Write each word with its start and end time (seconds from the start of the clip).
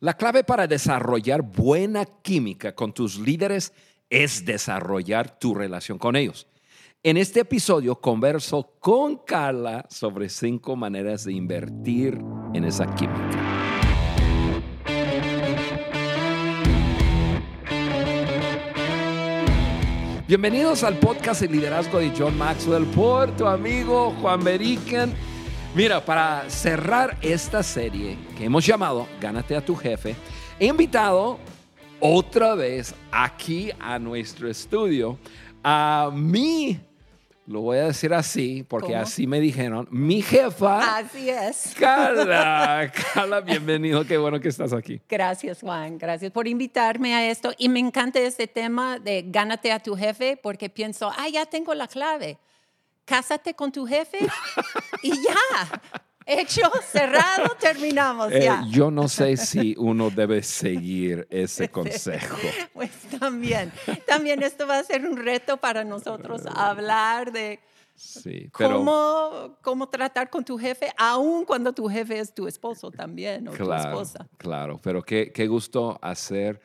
La 0.00 0.14
clave 0.14 0.44
para 0.44 0.66
desarrollar 0.66 1.40
buena 1.40 2.04
química 2.04 2.74
con 2.74 2.92
tus 2.92 3.18
líderes 3.18 3.72
es 4.10 4.44
desarrollar 4.44 5.38
tu 5.38 5.54
relación 5.54 5.98
con 5.98 6.16
ellos. 6.16 6.46
En 7.02 7.16
este 7.16 7.40
episodio 7.40 7.98
converso 7.98 8.74
con 8.78 9.16
Carla 9.24 9.86
sobre 9.88 10.28
cinco 10.28 10.76
maneras 10.76 11.24
de 11.24 11.32
invertir 11.32 12.20
en 12.52 12.64
esa 12.64 12.94
química. 12.94 13.42
Bienvenidos 20.28 20.84
al 20.84 20.98
podcast 20.98 21.40
de 21.40 21.48
liderazgo 21.48 22.00
de 22.00 22.12
John 22.14 22.36
Maxwell 22.36 22.84
por 22.86 23.34
tu 23.36 23.46
amigo 23.46 24.10
Juan 24.20 24.44
Beriken. 24.44 25.14
Mira, 25.76 26.02
para 26.02 26.48
cerrar 26.48 27.18
esta 27.20 27.62
serie 27.62 28.16
que 28.38 28.46
hemos 28.46 28.64
llamado 28.64 29.06
Gánate 29.20 29.54
a 29.54 29.60
tu 29.62 29.76
jefe, 29.76 30.16
he 30.58 30.68
invitado 30.68 31.38
otra 32.00 32.54
vez 32.54 32.94
aquí 33.12 33.70
a 33.78 33.98
nuestro 33.98 34.48
estudio 34.48 35.18
a 35.62 36.10
mi 36.14 36.80
lo 37.46 37.60
voy 37.60 37.76
a 37.76 37.84
decir 37.88 38.14
así, 38.14 38.64
porque 38.66 38.96
así 38.96 39.26
me 39.26 39.38
dijeron. 39.38 39.86
Mi 39.90 40.22
jefa. 40.22 40.96
Así 40.96 41.28
es. 41.28 41.76
Carla. 41.78 42.90
Carla, 43.14 43.40
bienvenido. 43.42 44.04
Qué 44.04 44.16
bueno 44.16 44.40
que 44.40 44.48
estás 44.48 44.72
aquí. 44.72 45.00
Gracias, 45.08 45.60
Juan. 45.60 45.96
Gracias 45.96 46.32
por 46.32 46.48
invitarme 46.48 47.14
a 47.14 47.30
esto. 47.30 47.52
Y 47.56 47.68
me 47.68 47.78
encanta 47.78 48.18
este 48.18 48.48
tema 48.48 48.98
de 48.98 49.26
gánate 49.28 49.70
a 49.70 49.78
tu 49.78 49.94
jefe, 49.94 50.36
porque 50.42 50.70
pienso, 50.70 51.12
ah, 51.16 51.28
ya 51.28 51.46
tengo 51.46 51.72
la 51.74 51.86
clave. 51.86 52.38
Cásate 53.06 53.54
con 53.54 53.72
tu 53.72 53.86
jefe 53.86 54.18
y 55.02 55.10
ya. 55.10 55.82
Hecho, 56.28 56.62
cerrado, 56.90 57.54
terminamos 57.60 58.32
eh, 58.32 58.40
ya. 58.42 58.64
Yo 58.68 58.90
no 58.90 59.06
sé 59.06 59.36
si 59.36 59.76
uno 59.78 60.10
debe 60.10 60.42
seguir 60.42 61.24
ese 61.30 61.68
consejo. 61.70 62.36
Pues 62.74 62.90
también, 63.20 63.72
también 64.08 64.42
esto 64.42 64.66
va 64.66 64.80
a 64.80 64.82
ser 64.82 65.06
un 65.06 65.16
reto 65.16 65.56
para 65.56 65.84
nosotros 65.84 66.42
hablar 66.52 67.30
de 67.30 67.60
cómo, 68.50 69.56
cómo 69.62 69.88
tratar 69.88 70.28
con 70.28 70.44
tu 70.44 70.58
jefe, 70.58 70.92
aun 70.98 71.44
cuando 71.44 71.72
tu 71.72 71.88
jefe 71.88 72.18
es 72.18 72.34
tu 72.34 72.48
esposo 72.48 72.90
también 72.90 73.46
o 73.46 73.52
tu 73.52 73.72
esposa. 73.72 74.26
Claro, 74.36 74.80
pero 74.82 75.02
qué, 75.02 75.30
qué 75.32 75.46
gusto 75.46 75.96
hacer 76.02 76.60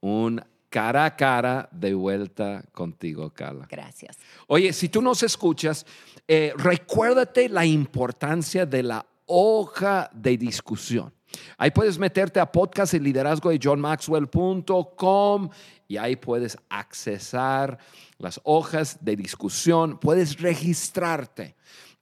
un 0.00 0.44
cara 0.76 1.06
a 1.06 1.16
cara 1.16 1.70
de 1.72 1.94
vuelta 1.94 2.62
contigo, 2.72 3.32
Carla. 3.32 3.66
Gracias. 3.66 4.18
Oye, 4.46 4.74
si 4.74 4.90
tú 4.90 5.00
nos 5.00 5.22
escuchas, 5.22 5.86
eh, 6.28 6.52
recuérdate 6.54 7.48
la 7.48 7.64
importancia 7.64 8.66
de 8.66 8.82
la 8.82 9.06
hoja 9.24 10.10
de 10.12 10.36
discusión. 10.36 11.14
Ahí 11.56 11.70
puedes 11.70 11.98
meterte 11.98 12.40
a 12.40 12.52
podcast 12.52 12.92
y 12.92 12.98
liderazgo 12.98 13.48
de 13.48 13.58
johnmaxwell.com 13.58 15.48
y 15.88 15.96
ahí 15.96 16.16
puedes 16.16 16.58
accesar 16.68 17.78
las 18.18 18.38
hojas 18.44 18.98
de 19.00 19.16
discusión, 19.16 19.96
puedes 19.98 20.38
registrarte. 20.38 21.56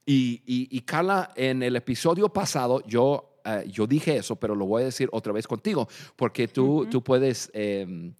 Y, 0.04 0.80
Carla, 0.80 1.30
en 1.36 1.62
el 1.62 1.76
episodio 1.76 2.28
pasado 2.28 2.82
yo, 2.88 3.38
eh, 3.44 3.66
yo 3.70 3.86
dije 3.86 4.16
eso, 4.16 4.34
pero 4.34 4.56
lo 4.56 4.66
voy 4.66 4.82
a 4.82 4.86
decir 4.86 5.08
otra 5.12 5.32
vez 5.32 5.46
contigo, 5.46 5.86
porque 6.16 6.48
tú, 6.48 6.88
tú 6.90 7.04
puedes... 7.04 7.52
Em, 7.54 8.12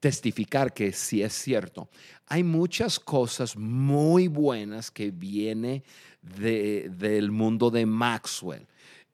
testificar 0.00 0.72
que 0.72 0.92
sí 0.92 1.22
es 1.22 1.34
cierto. 1.34 1.88
Hay 2.26 2.42
muchas 2.42 2.98
cosas 2.98 3.56
muy 3.56 4.28
buenas 4.28 4.90
que 4.90 5.10
vienen 5.10 5.84
de, 6.22 6.90
del 6.96 7.30
mundo 7.30 7.70
de 7.70 7.86
Maxwell 7.86 8.66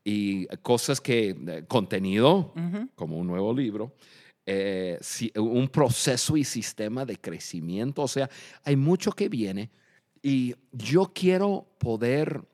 y 0.04 0.46
cosas 0.62 1.00
que, 1.00 1.30
eh, 1.30 1.64
contenido, 1.66 2.54
como 2.94 3.18
un 3.18 3.26
nuevo 3.26 3.52
libro, 3.52 3.92
eh, 4.46 5.00
un 5.34 5.68
proceso 5.68 6.36
y 6.36 6.44
sistema 6.44 7.04
de 7.04 7.16
crecimiento, 7.16 8.02
o 8.02 8.08
sea, 8.08 8.30
hay 8.62 8.76
mucho 8.76 9.10
que 9.10 9.28
viene 9.28 9.70
y 10.22 10.54
yo 10.70 11.10
quiero 11.12 11.66
poder 11.78 12.44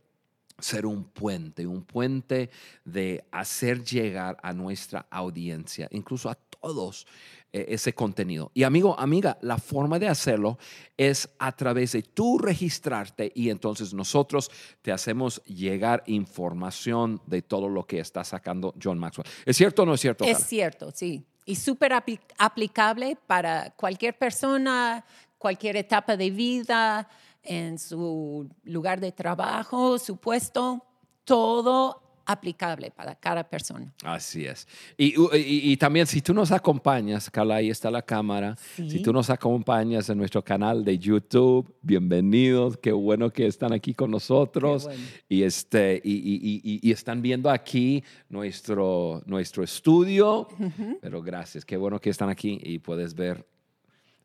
ser 0.58 0.86
un 0.86 1.04
puente, 1.04 1.66
un 1.66 1.82
puente 1.82 2.48
de 2.84 3.24
hacer 3.30 3.84
llegar 3.84 4.38
a 4.42 4.54
nuestra 4.54 5.06
audiencia, 5.10 5.88
incluso 5.90 6.30
a 6.30 6.34
todos 6.34 7.06
ese 7.52 7.94
contenido. 7.94 8.50
Y 8.54 8.62
amigo, 8.62 8.98
amiga, 8.98 9.38
la 9.42 9.58
forma 9.58 9.98
de 9.98 10.08
hacerlo 10.08 10.58
es 10.96 11.28
a 11.38 11.52
través 11.52 11.92
de 11.92 12.02
tú 12.02 12.38
registrarte 12.38 13.30
y 13.34 13.50
entonces 13.50 13.92
nosotros 13.92 14.50
te 14.80 14.92
hacemos 14.92 15.42
llegar 15.44 16.02
información 16.06 17.20
de 17.26 17.42
todo 17.42 17.68
lo 17.68 17.86
que 17.86 18.00
está 18.00 18.24
sacando 18.24 18.74
John 18.82 18.98
Maxwell. 18.98 19.28
¿Es 19.44 19.56
cierto 19.56 19.82
o 19.82 19.86
no 19.86 19.94
es 19.94 20.00
cierto? 20.00 20.24
Es 20.24 20.38
cierto, 20.38 20.90
sí. 20.92 21.26
Y 21.44 21.56
súper 21.56 21.92
aplicable 22.38 23.16
para 23.26 23.70
cualquier 23.72 24.16
persona, 24.16 25.04
cualquier 25.38 25.76
etapa 25.76 26.16
de 26.16 26.30
vida, 26.30 27.08
en 27.42 27.78
su 27.78 28.48
lugar 28.64 29.00
de 29.00 29.12
trabajo, 29.12 29.98
su 29.98 30.16
puesto, 30.16 30.84
todo 31.24 32.02
aplicable 32.32 32.90
para 32.90 33.14
cada 33.14 33.44
persona. 33.44 33.92
Así 34.02 34.44
es. 34.44 34.66
Y, 34.96 35.76
también 35.76 36.06
si 36.06 36.20
tú 36.20 36.34
nos 36.34 36.50
acompañas, 36.52 37.30
Carla, 37.30 37.56
ahí 37.56 37.70
está 37.70 37.90
la 37.90 38.02
cámara, 38.02 38.56
si 38.76 39.02
tú 39.02 39.12
nos 39.12 39.30
acompañas 39.30 40.08
en 40.08 40.18
nuestro 40.18 40.42
canal 40.42 40.84
de 40.84 40.98
YouTube, 40.98 41.74
bienvenidos, 41.82 42.76
qué 42.76 42.92
bueno 42.92 43.30
que 43.30 43.46
están 43.46 43.72
aquí 43.72 43.94
con 43.94 44.10
nosotros. 44.10 44.88
Y, 45.28 45.42
este, 45.42 46.00
y, 46.04 46.90
están 46.90 47.22
viendo 47.22 47.50
aquí 47.50 48.02
nuestro, 48.28 49.22
nuestro 49.26 49.62
estudio, 49.62 50.48
pero 51.00 51.22
gracias, 51.22 51.64
qué 51.64 51.76
bueno 51.76 52.00
que 52.00 52.10
están 52.10 52.28
aquí 52.28 52.60
y 52.62 52.78
puedes 52.78 53.14
ver 53.14 53.51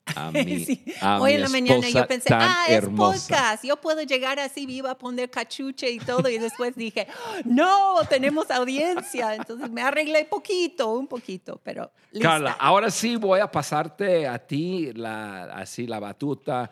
a 1.01 1.19
Hoy 1.19 1.33
en 1.33 1.41
la 1.41 1.49
mañana 1.49 1.89
yo 1.89 2.07
pensé, 2.07 2.29
ah, 2.33 2.65
es 2.69 2.85
podcast, 2.89 3.63
yo 3.63 3.77
puedo 3.77 4.01
llegar 4.03 4.39
así 4.39 4.65
viva 4.65 4.91
a 4.91 4.97
poner 4.97 5.29
cachuche 5.29 5.89
y 5.89 5.99
todo. 5.99 6.29
Y 6.29 6.37
después 6.37 6.75
dije, 6.75 7.07
no, 7.45 7.95
tenemos 8.09 8.49
audiencia. 8.51 9.35
Entonces 9.35 9.69
me 9.69 9.81
arreglé 9.81 10.25
poquito, 10.25 10.93
un 10.93 11.07
poquito, 11.07 11.59
pero. 11.63 11.91
Carla, 12.21 12.57
ahora 12.59 12.89
sí 12.89 13.15
voy 13.15 13.39
a 13.39 13.51
pasarte 13.51 14.27
a 14.27 14.39
ti 14.39 14.91
la, 14.93 15.43
así 15.45 15.85
la 15.85 15.99
batuta 15.99 16.71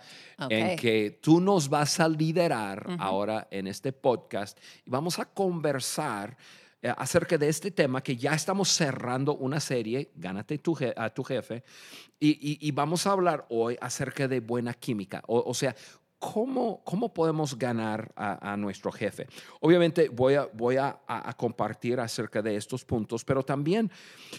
en 0.50 0.78
que 0.78 1.20
tú 1.22 1.40
nos 1.40 1.70
vas 1.70 2.00
a 2.00 2.08
liderar 2.08 2.88
ahora 3.00 3.48
en 3.52 3.68
este 3.68 3.92
podcast 3.92 4.58
y 4.86 4.90
vamos 4.90 5.20
a 5.20 5.26
conversar 5.26 6.36
acerca 6.98 7.38
de 7.38 7.50
este 7.50 7.72
tema 7.72 8.02
que 8.02 8.16
ya 8.16 8.34
estamos 8.34 8.70
cerrando 8.70 9.36
una 9.36 9.60
serie, 9.60 10.12
Gánate 10.16 10.58
tu 10.58 10.78
a 10.96 11.10
tu 11.10 11.24
jefe, 11.24 11.64
y, 12.20 12.72
vamos 12.72 13.06
a 13.06 13.12
hablar 13.12 13.46
hoy 13.50 13.78
acerca 13.82 14.28
de 14.28 14.40
buena 14.40 14.74
química, 14.74 15.24
o, 15.28 15.54
sea, 15.54 15.76
¿Cómo, 16.18 16.82
¿cómo, 16.84 17.14
podemos 17.14 17.58
ganar 17.60 18.12
a, 18.16 18.56
nuestro 18.58 18.92
jefe? 18.92 19.28
Obviamente 19.60 20.10
voy, 20.10 20.36
a, 20.36 20.50
voy 20.54 20.78
a, 20.78 20.98
compartir 21.38 22.00
acerca 22.00 22.42
de 22.42 22.56
estos 22.56 22.84
puntos, 22.84 23.24
pero 23.24 23.44
también 23.44 23.92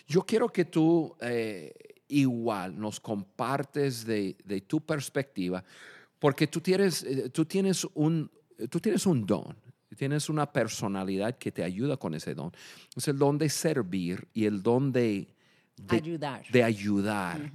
yo 0.08 0.22
quiero 0.22 0.48
que 0.48 0.64
tú 0.64 1.14
eh, 1.20 1.72
igual 2.08 2.78
nos 2.78 2.98
compartes 2.98 4.04
de, 4.04 4.34
tu 4.66 4.80
perspectiva, 4.80 5.62
porque 6.18 6.46
tú 6.46 6.60
tienes, 6.60 7.02
eh, 7.02 7.30
tú, 7.30 7.44
tienes 7.44 7.86
un, 7.94 8.30
tú 8.70 8.80
tienes 8.80 9.06
un 9.06 9.26
don, 9.26 9.56
tienes 9.96 10.28
una 10.28 10.52
personalidad 10.52 11.36
que 11.38 11.50
te 11.50 11.64
ayuda 11.64 11.96
con 11.96 12.14
ese 12.14 12.34
don. 12.34 12.52
Es 12.94 13.08
el 13.08 13.18
don 13.18 13.38
de 13.38 13.48
servir 13.48 14.28
y 14.32 14.44
el 14.44 14.62
don 14.62 14.92
de, 14.92 15.28
ayudar. 15.88 16.44
De 16.50 16.62
ayudar. 16.62 17.50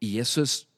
Y 0.00 0.18
eso 0.18 0.42
es 0.42 0.68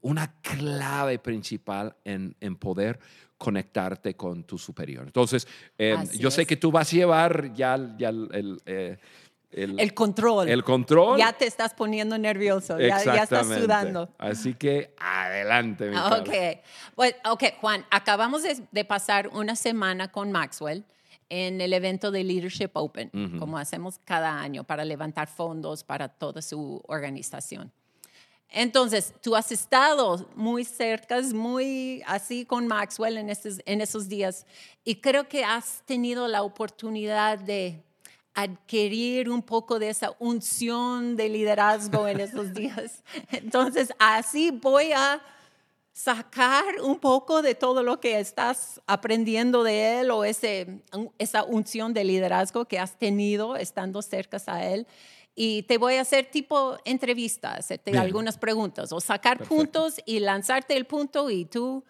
una 0.00 0.34
clave 0.40 1.18
principal 1.18 1.96
en, 2.04 2.34
poder 2.56 2.98
conectarte 3.38 4.14
con 4.14 4.44
tu 4.44 4.58
superior. 4.58 5.04
Entonces, 5.06 5.46
em, 5.76 6.06
yo 6.18 6.30
sé 6.30 6.46
que 6.46 6.56
tú 6.56 6.70
vas 6.70 6.92
a 6.92 6.96
llevar 6.96 7.52
ya, 7.54 7.96
ya 7.98 8.08
el, 8.10 8.60
eh, 8.66 8.98
el, 9.54 9.94
control. 9.94 10.48
El 10.48 10.64
control. 10.64 11.18
Ya 11.18 11.32
te 11.32 11.46
estás 11.46 11.74
poniendo 11.74 12.18
nervioso, 12.18 12.78
ya, 12.78 12.98
estás 12.98 13.46
sudando. 13.46 14.08
Así 14.18 14.54
que 14.54 14.94
adelante. 14.98 15.90
Mi 15.90 15.96
okay. 15.96 16.60
Well, 16.96 17.14
ok, 17.24 17.44
Juan, 17.60 17.84
acabamos 17.90 18.42
de, 18.42 18.84
pasar 18.84 19.28
una 19.28 19.56
semana 19.56 20.10
con 20.10 20.32
Maxwell 20.32 20.84
en 21.28 21.60
el 21.60 21.72
evento 21.72 22.10
de 22.10 22.24
Leadership 22.24 22.70
Open, 22.74 23.10
como 23.38 23.58
hacemos 23.58 23.98
cada 24.04 24.40
año 24.40 24.64
para 24.64 24.84
levantar 24.84 25.28
fondos 25.28 25.84
para 25.84 26.08
toda 26.08 26.42
su 26.42 26.82
organización. 26.86 27.72
Entonces, 28.50 29.14
tú 29.20 29.34
has 29.34 29.50
estado 29.50 30.28
muy 30.36 30.64
cerca, 30.64 31.20
muy 31.32 32.02
así 32.06 32.44
con 32.44 32.68
Maxwell 32.68 33.18
en 33.18 33.32
en 33.66 33.80
esos 33.80 34.08
días 34.08 34.46
y 34.84 34.96
creo 34.96 35.28
que 35.28 35.44
has 35.44 35.82
tenido 35.86 36.28
la 36.28 36.42
oportunidad 36.42 37.38
de 37.38 37.82
adquirir 38.34 39.30
un 39.30 39.42
poco 39.42 39.78
de 39.78 39.90
esa 39.90 40.14
unción 40.18 41.16
de 41.16 41.28
liderazgo 41.28 42.08
en 42.08 42.20
esos 42.20 42.52
días. 42.52 43.04
Entonces, 43.30 43.92
así 43.98 44.50
voy 44.50 44.92
a 44.92 45.22
sacar 45.92 46.80
un 46.82 46.98
poco 46.98 47.40
de 47.40 47.54
todo 47.54 47.84
lo 47.84 48.00
que 48.00 48.18
estás 48.18 48.82
aprendiendo 48.86 49.62
de 49.62 50.00
él 50.00 50.10
o 50.10 50.24
ese, 50.24 50.82
esa 51.18 51.44
unción 51.44 51.94
de 51.94 52.02
liderazgo 52.02 52.64
que 52.64 52.80
has 52.80 52.98
tenido 52.98 53.56
estando 53.56 54.02
cerca 54.02 54.38
a 54.48 54.66
él 54.66 54.88
y 55.36 55.62
te 55.64 55.78
voy 55.78 55.94
a 55.94 56.00
hacer 56.00 56.26
tipo 56.30 56.76
entrevista, 56.84 57.54
hacerte 57.54 57.92
Bien. 57.92 58.02
algunas 58.02 58.38
preguntas 58.38 58.92
o 58.92 59.00
sacar 59.00 59.38
Perfecto. 59.38 59.54
puntos 59.56 60.00
y 60.04 60.18
lanzarte 60.20 60.76
el 60.76 60.84
punto 60.84 61.30
y 61.30 61.44
tú 61.44 61.84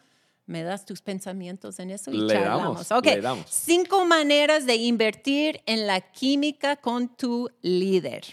me 0.46 0.62
das 0.62 0.84
tus 0.84 1.00
pensamientos 1.00 1.78
en 1.78 1.90
eso 1.90 2.10
y 2.10 2.18
Le 2.18 2.34
charlamos. 2.34 2.88
damos, 2.88 2.92
Ok, 2.92 3.06
le 3.06 3.20
damos. 3.20 3.46
cinco 3.50 4.04
maneras 4.04 4.66
de 4.66 4.76
invertir 4.76 5.60
en 5.66 5.86
la 5.86 6.00
química 6.00 6.76
con 6.76 7.08
tu 7.16 7.48
líder. 7.62 8.24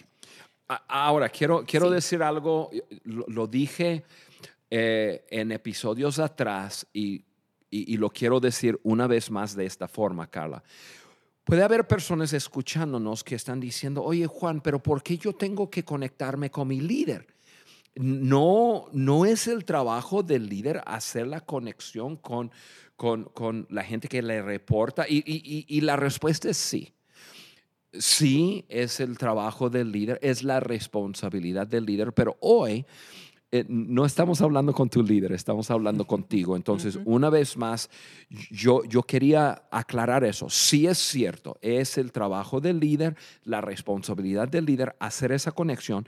Ahora, 0.88 1.28
quiero, 1.30 1.64
quiero 1.66 1.88
Sí. 1.90 1.96
decir 1.96 2.24
algo, 2.24 2.70
lo, 3.04 3.26
lo 3.28 3.48
dije 3.48 4.04
eh, 4.70 5.26
en 5.30 5.52
episodios 5.52 6.18
atrás 6.20 6.88
y, 6.94 7.26
y- 7.70 7.94
y 7.94 7.98
lo 7.98 8.10
quiero 8.10 8.40
decir 8.40 8.80
una 8.84 9.06
vez 9.06 9.30
más 9.30 9.54
de 9.54 9.66
esta 9.66 9.88
forma, 9.90 10.28
Carla. 10.28 10.64
Puede 11.44 11.62
haber 11.64 11.88
personas 11.88 12.32
escuchándonos 12.32 13.24
que 13.24 13.36
están 13.36 13.60
diciendo, 13.60 14.02
oye 14.04 14.28
Juan, 14.28 14.62
pero 14.62 14.82
¿por 14.82 15.04
qué 15.04 15.18
yo 15.18 15.34
tengo 15.34 15.70
que 15.70 15.84
conectarme 15.84 16.50
con 16.52 16.68
mi 16.70 16.80
líder? 16.80 17.28
No, 17.96 18.86
no 18.94 19.26
es 19.26 19.48
el 19.48 19.66
trabajo 19.66 20.24
del 20.24 20.48
líder 20.48 20.82
hacer 20.86 21.28
la 21.28 21.42
conexión 21.42 22.16
con, 22.16 22.52
con, 22.96 23.26
con 23.26 23.68
la 23.70 23.84
gente 23.84 24.08
que 24.08 24.22
le 24.22 24.42
reporta 24.42 25.06
y, 25.10 25.24
y- 25.26 25.82
la 25.82 25.98
respuesta 25.98 26.50
es 26.50 26.58
sí. 26.58 26.94
Sí, 27.94 28.64
es 28.70 29.02
el 29.02 29.18
trabajo 29.18 29.70
del 29.70 29.92
líder, 29.92 30.18
es 30.22 30.44
la 30.44 30.62
responsabilidad 30.62 31.68
del 31.68 31.86
líder, 31.86 32.14
pero 32.14 32.38
hoy 32.40 32.86
eh, 33.52 33.66
no 33.68 34.06
estamos 34.06 34.42
hablando 34.42 34.72
con 34.74 34.90
tu 34.90 35.04
líder, 35.04 35.34
estamos 35.34 35.70
hablando 35.70 36.08
contigo. 36.08 36.56
Entonces, 36.56 36.98
una 37.04 37.30
vez 37.30 37.58
más, 37.58 37.90
yo, 38.50 38.86
yo 38.86 39.04
quería 39.04 39.64
aclarar 39.72 40.24
eso. 40.24 40.50
Sí 40.50 40.88
es 40.88 41.00
cierto, 41.00 41.58
es 41.62 41.98
el 41.98 42.14
trabajo 42.14 42.62
del 42.62 42.80
líder, 42.80 43.18
la 43.44 43.60
responsabilidad 43.60 44.48
del 44.48 44.66
líder 44.66 44.96
hacer 45.02 45.34
esa 45.34 45.52
conexión, 45.52 46.08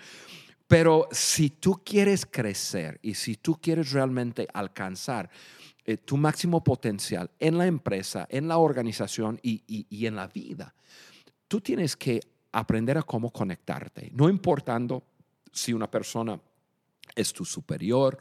pero 0.68 1.08
si 1.12 1.50
tú 1.50 1.82
quieres 1.84 2.26
crecer 2.26 3.00
y 3.02 3.14
si 3.14 3.36
tú 3.36 3.60
quieres 3.62 3.92
realmente 3.92 4.48
alcanzar 4.54 5.30
eh, 5.86 5.98
tu 5.98 6.16
máximo 6.18 6.64
potencial 6.64 7.30
en 7.40 7.58
la 7.58 7.68
empresa, 7.68 8.26
en 8.30 8.48
la 8.48 8.58
organización 8.58 9.40
y- 9.44 9.86
en 10.08 10.16
la 10.16 10.28
vida, 10.28 10.74
tú 11.48 11.60
tienes 11.62 11.96
que 11.98 12.22
aprender 12.54 12.98
a 12.98 13.04
cómo 13.04 13.32
conectarte, 13.32 14.10
no 14.14 14.30
importando 14.30 15.04
si 15.52 15.74
una 15.74 15.90
persona 15.92 16.40
es 17.16 17.34
tu 17.34 17.44
superior, 17.46 18.18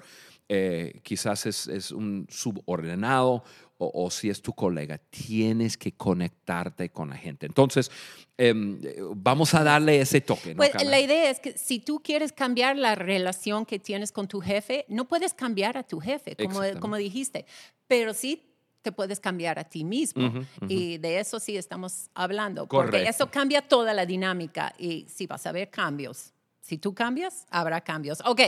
eh, 0.54 1.00
quizás 1.02 1.46
es, 1.46 1.66
es 1.66 1.92
un 1.92 2.26
subordinado 2.28 3.42
o, 3.78 3.90
o 4.04 4.10
si 4.10 4.28
es 4.28 4.42
tu 4.42 4.52
colega, 4.52 4.98
tienes 4.98 5.78
que 5.78 5.92
conectarte 5.92 6.90
con 6.90 7.08
la 7.08 7.16
gente. 7.16 7.46
Entonces, 7.46 7.90
em, 8.36 8.78
eh, 8.84 8.96
vamos 9.16 9.54
a 9.54 9.64
darle 9.64 9.98
ese 9.98 10.20
toque. 10.20 10.50
¿no, 10.50 10.58
Pues 10.58 10.72
Carla? 10.72 10.90
la 10.90 11.00
idea 11.00 11.30
es 11.30 11.40
que 11.40 11.56
si 11.56 11.78
tú 11.78 12.02
quieres 12.04 12.32
cambiar 12.34 12.76
la 12.76 12.94
relación 12.94 13.64
que 13.64 13.78
tienes 13.78 14.12
con 14.12 14.28
tu 14.28 14.42
jefe, 14.42 14.84
no 14.88 15.08
puedes 15.08 15.32
cambiar 15.32 15.78
a 15.78 15.84
tu 15.84 16.00
jefe, 16.00 16.36
como, 16.36 16.60
como 16.80 16.96
dijiste, 16.96 17.46
pero 17.86 18.12
sí 18.12 18.42
te 18.82 18.92
puedes 18.92 19.20
cambiar 19.20 19.58
a 19.58 19.64
ti 19.64 19.84
mismo. 19.84 20.34
Y 20.68 20.98
de 20.98 21.18
eso 21.18 21.40
sí 21.40 21.56
estamos 21.56 22.10
hablando, 22.12 22.66
porque 22.66 22.90
Correcto. 22.90 23.08
eso 23.10 23.30
cambia 23.30 23.62
toda 23.62 23.94
la 23.94 24.04
dinámica 24.04 24.74
y 24.76 25.06
sí 25.08 25.26
vas 25.26 25.46
a 25.46 25.52
ver 25.52 25.70
cambios. 25.70 26.34
Si 26.60 26.76
tú 26.76 26.92
cambias, 26.94 27.46
habrá 27.48 27.80
cambios. 27.80 28.20
Ok, 28.26 28.42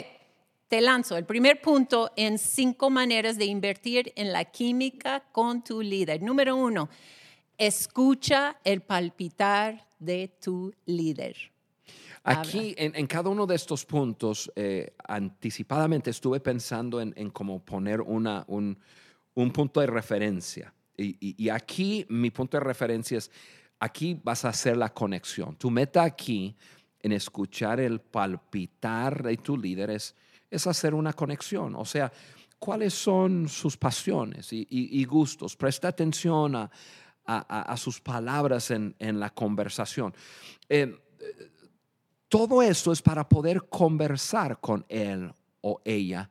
te 0.75 0.81
lanzo 0.81 1.17
el 1.17 1.25
primer 1.25 1.61
punto 1.61 2.11
en 2.17 2.37
cinco 2.37 2.91
maneras 2.91 3.39
de 3.39 3.45
invertir 3.45 4.13
en 4.17 4.33
la 4.33 4.45
química 4.47 5.23
con 5.31 5.63
tu 5.63 5.81
líder. 5.81 6.21
Número 6.21 6.57
uno, 6.57 6.89
escucha 7.57 8.57
el 8.65 8.81
palpitar 8.81 9.87
de 10.01 10.37
tu 10.43 10.75
líder. 10.87 11.37
Aquí, 12.25 12.75
en, 12.77 12.93
en 12.97 13.07
cada 13.07 13.31
uno 13.31 13.47
de 13.47 13.55
estos 13.55 13.85
puntos, 13.85 14.51
eh, 14.57 14.95
anticipadamente 15.07 16.11
estuve 16.11 16.41
pensando 16.41 17.01
en, 17.01 17.15
en 17.17 17.31
cómo 17.31 17.65
poner 17.65 18.01
una, 18.01 18.45
un, 18.49 18.77
un 19.35 19.53
punto 19.53 19.79
de 19.79 19.87
referencia. 19.87 20.75
Y, 20.97 21.17
y- 21.21 21.37
y 21.45 21.51
aquí 21.51 22.05
mi 22.09 22.33
punto 22.33 22.57
de 22.57 22.65
referencia 22.65 23.19
es, 23.19 23.31
aquí 23.79 24.19
vas 24.25 24.45
a 24.45 24.49
hacer 24.49 24.77
la 24.77 24.93
conexión. 24.93 25.55
Tu 25.55 25.71
meta 25.71 26.03
aquí 26.03 26.57
en 27.01 27.13
escuchar 27.13 27.79
el 27.79 28.01
palpitar 28.01 29.23
de 29.23 29.37
tu 29.37 29.57
líder 29.57 29.91
es, 29.91 30.17
es 30.55 30.67
hacer 30.67 30.95
una 30.95 31.13
conexión. 31.13 31.75
O 31.77 31.85
sea, 31.85 32.13
cuáles 32.59 32.95
son 32.95 33.49
sus 33.49 33.77
pasiones 33.77 34.53
y, 34.53 34.67
y- 34.71 35.01
y 35.01 35.05
gustos. 35.05 35.57
Presta 35.57 35.89
atención 35.89 36.55
a, 36.57 36.71
a- 37.27 37.77
sus 37.77 38.01
palabras 38.01 38.71
en, 38.71 38.95
en 38.99 39.19
la 39.21 39.31
conversación. 39.31 40.15
Eh, 40.69 40.95
todo 42.29 42.63
esto 42.63 42.93
es 42.93 43.01
para 43.03 43.29
poder 43.29 43.69
conversar 43.69 44.61
con 44.61 44.85
él 44.89 45.33
o 45.61 45.81
ella 45.85 46.31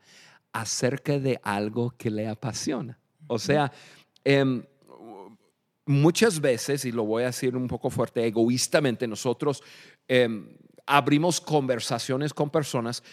acerca 0.52 1.18
de 1.20 1.40
algo 1.44 1.92
que 1.98 2.12
le 2.12 2.28
apasiona. 2.28 3.00
O 3.28 3.40
sea, 3.40 3.72
em, 4.24 4.64
muchas 5.86 6.40
veces, 6.40 6.86
y 6.86 6.92
lo 6.92 7.06
voy 7.06 7.24
a 7.24 7.28
decir 7.28 7.56
un 7.56 7.68
poco 7.68 7.90
fuerte, 7.90 8.26
egoístamente, 8.26 9.08
nosotros 9.08 9.64
em, 10.08 10.58
abrimos 10.86 11.40
conversaciones 11.42 12.34
con 12.34 12.50
personas 12.50 13.04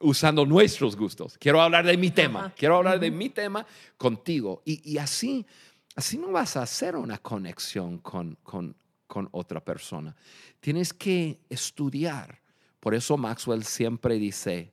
usando 0.00 0.44
nuestros 0.44 0.96
gustos. 0.96 1.36
Quiero 1.38 1.60
hablar 1.60 1.84
de 1.86 1.96
mi 1.96 2.10
tema, 2.10 2.46
Ajá. 2.46 2.54
quiero 2.56 2.76
hablar 2.76 3.00
de 3.00 3.10
mi 3.10 3.30
tema 3.30 3.66
contigo. 3.96 4.62
Y, 4.64 4.80
y 4.92 4.98
así, 4.98 5.46
así 5.94 6.18
no 6.18 6.30
vas 6.32 6.56
a 6.56 6.62
hacer 6.62 6.96
una 6.96 7.18
conexión 7.18 7.98
con, 7.98 8.36
con, 8.42 8.76
con 9.06 9.28
otra 9.32 9.60
persona. 9.64 10.14
Tienes 10.60 10.92
que 10.92 11.40
estudiar. 11.48 12.40
Por 12.80 12.94
eso 12.94 13.16
Maxwell 13.16 13.64
siempre 13.64 14.16
dice, 14.16 14.72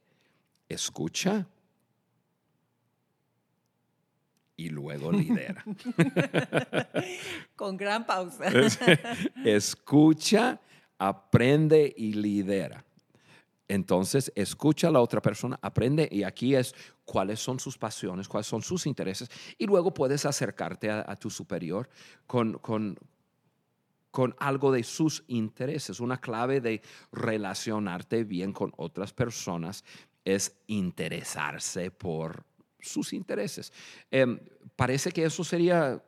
escucha 0.70 1.48
y 4.56 4.70
luego 4.70 5.12
lidera. 5.12 5.64
Con 7.56 7.76
gran 7.76 8.06
pausa. 8.06 8.46
escucha, 9.44 10.60
aprende 10.98 11.94
y 11.98 12.14
lidera. 12.14 12.86
Entonces, 13.68 14.32
escucha 14.36 14.90
a 14.90 14.92
la 14.92 15.00
otra 15.00 15.22
persona, 15.22 15.58
aprende 15.62 16.08
y 16.12 16.24
aquí 16.24 16.54
es 16.56 16.76
cuáles 17.06 17.40
son 17.40 17.60
sus 17.60 17.78
pasiones, 17.78 18.28
cuáles 18.28 18.48
son 18.48 18.62
sus 18.62 18.86
intereses 18.86 19.30
y 19.58 19.66
luego 19.66 19.94
puedes 19.94 20.26
acercarte 20.26 20.92
a, 20.92 21.16
tu 21.16 21.30
superior 21.30 21.90
con, 22.28 22.54
con, 22.60 22.98
con 24.12 24.36
algo 24.40 24.72
de 24.72 24.84
sus 24.84 25.24
intereses. 25.28 26.00
Una 26.00 26.20
clave 26.20 26.62
de 26.62 26.82
relacionarte 27.12 28.26
bien 28.26 28.54
con 28.54 28.74
otras 28.78 29.14
personas 29.14 29.84
es 30.26 30.56
interesarse 30.68 31.90
por 31.90 32.44
sus 32.80 33.14
intereses. 33.14 33.72
Em, 34.12 34.40
parece 34.76 35.12
que 35.12 35.24
eso 35.26 35.44
sería 35.44 36.04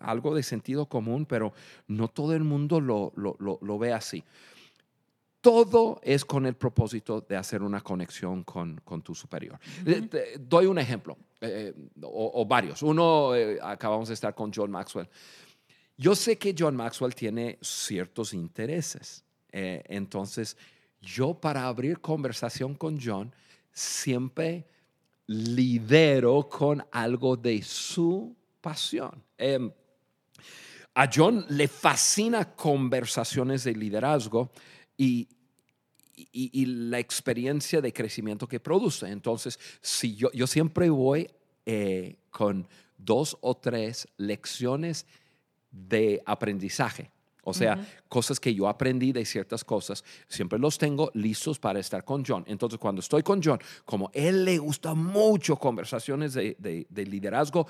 algo 0.00 0.34
de 0.34 0.42
sentido 0.42 0.86
común, 0.86 1.26
pero 1.26 1.52
no 1.86 2.08
todo 2.08 2.34
el 2.34 2.44
mundo 2.44 2.80
lo- 2.80 3.12
lo- 3.16 3.58
lo 3.62 3.78
ve 3.78 3.92
así. 3.92 4.24
Todo 5.40 6.00
es 6.02 6.24
con 6.24 6.46
el 6.46 6.54
propósito 6.54 7.20
de 7.20 7.36
hacer 7.36 7.62
una 7.62 7.80
conexión 7.80 8.42
con, 8.44 8.80
con 8.84 9.02
tu 9.02 9.14
superior. 9.14 9.58
Eh, 9.86 10.02
te- 10.10 10.38
doy 10.38 10.66
un 10.66 10.78
ejemplo, 10.78 11.16
eh, 11.40 11.72
o, 12.02 12.32
o 12.42 12.44
varios. 12.46 12.82
Uno, 12.82 13.34
eh, 13.36 13.58
acabamos 13.62 14.08
de 14.08 14.14
estar 14.14 14.34
con 14.34 14.52
John 14.52 14.70
Maxwell. 14.70 15.08
Yo 15.96 16.14
sé 16.14 16.38
que 16.38 16.54
John 16.58 16.74
Maxwell 16.76 17.14
tiene 17.14 17.58
ciertos 17.60 18.34
intereses. 18.34 19.24
eh, 19.52 19.82
entonces, 19.88 20.56
yo 21.00 21.34
para 21.34 21.68
abrir 21.68 22.00
conversación 22.00 22.74
con 22.74 22.98
John, 23.00 23.32
siempre 23.72 24.66
lidero 25.28 26.48
con 26.48 26.84
algo 26.90 27.36
de 27.36 27.62
su 27.62 28.34
pasión. 28.60 29.22
Em, 29.36 29.70
a 30.94 31.08
John 31.14 31.44
le 31.50 31.68
fascina 31.68 32.54
conversaciones 32.56 33.62
de 33.64 33.72
liderazgo 33.74 34.50
y, 34.98 35.28
y- 36.14 36.50
y 36.52 36.66
la 36.66 36.98
experiencia 36.98 37.80
de 37.80 37.92
crecimiento 37.92 38.46
que 38.46 38.60
produce. 38.60 39.08
Entonces, 39.08 39.58
si 39.80 40.14
yo, 40.16 40.30
yo 40.32 40.46
siempre 40.46 40.90
voy 40.90 41.30
eh, 41.64 42.16
con 42.30 42.66
dos 42.98 43.38
o 43.40 43.56
tres 43.56 44.06
lecciones 44.18 45.06
de 45.70 46.22
aprendizaje. 46.26 47.10
O 47.44 47.54
sea, 47.54 47.76
cosas 48.08 48.38
que 48.40 48.54
yo 48.54 48.68
aprendí 48.68 49.12
de 49.12 49.24
ciertas 49.24 49.64
cosas, 49.64 50.04
siempre 50.28 50.58
los 50.58 50.76
tengo 50.76 51.10
listos 51.14 51.58
para 51.58 51.78
estar 51.80 52.04
con 52.04 52.22
John. 52.24 52.44
Entonces, 52.46 52.78
cuando 52.78 53.00
estoy 53.00 53.22
con 53.22 53.40
John, 53.42 53.58
como 53.86 54.10
él 54.12 54.44
le 54.44 54.58
gusta 54.58 54.92
mucho 54.94 55.56
conversaciones 55.56 56.34
de, 56.34 56.56
de- 56.58 56.86
de 56.90 57.06
liderazgo 57.06 57.66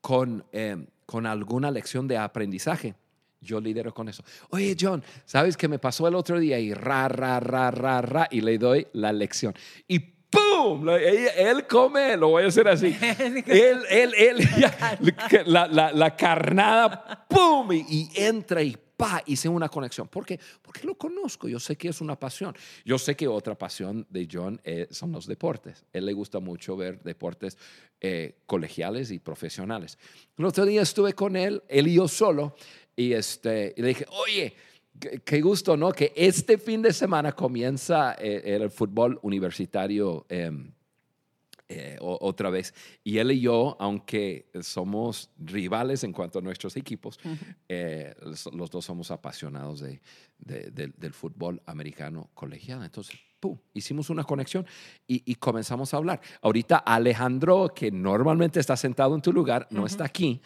con, 0.00 0.44
eh, 0.52 0.84
con 1.06 1.26
alguna 1.26 1.70
lección 1.70 2.08
de 2.08 2.16
aprendizaje, 2.16 2.94
yo 3.40 3.60
lidero 3.60 3.92
con 3.92 4.08
eso. 4.08 4.22
Oye, 4.50 4.76
John, 4.78 5.02
¿sabes 5.24 5.56
qué 5.56 5.68
me 5.68 5.78
pasó 5.78 6.06
el 6.08 6.14
otro 6.14 6.38
día? 6.38 6.58
Y 6.58 6.74
ra, 6.74 7.08
ra, 7.08 7.40
ra, 7.40 7.70
ra, 7.70 8.02
ra, 8.02 8.28
y 8.30 8.40
le 8.40 8.58
doy 8.58 8.86
la 8.92 9.12
lección. 9.12 9.54
Y 9.88 9.98
¡pum! 9.98 10.88
Él, 10.90 11.28
él 11.36 11.66
come, 11.66 12.16
lo 12.16 12.28
voy 12.28 12.44
a 12.44 12.48
hacer 12.48 12.68
así. 12.68 12.96
él, 13.46 13.82
él, 13.88 14.14
él, 14.16 14.38
ya, 14.58 14.98
la, 15.46 15.66
la, 15.66 15.92
la 15.92 16.16
carnada, 16.16 17.26
¡pum! 17.28 17.72
Y, 17.72 17.86
y 17.88 18.10
entra 18.14 18.62
y 18.62 18.76
pa, 19.00 19.22
hice 19.24 19.48
una 19.48 19.70
conexión. 19.70 20.08
¿Por 20.08 20.26
qué? 20.26 20.38
Porque 20.60 20.86
lo 20.86 20.94
conozco, 20.94 21.48
yo 21.48 21.58
sé 21.58 21.76
que 21.76 21.88
es 21.88 22.02
una 22.02 22.16
pasión. 22.20 22.54
Yo 22.84 22.98
sé 22.98 23.16
que 23.16 23.26
otra 23.26 23.56
pasión 23.56 24.06
de 24.10 24.28
John 24.30 24.60
eh, 24.62 24.88
son 24.90 25.10
los 25.12 25.26
deportes. 25.26 25.86
él 25.94 26.04
le 26.04 26.12
gusta 26.12 26.38
mucho 26.38 26.76
ver 26.76 27.02
deportes 27.02 27.56
eh, 28.02 28.36
colegiales 28.44 29.10
y 29.10 29.18
profesionales. 29.18 29.98
El 30.36 30.44
otro 30.44 30.66
día 30.66 30.82
estuve 30.82 31.14
con 31.14 31.34
él, 31.34 31.62
él 31.68 31.88
y 31.88 31.94
yo 31.94 32.08
solo, 32.08 32.54
y, 32.96 33.12
este, 33.12 33.74
y 33.76 33.82
le 33.82 33.88
dije, 33.88 34.06
oye, 34.10 34.54
qué 35.24 35.40
gusto, 35.40 35.76
¿no? 35.76 35.92
Que 35.92 36.12
este 36.16 36.58
fin 36.58 36.82
de 36.82 36.92
semana 36.92 37.32
comienza 37.32 38.14
eh, 38.18 38.42
el 38.44 38.70
fútbol 38.70 39.18
universitario. 39.22 40.26
Em, 40.28 40.72
eh, 41.72 41.96
otra 42.00 42.50
vez. 42.50 42.74
Y 43.04 43.18
él 43.18 43.30
y 43.30 43.42
yo, 43.42 43.76
aunque 43.78 44.50
somos 44.60 45.30
rivales 45.38 46.02
en 46.02 46.12
cuanto 46.12 46.40
a 46.40 46.42
nuestros 46.42 46.76
equipos, 46.76 47.20
eh, 47.68 48.12
los, 48.52 48.70
dos 48.72 48.84
somos 48.84 49.12
apasionados 49.12 49.78
de, 49.78 50.00
del 50.40 51.12
fútbol 51.12 51.62
americano 51.66 52.28
colegial. 52.34 52.82
Entonces, 52.82 53.16
¡pum! 53.38 53.56
hicimos 53.72 54.10
una 54.10 54.24
conexión 54.24 54.66
y, 55.06 55.32
comenzamos 55.36 55.94
a 55.94 55.98
hablar. 55.98 56.20
Ahorita 56.42 56.78
Alejandro, 56.78 57.72
que 57.72 57.92
normalmente 57.92 58.58
está 58.58 58.76
sentado 58.76 59.14
en 59.14 59.22
tu 59.22 59.32
lugar, 59.32 59.68
no 59.70 59.86
está 59.86 60.04
aquí. 60.04 60.40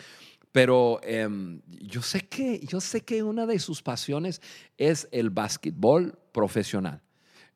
Pero 0.55 1.01
em, 1.03 1.61
yo, 1.67 2.01
sé 2.01 2.29
que, 2.29 2.61
yo 2.61 2.81
sé 2.81 3.01
que 3.01 3.25
una 3.25 3.45
de 3.45 3.59
sus 3.59 3.83
pasiones 3.83 4.41
es 4.79 5.09
el 5.11 5.31
básquetbol 5.31 6.17
profesional. 6.31 7.03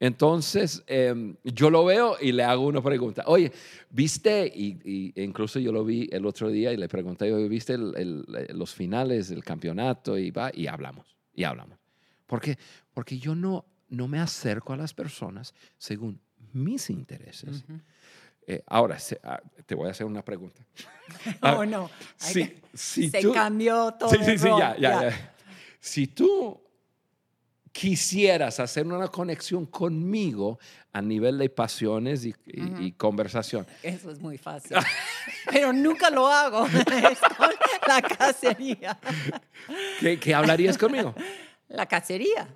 Entonces, 0.00 0.82
em, 0.88 1.36
yo 1.44 1.70
lo 1.70 1.84
veo 1.84 2.16
y 2.20 2.32
le 2.32 2.42
hago 2.42 2.66
una 2.66 2.82
pregunta. 2.82 3.22
Oye, 3.28 3.52
¿viste? 3.88 4.52
Y, 4.52 5.12
incluso 5.14 5.60
yo 5.60 5.70
lo 5.70 5.84
vi 5.84 6.08
el 6.10 6.26
otro 6.26 6.50
día 6.50 6.72
y 6.72 6.76
le 6.76 6.88
pregunté, 6.88 7.32
¿viste 7.46 7.78
los 7.78 8.74
finales 8.74 9.28
del 9.28 9.44
campeonato? 9.44 10.18
Y 10.18 10.32
va, 10.32 10.50
y 10.52 10.66
hablamos, 10.66 11.06
y 11.32 11.44
hablamos. 11.44 11.78
¿Por 12.26 12.40
qué? 12.40 12.58
Porque 12.92 13.16
yo 13.16 13.36
no, 13.36 13.64
no 13.90 14.08
me 14.08 14.18
acerco 14.18 14.72
a 14.72 14.76
las 14.76 14.92
personas 14.92 15.54
según 15.76 16.20
mis 16.52 16.90
intereses. 16.90 17.64
Eh, 18.50 18.62
ahora, 18.66 18.96
ah, 19.24 19.42
te 19.66 19.74
voy 19.74 19.88
a 19.88 19.90
hacer 19.90 20.06
una 20.06 20.24
pregunta. 20.24 20.64
oh, 21.42 21.66
no. 21.66 21.90
se 22.16 23.30
cambió 23.34 23.92
todo. 23.92 24.08
Sí, 24.08 24.16
sí, 24.24 24.38
sí, 24.38 24.48
ya, 24.58 24.74
ya, 24.78 25.02
ya. 25.02 25.34
Si 25.78 26.06
tú 26.06 26.58
quisieras 27.72 28.58
hacer 28.58 28.86
una 28.86 29.08
conexión 29.08 29.66
conmigo 29.66 30.58
a 30.94 31.02
nivel 31.02 31.36
de 31.36 31.50
pasiones 31.50 32.24
y, 32.24 32.92
conversación. 32.92 33.66
Eso 33.82 34.10
es 34.10 34.18
muy 34.18 34.38
fácil. 34.38 34.78
Pero 35.52 35.70
nunca 35.74 36.08
lo 36.08 36.26
hago. 36.26 36.66
La 37.86 38.00
cacería. 38.00 38.98
¿Qué, 40.00 40.34
hablarías 40.34 40.78
conmigo? 40.78 41.14
La 41.68 41.84
cacería. 41.84 42.48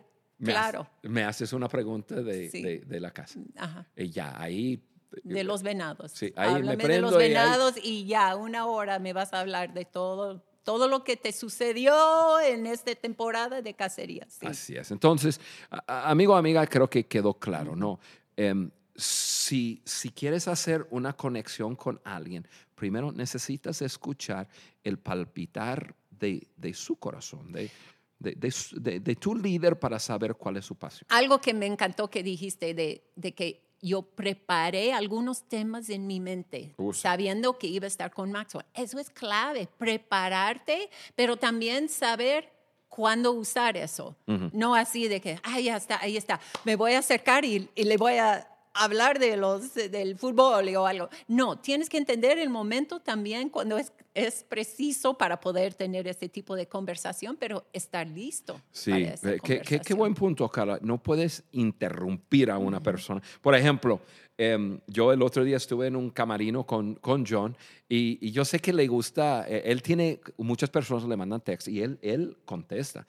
claro. 0.42 0.88
me 1.02 1.22
haces 1.22 1.52
una 1.52 1.68
pregunta 1.68 2.14
de, 2.14 2.82
la 2.88 3.10
casa. 3.10 3.40
Ajá. 3.58 3.86
Y 3.94 4.08
ya, 4.08 4.40
ahí 4.40 4.82
de 5.22 5.44
los 5.44 5.62
venados. 5.62 6.12
Sí, 6.12 6.32
ahí 6.36 6.62
me 6.62 6.76
prendo 6.76 7.08
de 7.08 7.12
los 7.12 7.16
venados 7.16 7.74
y, 7.82 8.06
ya, 8.06 8.36
una 8.36 8.66
hora 8.66 8.98
me 8.98 9.12
vas 9.12 9.32
a 9.32 9.40
hablar 9.40 9.74
de 9.74 9.84
todo 9.84 10.44
todo 10.64 10.86
lo 10.86 11.02
que 11.02 11.16
te 11.16 11.32
sucedió 11.32 12.38
en 12.40 12.66
esta 12.66 12.94
temporada 12.94 13.62
de 13.62 13.74
cacería. 13.74 14.26
Así 14.42 14.76
es. 14.76 14.92
Entonces, 14.92 15.40
amigo, 15.86 16.36
amiga, 16.36 16.64
creo 16.66 16.88
que 16.88 17.06
quedó 17.06 17.34
claro, 17.34 17.74
¿no? 17.74 17.98
Em, 18.36 18.70
si, 18.94 19.82
si 19.84 20.10
quieres 20.10 20.48
hacer 20.48 20.86
una 20.90 21.14
conexión 21.14 21.74
con 21.74 22.00
alguien, 22.04 22.46
primero 22.74 23.12
necesitas 23.12 23.82
escuchar 23.82 24.48
el 24.84 24.98
palpitar 24.98 25.94
de, 26.10 26.46
de 26.56 26.74
su 26.74 26.96
corazón, 26.96 27.52
de, 27.52 27.70
de, 28.18 29.00
de, 29.00 29.16
tu 29.16 29.34
líder 29.34 29.78
para 29.78 29.98
saber 29.98 30.36
cuál 30.36 30.58
es 30.58 30.64
su 30.64 30.76
pasión. 30.76 31.06
Algo 31.08 31.40
que 31.40 31.54
me 31.54 31.66
encantó 31.66 32.08
que 32.08 32.22
dijiste 32.22 32.74
de, 32.74 33.10
de 33.16 33.34
que 33.34 33.71
yo 33.82 34.02
preparé 34.02 34.92
algunos 34.92 35.42
temas 35.48 35.90
en 35.90 36.06
mi 36.06 36.20
mente, 36.20 36.74
sabiendo 36.94 37.58
que 37.58 37.66
iba 37.66 37.84
a 37.84 37.88
estar 37.88 38.12
con 38.12 38.30
Maxwell. 38.30 38.64
Eso 38.74 38.98
es 38.98 39.10
clave, 39.10 39.68
prepararte, 39.76 40.88
pero 41.16 41.36
también 41.36 41.88
saber 41.88 42.50
cuándo 42.88 43.32
usar 43.32 43.76
eso. 43.76 44.16
No 44.52 44.74
así 44.74 45.08
de 45.08 45.20
que, 45.20 45.40
ah, 45.42 45.58
ya 45.58 45.76
está, 45.76 45.98
ahí 46.00 46.16
está, 46.16 46.40
me 46.64 46.76
voy 46.76 46.92
a 46.92 47.00
acercar 47.00 47.44
y, 47.44 47.68
y 47.74 47.84
le 47.84 47.96
voy 47.96 48.14
a 48.14 48.48
hablar 48.74 49.18
de 49.18 49.36
los, 49.36 49.74
del 49.74 50.16
fútbol 50.16 50.74
o 50.76 50.86
algo. 50.86 51.08
No, 51.28 51.58
tienes 51.58 51.88
que 51.88 51.98
entender 51.98 52.38
el 52.38 52.50
momento 52.50 53.00
también 53.00 53.48
cuando 53.48 53.78
es, 53.78 53.92
es 54.14 54.44
preciso 54.44 55.16
para 55.16 55.40
poder 55.40 55.74
tener 55.74 56.08
ese 56.08 56.28
tipo 56.28 56.56
de 56.56 56.66
conversación, 56.66 57.36
pero 57.38 57.66
estar 57.72 58.06
listo. 58.08 58.60
Sí, 58.70 58.92
eh, 58.92 59.38
qué, 59.42 59.80
qué, 59.80 59.94
buen 59.94 60.14
punto, 60.14 60.48
Carla. 60.48 60.78
No 60.82 61.02
puedes 61.02 61.44
interrumpir 61.52 62.50
a 62.50 62.58
una 62.58 62.82
persona. 62.82 63.22
Por 63.40 63.54
ejemplo, 63.54 64.00
em, 64.36 64.80
yo 64.86 65.12
el 65.12 65.22
otro 65.22 65.44
día 65.44 65.56
estuve 65.56 65.86
en 65.86 65.96
un 65.96 66.10
camarino 66.10 66.64
con, 66.64 66.94
con 66.96 67.24
John 67.26 67.56
y, 67.88 68.30
yo 68.30 68.44
sé 68.44 68.58
que 68.58 68.72
le 68.72 68.86
gusta, 68.86 69.46
eh, 69.48 69.62
él 69.66 69.82
tiene, 69.82 70.20
muchas 70.38 70.70
personas 70.70 71.04
le 71.04 71.16
mandan 71.16 71.40
text 71.42 71.68
y 71.68 71.82
él, 71.82 71.98
él 72.00 72.38
contesta. 72.44 73.06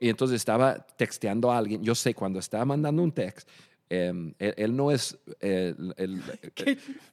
Y 0.00 0.08
entonces 0.08 0.36
estaba 0.36 0.86
texteando 0.96 1.52
a 1.52 1.58
alguien. 1.58 1.82
Yo 1.82 1.94
sé 1.94 2.14
cuando 2.14 2.38
estaba 2.38 2.64
mandando 2.64 3.02
un 3.02 3.12
text, 3.12 3.48
Em, 3.94 4.32
él, 4.38 4.74
no 4.74 4.90
es 4.90 5.18
el, 5.38 5.92
el 5.98 6.22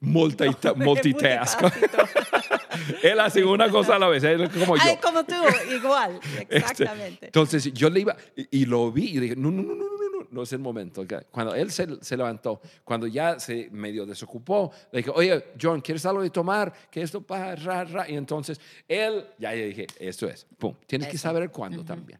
multitask. 0.00 1.60
él 3.02 3.20
hace 3.20 3.44
una 3.44 3.68
cosa 3.68 3.96
a 3.96 3.98
la 3.98 4.08
vez, 4.08 4.24
él 4.24 4.48
como 4.48 4.76
yo. 4.76 4.82
Ay, 4.82 4.96
como 4.96 5.22
tú, 5.24 5.34
igual, 5.70 6.18
este, 6.38 6.56
exactamente. 6.56 7.26
entonces 7.26 7.70
yo 7.74 7.90
le 7.90 8.00
iba 8.00 8.16
y, 8.34 8.64
lo 8.64 8.90
vi 8.90 9.10
y 9.10 9.20
dije, 9.20 9.36
no, 9.36 9.50
no, 9.50 9.62
no, 9.62 9.74
no, 9.74 9.84
no, 9.84 10.20
no, 10.20 10.26
no 10.30 10.42
es 10.42 10.50
el 10.54 10.60
momento. 10.60 11.04
Cuando 11.30 11.54
él 11.54 11.70
se, 11.70 12.02
se, 12.02 12.16
levantó, 12.16 12.62
cuando 12.82 13.06
ya 13.06 13.38
se 13.38 13.68
medio 13.70 14.06
desocupó, 14.06 14.72
le 14.90 15.00
dije, 15.00 15.10
oye, 15.14 15.48
John, 15.60 15.82
¿quieres 15.82 16.06
algo 16.06 16.22
de 16.22 16.30
tomar? 16.30 16.72
Que 16.90 17.02
esto 17.02 17.20
para, 17.20 17.56
ra, 17.56 17.84
ra. 17.84 18.08
Y 18.08 18.16
entonces 18.16 18.58
él, 18.88 19.26
ya 19.38 19.52
le 19.52 19.66
dije, 19.66 19.86
esto 19.98 20.26
es, 20.30 20.46
pum, 20.56 20.74
tienes 20.86 21.08
que 21.08 21.18
saber 21.18 21.50
cuándo 21.50 21.84
también. 21.84 22.18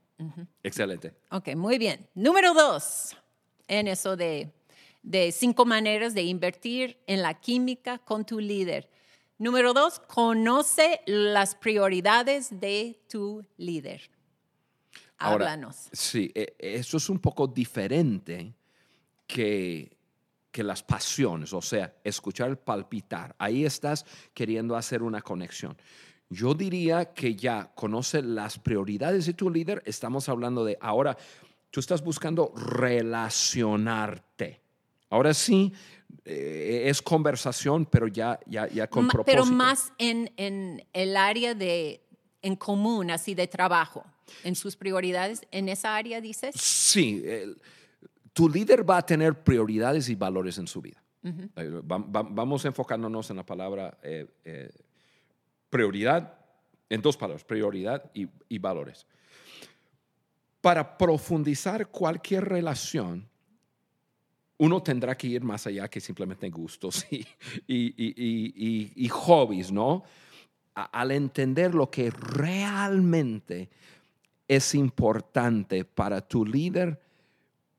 Excelente. 0.63 1.15
Ok, 1.31 1.55
muy 1.57 1.79
bien. 1.79 2.07
Número 2.15 2.53
dos 2.53 3.17
en 3.71 3.87
eso 3.87 4.17
de, 4.17 4.53
de 5.03 5.33
cinco 5.33 5.65
maneras 5.65 6.13
de 6.13 6.23
invertir 6.23 6.99
en 7.07 7.23
la 7.23 7.41
química 7.41 7.99
con 7.99 8.27
tu 8.27 8.41
líder. 8.41 8.91
Número 9.39 9.73
dos, 9.73 10.01
conoce 10.01 11.01
las 11.07 11.55
prioridades 11.55 12.61
de 12.61 13.01
tu 13.09 13.43
líder. 13.57 14.11
Háblanos. 15.17 15.89
sí, 15.93 16.33
e, 16.35 16.55
eso 16.59 16.97
es 16.97 17.09
un 17.09 17.19
poco 17.19 17.47
diferente 17.47 18.55
que, 19.27 19.97
que 20.51 20.65
las 20.65 20.83
pasiones, 20.83 21.53
o 21.53 21.63
sea, 21.63 21.95
escuchar 22.03 22.51
el 22.51 22.59
palpitar. 22.59 23.37
Ahí 23.39 23.65
estás 23.65 24.05
queriendo 24.35 24.77
hacer 24.77 25.03
una 25.03 25.23
conexión. 25.23 25.77
Yo 26.29 26.55
diría 26.55 27.13
que 27.13 27.37
ya 27.37 27.71
conoce 27.75 28.23
las 28.23 28.59
prioridades 28.59 29.27
de 29.27 29.35
tu 29.35 29.51
líder. 29.51 29.83
Estamos 29.85 30.29
hablando 30.29 30.65
de 30.65 30.79
ahora 30.81 31.17
tú 31.71 31.81
estás 31.81 32.03
buscando 32.03 32.53
relacionarte. 32.55 34.61
Ahora 35.09 35.33
sí, 35.35 35.73
eh, 36.25 36.85
es 36.87 37.03
conversación, 37.03 37.87
pero 37.87 38.07
ya, 38.07 38.39
ya, 38.47 38.69
ya 38.69 38.89
con 38.89 39.09
propósito. 39.09 39.43
Pero 39.43 39.47
más 39.47 39.93
en, 39.99 40.33
en, 40.37 40.87
el 40.93 41.17
área 41.17 41.55
de, 41.55 42.07
en 42.43 42.55
común, 42.57 43.11
así 43.11 43.35
de 43.35 43.49
trabajo, 43.49 44.05
en 44.45 44.55
sus 44.55 44.77
prioridades, 44.77 45.43
en 45.51 45.69
esa 45.69 45.97
área 45.97 46.21
dices. 46.21 46.55
Sí, 46.55 47.25
tu 48.33 48.49
líder 48.49 48.89
va 48.89 48.99
a 48.99 49.07
tener 49.07 49.43
prioridades 49.43 50.09
y 50.09 50.15
valores 50.15 50.59
en 50.59 50.69
su 50.69 50.81
vida. 50.81 51.03
vamos 51.23 52.65
enfocándonos 52.65 53.31
en 53.31 53.37
la 53.37 53.45
palabra 53.45 53.99
eh, 54.03 54.27
eh, 54.45 54.71
prioridad, 55.69 56.39
en 56.89 57.03
dos 57.03 57.17
palabras, 57.17 57.45
prioridad 57.45 58.11
y, 58.15 58.29
y 58.49 58.59
valores 58.59 59.07
para 60.61 60.99
profundizar 60.99 61.89
cualquier 61.89 62.45
relación, 62.45 63.29
uno 64.59 64.83
tendrá 64.83 65.17
que 65.17 65.27
ir 65.27 65.43
más 65.43 65.67
allá 65.67 65.89
que 65.89 66.01
simplemente 66.01 66.51
gustos 66.51 67.07
y, 67.11 67.27
y, 67.67 69.09
hobbies, 69.09 69.73
¿no? 69.73 70.05
al 70.75 71.11
entender 71.11 71.75
lo 71.75 71.91
que 71.91 72.11
realmente 72.11 73.69
es 74.47 74.75
importante 74.75 75.85
para 75.85 76.21
tu 76.21 76.45
líder, 76.45 77.01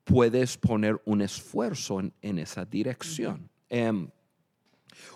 puedes 0.04 0.58
poner 0.58 1.02
un 1.06 1.22
esfuerzo 1.22 2.00
en, 2.00 2.40
esa 2.40 2.66
dirección. 2.66 3.50
Em, 3.70 4.10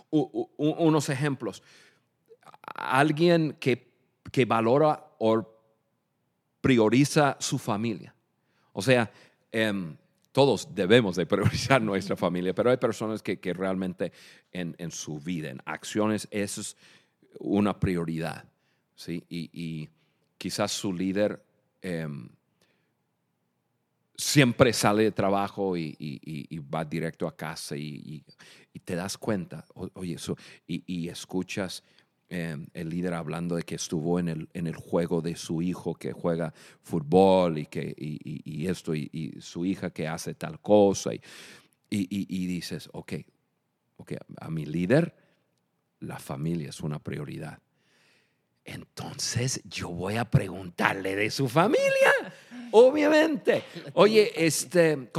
unos 0.09 1.09
ejemplos. 1.09 1.61
Alguien 2.75 3.57
que, 3.59 3.91
que 4.31 4.45
valora 4.45 5.11
o 5.19 5.54
prioriza 6.65 7.37
su 7.39 7.59
familia. 7.59 8.15
O 8.73 8.81
sea, 8.81 9.11
em, 9.51 9.95
todos 10.31 10.73
debemos 10.73 11.15
de 11.15 11.27
priorizar 11.27 11.79
nuestra 11.83 12.15
familia, 12.15 12.55
pero 12.55 12.71
hay 12.71 12.77
personas 12.77 13.21
que, 13.21 13.37
realmente 13.53 14.11
en, 14.51 14.89
su 14.89 15.19
vida, 15.19 15.51
en 15.51 15.61
acciones, 15.63 16.27
eso 16.31 16.61
es 16.61 16.75
una 17.37 17.79
prioridad. 17.79 18.45
¿sí? 18.95 19.23
Y, 19.29 19.87
quizás 20.39 20.71
su 20.71 20.91
líder 20.91 21.39
em, 21.83 22.29
siempre 24.17 24.73
sale 24.73 25.03
de 25.03 25.11
trabajo 25.11 25.77
y, 25.77 25.95
y- 25.99 26.47
y 26.49 26.57
va 26.57 26.83
directo 26.83 27.27
a 27.27 27.35
casa 27.35 27.77
y, 27.77 27.83
y- 27.83 28.25
y 28.73 28.79
te 28.79 28.95
das 28.95 29.19
cuenta, 29.19 29.63
oye, 29.93 30.15
eso, 30.15 30.35
y, 30.65 30.83
y 30.87 31.09
escuchas 31.09 31.83
eh, 32.35 32.57
el 32.73 32.89
líder 32.89 33.13
hablando 33.13 33.55
de 33.55 33.63
que 33.63 33.75
estuvo 33.75 34.19
en 34.19 34.27
el, 34.27 34.49
en 34.53 34.67
el 34.67 34.75
juego 34.75 35.21
de 35.21 35.37
su 35.37 35.61
hijo 35.61 35.95
que 35.95 36.11
juega 36.11 36.53
fútbol 36.81 37.57
y, 37.59 37.65
que, 37.67 37.95
y, 37.97 38.67
esto, 38.67 38.93
y, 38.93 39.37
su 39.39 39.65
hija 39.65 39.89
que 39.91 40.07
hace 40.09 40.33
tal 40.33 40.59
cosa, 40.59 41.13
y, 41.13 41.21
y- 41.89 42.45
dices, 42.47 42.89
ok, 42.91 43.13
ok, 43.97 44.13
a 44.41 44.49
mi 44.49 44.65
líder 44.65 45.15
la 46.01 46.19
familia 46.19 46.69
es 46.69 46.81
una 46.81 46.99
prioridad. 46.99 47.59
Entonces 48.65 49.61
yo 49.63 49.89
voy 49.89 50.17
a 50.17 50.25
preguntarle 50.25 51.15
de 51.15 51.29
su 51.29 51.47
familia, 51.47 52.11
obviamente. 52.71 53.63
Oye, 53.93 54.31
este, 54.35 55.09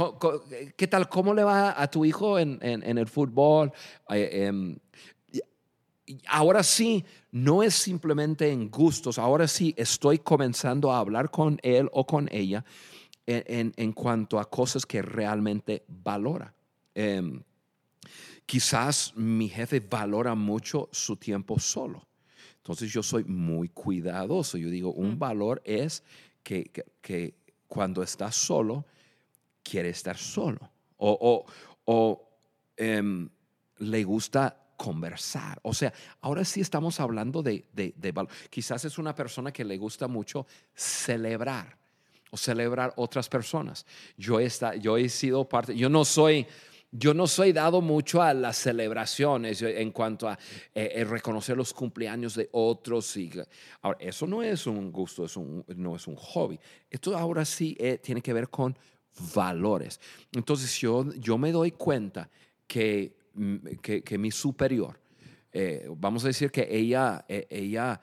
¿qué 0.75 0.87
tal? 0.87 1.07
¿Cómo 1.09 1.33
le 1.33 1.43
va 1.43 1.81
a 1.81 1.89
tu 1.89 2.03
hijo 2.05 2.37
en, 2.37 2.59
en- 2.61 2.97
el 2.97 3.07
fútbol? 3.07 3.71
Eh, 4.09 4.45
em, 4.47 4.77
ahora 6.27 6.63
sí, 6.63 7.03
no 7.31 7.63
es 7.63 7.73
simplemente 7.75 8.49
en 8.51 8.69
gustos, 8.69 9.17
ahora 9.19 9.47
sí 9.47 9.73
estoy 9.77 10.19
comenzando 10.19 10.91
a 10.91 10.99
hablar 10.99 11.29
con 11.29 11.59
él 11.63 11.89
o 11.91 12.05
con 12.05 12.27
ella 12.31 12.63
en, 13.25 13.43
en- 13.47 13.73
en 13.75 13.91
cuanto 13.93 14.39
a 14.39 14.49
cosas 14.49 14.85
que 14.85 15.01
realmente 15.01 15.83
valora. 15.87 16.53
Em, 16.95 17.41
quizás 18.45 19.13
mi 19.15 19.49
jefe 19.49 19.79
valora 19.79 20.35
mucho 20.35 20.89
su 20.91 21.15
tiempo 21.17 21.59
solo. 21.59 22.07
Entonces 22.57 22.91
yo 22.91 23.01
soy 23.03 23.23
muy 23.23 23.69
cuidadoso. 23.69 24.57
Yo 24.57 24.69
digo, 24.69 24.91
un 24.93 25.17
valor 25.17 25.61
es 25.65 26.03
que, 26.43 26.65
que- 26.65 26.85
que 27.01 27.35
cuando 27.67 28.01
estás 28.03 28.35
solo, 28.35 28.85
quiere 29.63 29.89
estar 29.89 30.17
solo. 30.17 30.59
O, 30.97 31.17
o- 31.21 31.45
o, 31.85 32.29
em, 32.77 33.29
le 33.79 34.03
gusta 34.03 34.66
conversar. 34.77 35.59
O 35.63 35.73
sea, 35.73 35.91
ahora 36.21 36.45
sí 36.45 36.61
estamos 36.61 36.99
hablando 36.99 37.43
de, 37.43 37.65
de, 37.73 37.93
de 37.97 38.11
valor. 38.13 38.31
Quizás 38.49 38.85
es 38.85 38.97
una 38.97 39.13
persona 39.13 39.51
que 39.51 39.65
le 39.65 39.77
gusta 39.77 40.07
mucho 40.07 40.45
celebrar 40.73 41.77
o 42.31 42.37
celebrar 42.37 42.93
otras 42.97 43.27
personas. 43.27 43.85
Yo, 44.17 44.39
esta, 44.39 44.75
yo 44.75 44.97
he 44.97 45.09
sido 45.09 45.47
parte, 45.47 45.75
yo 45.75 45.89
no 45.89 46.05
soy, 46.05 46.45
yo 46.91 47.13
no 47.13 47.27
soy 47.27 47.53
dado 47.53 47.81
mucho 47.81 48.21
a 48.21 48.33
las 48.33 48.57
celebraciones 48.57 49.61
en 49.61 49.91
cuanto 49.91 50.27
a 50.27 50.33
eh, 50.73 50.91
eh, 50.95 51.03
reconocer 51.03 51.57
los 51.57 51.73
cumpleaños 51.73 52.35
de 52.35 52.49
otros. 52.51 53.15
Y, 53.17 53.31
eso 53.99 54.27
no 54.27 54.43
es 54.43 54.67
un 54.67 54.91
gusto, 54.91 55.25
es 55.25 55.35
un, 55.37 55.63
no 55.75 55.95
es 55.95 56.07
un 56.07 56.15
hobby. 56.15 56.59
Esto 56.89 57.17
ahora 57.17 57.45
sí 57.45 57.75
eh, 57.79 57.97
tiene 57.97 58.21
que 58.21 58.33
ver 58.33 58.49
con 58.49 58.77
valores. 59.33 59.99
Entonces 60.33 60.77
yo, 60.79 61.11
yo 61.15 61.37
me 61.37 61.51
doy 61.51 61.71
cuenta 61.71 62.29
que, 62.67 63.15
que, 63.81 64.03
que 64.03 64.17
mi 64.17 64.31
superior, 64.31 64.99
eh, 65.51 65.87
vamos 65.95 66.23
a 66.23 66.27
decir 66.27 66.51
que 66.51 66.67
ella, 66.69 67.25
eh, 67.27 67.47
ella 67.49 68.01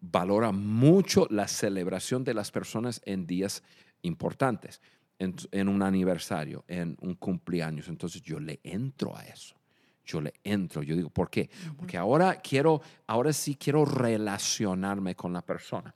valora 0.00 0.52
mucho 0.52 1.26
la 1.30 1.48
celebración 1.48 2.24
de 2.24 2.34
las 2.34 2.50
personas 2.50 3.00
en 3.04 3.26
días 3.26 3.62
importantes, 4.02 4.80
en, 5.18 5.34
en 5.52 5.68
un 5.68 5.82
aniversario, 5.82 6.64
en 6.68 6.96
un 7.00 7.14
cumpleaños. 7.14 7.88
Entonces 7.88 8.22
yo 8.22 8.40
le 8.40 8.60
entro 8.62 9.16
a 9.16 9.24
eso. 9.24 9.56
Yo 10.04 10.20
le 10.20 10.34
entro. 10.42 10.82
Yo 10.82 10.96
digo, 10.96 11.10
¿por 11.10 11.30
qué? 11.30 11.48
Porque 11.76 11.96
ahora 11.96 12.36
quiero, 12.36 12.82
ahora 13.06 13.32
sí 13.32 13.54
quiero 13.54 13.84
relacionarme 13.84 15.14
con 15.14 15.32
la 15.32 15.42
persona. 15.42 15.94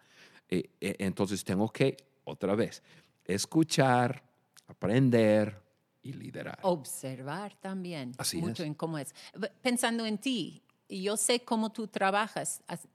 Eh, 0.48 0.70
entonces 0.80 1.42
tengo 1.42 1.68
que, 1.70 1.96
otra 2.24 2.54
vez, 2.54 2.82
escuchar, 3.24 4.22
aprender 4.68 5.65
y 6.06 6.12
liderar. 6.12 6.58
Observar 6.62 7.54
también. 7.60 8.12
Así 8.18 8.38
mucho 8.38 8.62
es. 8.62 8.66
en 8.68 8.74
cómo 8.74 8.98
es. 8.98 9.14
Pensando 9.62 10.06
en 10.06 10.18
ti, 10.18 10.62
yo 10.88 11.16
sé 11.16 11.40
cómo 11.40 11.70
tú 11.72 11.86
trabajas. 11.88 12.62
As- 12.66 12.88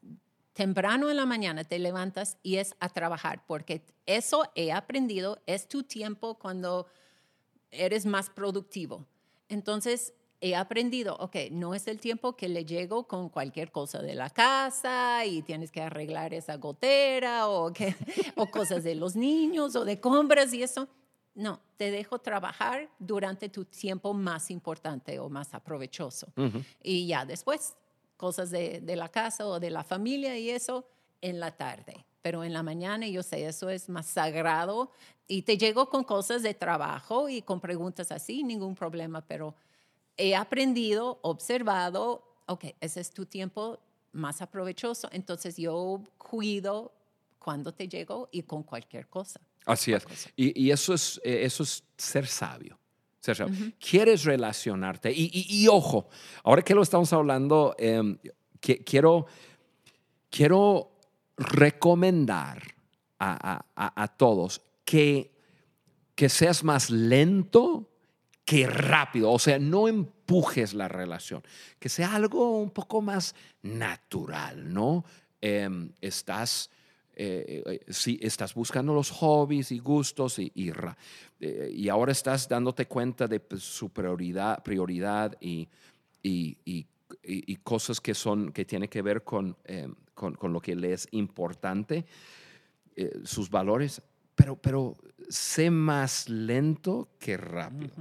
Temprano 0.53 1.09
en 1.09 1.15
la 1.15 1.25
mañana 1.25 1.63
te 1.63 1.79
levantas 1.79 2.37
y 2.43 2.57
es 2.57 2.75
a 2.81 2.89
trabajar, 2.89 3.45
porque 3.47 3.85
eso 4.05 4.43
he 4.53 4.73
aprendido, 4.73 5.41
es 5.45 5.67
tu 5.69 5.83
tiempo 5.83 6.37
cuando 6.37 6.87
eres 7.71 8.05
más 8.05 8.29
productivo. 8.29 9.05
Entonces, 9.47 10.13
he 10.41 10.55
aprendido, 10.55 11.15
ok, 11.19 11.35
no 11.51 11.73
es 11.73 11.87
el 11.87 11.99
tiempo 12.01 12.35
que 12.35 12.49
le 12.49 12.65
llego 12.65 13.07
con 13.07 13.29
cualquier 13.29 13.71
cosa 13.71 14.01
de 14.01 14.13
la 14.13 14.29
casa 14.29 15.25
y 15.25 15.41
tienes 15.41 15.71
que 15.71 15.81
arreglar 15.81 16.33
esa 16.33 16.57
gotera 16.57 17.47
o, 17.47 17.71
que, 17.71 17.95
o 18.35 18.47
cosas 18.47 18.83
de 18.83 18.95
los 18.95 19.15
niños 19.15 19.75
o 19.77 19.85
de 19.85 20.01
compras 20.01 20.53
y 20.53 20.63
eso. 20.63 20.89
No, 21.33 21.61
te 21.77 21.91
dejo 21.91 22.19
trabajar 22.19 22.89
durante 22.99 23.49
tu 23.49 23.65
tiempo 23.65 24.13
más 24.13 24.51
importante 24.51 25.17
o 25.19 25.29
más 25.29 25.53
aprovechoso. 25.53 26.27
Y 26.83 27.07
ya 27.07 27.25
después, 27.25 27.75
cosas 28.17 28.51
de, 28.51 28.81
de 28.81 28.95
la 28.95 29.09
casa 29.09 29.47
o 29.47 29.59
de 29.59 29.69
la 29.69 29.83
familia 29.83 30.37
y 30.37 30.49
eso 30.49 30.85
en 31.21 31.39
la 31.39 31.51
tarde. 31.51 32.05
Pero 32.21 32.43
en 32.43 32.53
la 32.53 32.63
mañana 32.63 33.07
yo 33.07 33.23
sé, 33.23 33.45
eso 33.45 33.69
es 33.69 33.89
más 33.89 34.05
sagrado 34.05 34.91
y 35.27 35.43
te 35.43 35.57
llego 35.57 35.89
con 35.89 36.03
cosas 36.03 36.43
de 36.43 36.53
trabajo 36.53 37.29
y 37.29 37.41
con 37.41 37.59
preguntas 37.61 38.11
así, 38.11 38.43
ningún 38.43 38.75
problema, 38.75 39.25
pero 39.25 39.55
he 40.17 40.35
aprendido, 40.35 41.19
observado, 41.23 42.23
ok, 42.47 42.65
ese 42.79 42.99
es 42.99 43.11
tu 43.11 43.25
tiempo 43.25 43.79
más 44.11 44.41
aprovechoso, 44.41 45.07
entonces 45.11 45.57
yo 45.57 46.03
cuido 46.17 46.93
cuando 47.39 47.73
te 47.73 47.87
llego 47.87 48.29
y 48.31 48.43
con 48.43 48.63
cualquier 48.63 49.07
cosa. 49.07 49.39
Así 49.65 49.93
es. 49.93 50.03
Y, 50.35 50.59
y 50.67 50.71
eso, 50.71 50.93
es, 50.93 51.19
eh, 51.23 51.41
eso 51.43 51.63
es 51.63 51.83
ser 51.97 52.25
sabio. 52.27 52.77
Ser 53.19 53.37
sabio. 53.37 53.55
Quieres 53.79 54.23
relacionarte. 54.23 55.11
Y, 55.11 55.29
y- 55.33 55.63
y 55.63 55.67
ojo, 55.67 56.09
ahora 56.43 56.61
que 56.63 56.73
lo 56.73 56.81
estamos 56.81 57.11
hablando, 57.13 57.75
em, 57.77 58.17
que- 58.59 58.83
quiero, 58.83 59.27
quiero 60.29 60.91
recomendar 61.37 62.61
a, 63.19 63.53
a- 63.53 63.65
a- 63.75 64.03
a 64.03 64.07
todos 64.07 64.61
que, 64.85 65.31
que 66.15 66.29
seas 66.29 66.63
más 66.63 66.89
lento 66.89 67.87
que 68.45 68.65
rápido. 68.67 69.31
O 69.31 69.39
sea, 69.39 69.59
no 69.59 69.87
empujes 69.87 70.73
la 70.73 70.87
relación. 70.87 71.43
Que 71.79 71.89
sea 71.89 72.15
algo 72.15 72.59
un 72.59 72.71
poco 72.71 73.01
más 73.01 73.35
natural, 73.61 74.73
¿no? 74.73 75.05
Em, 75.39 75.91
estás, 76.01 76.69
eh, 77.23 77.63
eh, 77.65 77.93
si 77.93 78.17
estás 78.21 78.53
buscando 78.55 78.93
los 78.93 79.11
hobbies 79.11 79.71
y 79.71 79.79
gustos 79.79 80.39
y, 80.39 80.51
y, 80.55 80.71
eh, 81.39 81.71
y 81.71 81.87
ahora 81.89 82.11
estás 82.11 82.47
dándote 82.49 82.87
cuenta 82.87 83.27
de 83.27 83.39
pues, 83.39 83.61
su 83.61 83.89
prioridad, 83.89 84.63
prioridad 84.63 85.37
y, 85.39 85.67
y, 86.23 86.57
y- 86.65 86.85
cosas 87.63 87.99
que 88.01 88.13
son 88.15 88.51
que 88.51 88.65
tienen 88.65 88.89
que 88.89 89.01
ver 89.01 89.23
con, 89.23 89.55
con, 90.13 90.33
con 90.35 90.51
lo 90.53 90.59
que 90.59 90.75
le 90.75 90.93
es 90.93 91.07
importante, 91.11 92.05
eh, 92.95 93.11
sus 93.23 93.49
valores, 93.49 94.01
pero, 94.35 94.55
pero 94.55 94.95
sé 95.29 95.69
más 95.69 96.27
lento 96.29 97.09
que 97.19 97.37
rápido. 97.37 97.93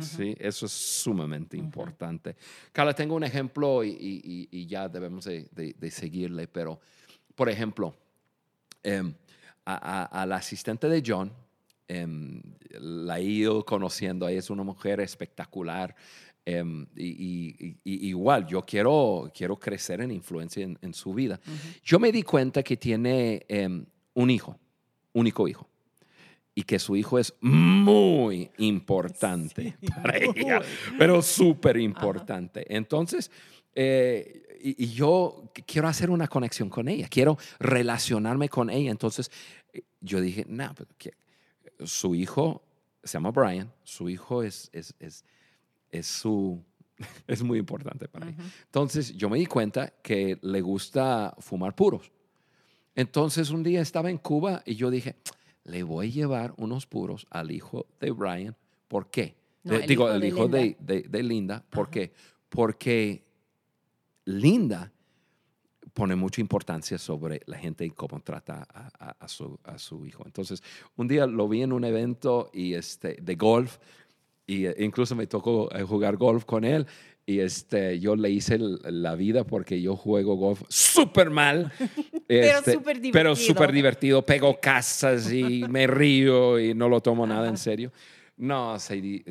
Sí, 0.00 0.36
eso 0.38 0.66
es 0.66 0.72
sumamente 0.72 1.56
importante. 1.56 2.36
Carla, 2.72 2.94
tengo 2.94 3.16
un 3.16 3.24
ejemplo 3.24 3.82
y- 3.82 4.48
y 4.50 4.66
ya 4.66 4.88
debemos 4.88 5.24
de, 5.24 5.48
de- 5.50 5.74
de 5.76 5.90
seguirle, 5.90 6.46
pero, 6.46 6.78
por 7.34 7.48
ejemplo, 7.48 7.96
em, 8.82 9.14
a, 9.64 9.74
a- 10.02 10.22
a 10.22 10.26
la 10.26 10.36
asistente 10.36 10.88
de 10.88 11.02
John, 11.06 11.32
em, 11.88 12.40
la 12.80 13.18
he 13.18 13.24
ido 13.24 13.64
conociendo, 13.64 14.26
ella 14.28 14.38
es 14.38 14.50
una 14.50 14.62
mujer 14.62 15.00
espectacular. 15.00 15.94
em, 16.46 16.86
y, 16.96 17.06
y- 17.06 17.76
y- 17.84 18.08
igual, 18.08 18.46
yo 18.46 18.62
quiero, 18.64 19.30
quiero 19.32 19.58
crecer 19.60 20.00
en 20.00 20.10
influencia 20.10 20.64
en, 20.64 20.78
en 20.80 20.94
su 20.94 21.12
vida. 21.12 21.38
Yo 21.84 21.98
me 22.00 22.10
di 22.10 22.22
cuenta 22.22 22.62
que 22.62 22.76
tiene 22.78 23.44
un 24.14 24.30
hijo, 24.30 24.58
único 25.12 25.46
hijo 25.46 25.68
y 26.60 26.64
que 26.64 26.78
su 26.78 26.94
hijo 26.96 27.18
es 27.18 27.32
muy 27.40 28.50
importante 28.58 29.76
para 29.94 30.16
ella, 30.36 30.60
pero 30.98 31.22
súper 31.22 31.76
importante. 31.78 32.64
Entonces, 32.74 33.30
eh, 33.74 34.42
y, 34.62 34.84
y 34.84 34.88
yo 34.92 35.50
qu- 35.54 35.64
quiero 35.66 35.88
hacer 35.88 36.10
una 36.10 36.28
conexión 36.28 36.68
con 36.68 36.88
ella, 36.88 37.08
quiero 37.08 37.38
relacionarme 37.58 38.48
con 38.48 38.68
ella. 38.68 38.90
Entonces, 38.90 39.30
yo 40.00 40.20
dije, 40.20 40.44
no, 40.48 40.72
pero 40.76 40.90
que- 40.98 41.14
su 41.84 42.14
hijo 42.14 42.62
se 43.02 43.14
llama 43.14 43.30
Brian, 43.30 43.72
su 43.84 44.08
hijo 44.10 44.42
es, 44.42 44.68
es, 44.72 44.94
es, 44.98 45.24
es 45.90 46.06
su... 46.06 46.62
Es 47.26 47.42
muy 47.42 47.58
importante 47.58 48.06
para 48.08 48.28
ella. 48.28 48.44
Entonces, 48.66 49.16
yo 49.16 49.30
me 49.30 49.38
di 49.38 49.46
cuenta 49.46 49.88
que 50.02 50.36
le 50.42 50.60
gusta 50.60 51.34
fumar 51.38 51.74
puros. 51.74 52.12
Entonces 52.94 53.48
un 53.50 53.62
día 53.62 53.80
estaba 53.80 54.10
en 54.10 54.18
Cuba 54.18 54.62
y 54.66 54.74
yo 54.74 54.90
dije, 54.90 55.14
le 55.64 55.82
voy 55.82 56.08
a 56.08 56.10
llevar 56.10 56.54
unos 56.56 56.86
puros 56.86 57.26
al 57.30 57.50
hijo 57.50 57.86
de 58.00 58.10
Brian. 58.10 58.56
¿Por 58.88 59.10
qué? 59.10 59.36
No, 59.62 59.74
De- 59.74 59.80
el 59.82 59.86
digo, 59.86 60.08
hijo 60.08 60.18
de 60.18 60.26
hijo 60.28 60.48
de, 60.48 60.62
Linda. 60.62 60.78
de- 60.80 61.02
de 61.02 61.22
Linda. 61.22 61.64
¿Por 61.70 61.90
qué? 61.90 62.12
Porque 62.48 63.24
Linda 64.24 64.92
pone 65.92 66.14
mucha 66.16 66.40
importancia 66.40 66.98
sobre 66.98 67.40
la 67.46 67.58
gente 67.58 67.84
y 67.84 67.90
cómo 67.90 68.20
trata 68.20 68.66
a, 68.72 69.10
a, 69.18 69.28
su, 69.28 69.58
a, 69.64 69.78
su, 69.78 70.06
hijo. 70.06 70.22
Entonces, 70.24 70.62
un 70.96 71.08
día 71.08 71.26
lo 71.26 71.48
vi 71.48 71.62
en 71.62 71.72
un 71.72 71.84
evento 71.84 72.50
y 72.52 72.74
este, 72.74 73.16
de 73.20 73.34
golf 73.34 73.78
y 74.46 74.66
eh, 74.66 74.74
incluso 74.78 75.14
me 75.16 75.26
tocó 75.26 75.70
eh, 75.74 75.82
jugar 75.82 76.16
golf 76.16 76.44
con 76.44 76.64
él 76.64 76.86
y 77.26 77.40
este, 77.40 78.00
yo 78.00 78.16
le 78.16 78.30
hice 78.30 78.58
la 78.58 79.14
vida 79.14 79.44
porque 79.44 79.80
yo 79.80 79.96
juego 79.96 80.36
golf 80.36 80.62
súper 80.68 81.30
mal. 81.30 81.72
pero 82.26 82.58
este, 82.58 82.72
súper 82.72 82.96
divertido. 82.96 83.12
Pero 83.12 83.36
súper 83.36 83.72
divertido. 83.72 84.26
Pego 84.26 84.58
casas 84.60 85.32
y 85.32 85.64
me 85.68 85.86
río 85.86 86.58
y 86.58 86.74
no 86.74 86.88
lo 86.88 87.00
tomo 87.00 87.26
nada 87.26 87.48
en 87.48 87.56
serio. 87.56 87.92
No, 88.36 88.78
se, 88.78 89.22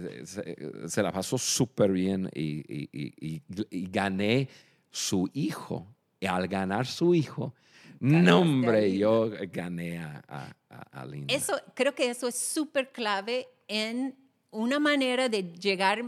se, 0.85 1.03
la 1.03 1.11
pasó 1.11 1.37
súper 1.37 1.91
bien 1.91 2.29
y, 2.33 2.59
y, 2.69 3.41
y, 3.71 3.89
gané 3.89 4.47
su 4.91 5.27
hijo. 5.33 5.87
Y 6.19 6.27
al 6.27 6.47
ganar 6.47 6.85
su 6.85 7.15
hijo, 7.15 7.55
no, 7.99 8.41
hombre, 8.41 8.95
yo 8.95 9.31
gané 9.51 9.97
a, 9.97 10.23
a, 10.27 11.01
a 11.01 11.05
Linda. 11.05 11.33
Eso, 11.33 11.59
creo 11.73 11.95
que 11.95 12.09
eso 12.09 12.27
es 12.27 12.37
súper 12.37 12.91
clave 12.91 13.47
en 13.67 14.15
una 14.51 14.79
manera 14.79 15.29
de 15.29 15.43
llegar, 15.53 16.03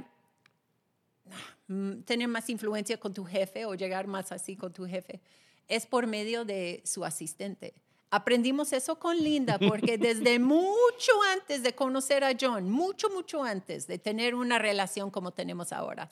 tener 2.06 2.28
más 2.28 2.50
influencia 2.50 2.98
con 2.98 3.14
tu 3.14 3.26
jefe 3.26 3.66
o 3.66 3.76
llegar 3.76 4.08
más 4.08 4.32
así 4.32 4.56
con 4.56 4.74
tu 4.74 4.86
jefe, 4.86 5.22
es 5.68 5.86
por 5.86 6.08
medio 6.08 6.46
de 6.46 6.82
su 6.86 7.06
asistente. 7.06 7.74
Aprendimos 8.10 8.74
eso 8.74 9.00
con 9.00 9.18
Linda 9.18 9.58
porque 9.58 9.98
desde 9.98 10.38
mucho 10.38 11.12
antes 11.34 11.64
de 11.64 11.74
conocer 11.74 12.24
a 12.24 12.32
John, 12.40 12.70
mucho, 12.70 13.10
mucho 13.10 13.44
antes 13.44 13.88
de 13.88 14.00
tener 14.00 14.36
una 14.36 14.60
relación 14.60 15.10
como 15.10 15.32
tenemos 15.32 15.72
ahora, 15.72 16.10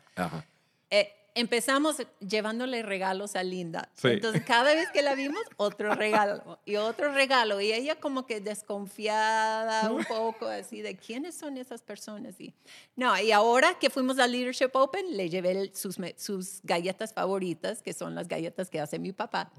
eh, 0.89 1.13
empezamos 1.36 1.98
llevándole 2.20 2.84
regalos 2.84 3.36
a 3.36 3.44
Linda. 3.44 3.89
Entonces, 4.04 4.44
cada 4.46 4.74
vez 4.74 4.89
que 4.92 5.02
la 5.02 5.15
vimos, 5.15 5.42
otro 5.58 5.96
regalo 5.96 6.60
y 6.65 6.76
otro 6.76 7.13
regalo. 7.13 7.62
Y 7.62 7.72
ella 7.72 8.00
como 8.00 8.26
que 8.26 8.42
desconfiada 8.42 9.92
un 9.92 10.04
poco, 10.06 10.48
así 10.48 10.82
de 10.82 10.96
quiénes 10.96 11.36
son 11.36 11.58
esas 11.58 11.82
personas. 11.82 12.39
Y, 12.39 12.54
no, 12.96 13.20
y 13.20 13.32
ahora 13.32 13.78
que 13.80 13.89
fuimos 13.89 14.20
al 14.20 14.32
Leadership 14.32 14.72
Open, 14.74 15.18
le 15.18 15.30
llevé 15.30 15.72
sus, 15.74 15.98
sus 16.18 16.62
galletas 16.63 17.13
favoritas, 17.13 17.82
que 17.82 17.94
son 17.94 18.15
las 18.15 18.28
galletas 18.28 18.70
que 18.70 18.80
hace 18.80 19.00
mi 19.00 19.12
papá. 19.12 19.52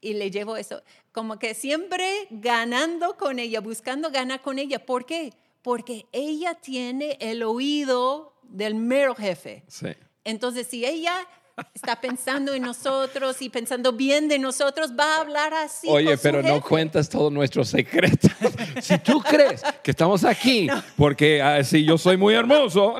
Y 0.00 0.14
le 0.14 0.30
llevo 0.30 0.56
eso, 0.56 0.82
como 1.12 1.38
que 1.38 1.54
siempre 1.54 2.26
ganando 2.30 3.16
con 3.16 3.38
ella, 3.38 3.60
buscando 3.60 4.10
ganar 4.10 4.42
con 4.42 4.58
ella. 4.58 4.84
¿Por 4.84 5.06
qué? 5.06 5.32
Porque 5.62 6.06
ella 6.12 6.54
tiene 6.54 7.16
el 7.20 7.42
oído 7.42 8.34
del 8.42 8.74
mero 8.74 9.14
jefe. 9.14 9.64
Sí. 9.66 9.88
Entonces, 10.24 10.66
si 10.66 10.84
ella 10.84 11.26
está 11.74 12.00
pensando 12.00 12.52
en 12.54 12.62
nosotros 12.62 13.40
y 13.40 13.48
pensando 13.48 13.92
bien 13.92 14.28
de 14.28 14.38
nosotros, 14.38 14.92
va 14.98 15.16
a 15.16 15.20
hablar 15.20 15.54
así. 15.54 15.86
Oye, 15.88 16.16
pero 16.18 16.42
no 16.42 16.60
cuentas 16.60 17.08
todos 17.08 17.32
nuestros 17.32 17.68
secretos. 17.68 18.30
si 18.82 18.98
tú 18.98 19.20
crees 19.20 19.62
que 19.82 19.90
estamos 19.90 20.24
aquí 20.24 20.68
porque 20.96 21.42
así 21.42 21.84
ah, 21.84 21.88
yo 21.88 21.98
soy 21.98 22.16
muy 22.16 22.34
hermoso. 22.34 22.96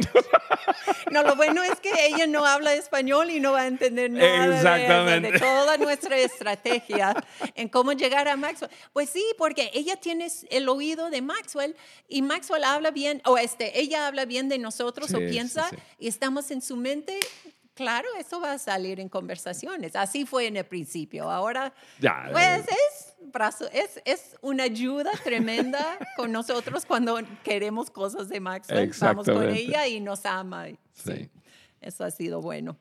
no, 1.11 1.23
lo 1.23 1.37
bueno 1.37 1.63
es 1.63 1.81
que 1.81 1.91
ella 2.07 2.27
no 2.27 2.45
habla 2.45 2.75
español 2.75 3.31
y 3.31 3.41
no 3.41 3.53
va 3.53 3.63
a 3.63 3.67
entender 3.67 4.11
nada 4.11 4.57
Exactamente. 4.57 5.33
De, 5.33 5.39
toda 5.39 5.77
nuestra 5.79 6.19
estrategia 6.19 7.15
en 7.55 7.69
cómo 7.69 7.93
llegar 7.93 8.29
a 8.29 8.37
Maxwell. 8.37 8.71
Pues 8.93 9.11
sí, 9.11 9.25
porque 9.39 9.71
ella 9.75 9.97
tiene 9.97 10.29
el 10.51 10.69
oído 10.69 11.11
de 11.11 11.23
Maxwell 11.23 11.77
y 12.09 12.23
Maxwell 12.23 12.65
habla 12.65 12.91
bien, 12.91 13.21
o 13.25 13.39
este, 13.39 13.81
ella 13.81 14.07
habla 14.07 14.25
bien 14.25 14.49
de 14.49 14.59
nosotros 14.59 15.13
o 15.15 15.19
piensa 15.19 15.71
y 15.99 16.09
estamos 16.09 16.51
en 16.51 16.63
su 16.63 16.77
mente 16.77 17.19
Claro, 17.75 18.09
eso 18.19 18.41
va 18.41 18.53
a 18.53 18.59
salir 18.59 19.01
en 19.01 19.09
conversaciones. 19.09 19.97
Así 19.97 20.25
fue 20.25 20.47
en 20.47 20.57
el 20.57 20.65
principio. 20.65 21.29
Ahora, 21.29 21.75
pues 22.31 22.65
es, 22.69 23.61
es, 23.73 24.03
es, 24.05 24.37
una 24.43 24.63
ayuda 24.63 25.11
tremenda 25.25 25.99
con 26.17 26.31
nosotros 26.31 26.87
cuando 26.87 27.19
queremos 27.43 27.91
cosas 27.91 28.29
de 28.29 28.39
Max. 28.39 28.69
Vamos 29.01 29.27
con 29.27 29.51
ella 29.51 29.89
y 29.89 29.99
nos 29.99 30.25
ama. 30.25 30.69
Sí. 30.93 31.29
Eso 31.81 32.05
ha 32.05 32.13
sido 32.13 32.41
bueno. 32.41 32.77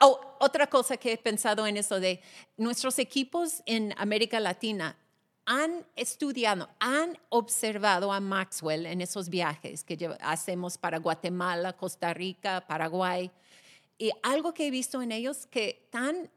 Oh, 0.00 0.20
otra 0.40 0.66
cosa 0.68 0.96
que 0.96 1.12
he 1.12 1.18
pensado 1.18 1.66
en 1.66 1.76
eso 1.76 2.00
de 2.00 2.22
nuestros 2.56 2.98
equipos 2.98 3.62
en 3.66 3.94
América 3.98 4.40
Latina 4.40 4.96
han 5.44 5.86
estudiado, 5.96 6.68
han 6.78 7.18
observado 7.30 8.12
a 8.12 8.20
Maxwell 8.20 8.84
en 8.84 9.00
esos 9.00 9.30
viajes 9.30 9.82
que 9.82 10.16
hacemos 10.20 10.76
para 10.76 10.98
Guatemala, 10.98 11.74
Costa 11.74 12.12
Rica, 12.12 12.64
Paraguay 12.66 13.30
y 13.98 14.12
algo 14.22 14.54
que 14.54 14.68
he 14.68 14.70
visto 14.70 15.02
en 15.02 15.12
ellos 15.12 15.46
que 15.46 15.86
tan 15.90 16.30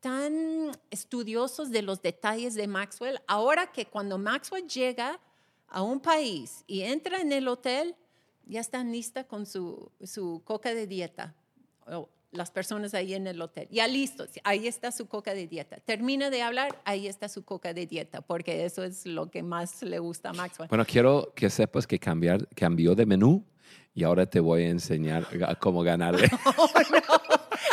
tan 0.00 0.72
estudiosos 0.90 1.70
de 1.70 1.82
los 1.82 2.00
detalles 2.00 2.54
de 2.54 2.66
Maxwell, 2.66 3.20
ahora 3.26 3.70
que 3.70 3.86
cuando 3.86 4.16
Maxwell 4.18 4.66
llega 4.66 5.20
a 5.68 5.82
un 5.82 6.00
país 6.00 6.64
y 6.66 6.80
entra 6.80 7.20
en 7.20 7.32
el 7.32 7.46
hotel, 7.46 7.94
ya 8.46 8.60
están 8.60 8.92
listas 8.92 9.26
con 9.26 9.46
su, 9.46 9.92
su 10.02 10.42
coca 10.44 10.74
de 10.74 10.86
dieta. 10.86 11.34
Las 12.32 12.50
personas 12.50 12.94
ahí 12.94 13.14
en 13.14 13.26
el 13.26 13.40
hotel. 13.42 13.68
Ya 13.70 13.86
listo, 13.88 14.26
ahí 14.44 14.68
está 14.68 14.92
su 14.92 15.06
coca 15.08 15.34
de 15.34 15.46
dieta. 15.46 15.76
Termina 15.84 16.30
de 16.30 16.42
hablar, 16.42 16.78
ahí 16.84 17.06
está 17.06 17.28
su 17.28 17.44
coca 17.44 17.74
de 17.74 17.86
dieta, 17.86 18.20
porque 18.20 18.64
eso 18.64 18.84
es 18.84 19.06
lo 19.06 19.30
que 19.30 19.42
más 19.42 19.82
le 19.82 19.98
gusta 19.98 20.30
a 20.30 20.32
Maxwell. 20.32 20.68
Bueno, 20.68 20.84
quiero 20.86 21.32
que 21.34 21.50
sepas 21.50 21.86
que 21.86 21.98
cambiar, 21.98 22.46
cambió 22.54 22.94
de 22.94 23.06
menú 23.06 23.44
y 23.94 24.04
ahora 24.04 24.26
te 24.26 24.40
voy 24.40 24.62
a 24.64 24.68
enseñar 24.68 25.26
cómo 25.58 25.82
ganarle. 25.82 26.28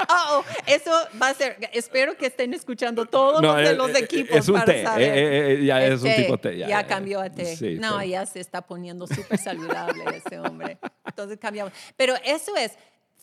Oh, 0.10 0.44
eso 0.66 0.92
va 1.22 1.30
a 1.30 1.34
ser, 1.34 1.58
espero 1.74 2.16
que 2.18 2.28
estén 2.28 2.54
escuchando 2.54 3.06
todos 3.06 3.42
los 3.42 3.56
de 3.56 3.72
eh, 3.72 3.74
los 3.74 3.90
eh, 3.90 4.00
equipos 4.00 4.38
es 4.38 4.48
un 4.48 4.56
para 4.56 4.66
té, 4.66 4.84
saber. 4.84 5.12
Eh, 5.16 5.66
ya 5.66 5.86
es, 5.86 6.02
un 6.02 6.16
tipo 6.16 6.38
té. 6.38 6.58
Ya, 6.58 6.86
cambió 6.86 7.20
a 7.20 7.30
té. 7.30 7.78
no, 7.80 8.04
ya 8.04 8.26
se 8.26 8.40
está 8.40 8.62
poniendo 8.62 9.08
súper 9.08 9.38
saludable 9.38 10.04
ese 10.16 10.40
hombre. 10.40 10.78
Entonces 11.06 11.38
cambiamos. 11.40 11.74
Pero 11.96 12.16
eso 12.24 12.56
es, 12.56 12.78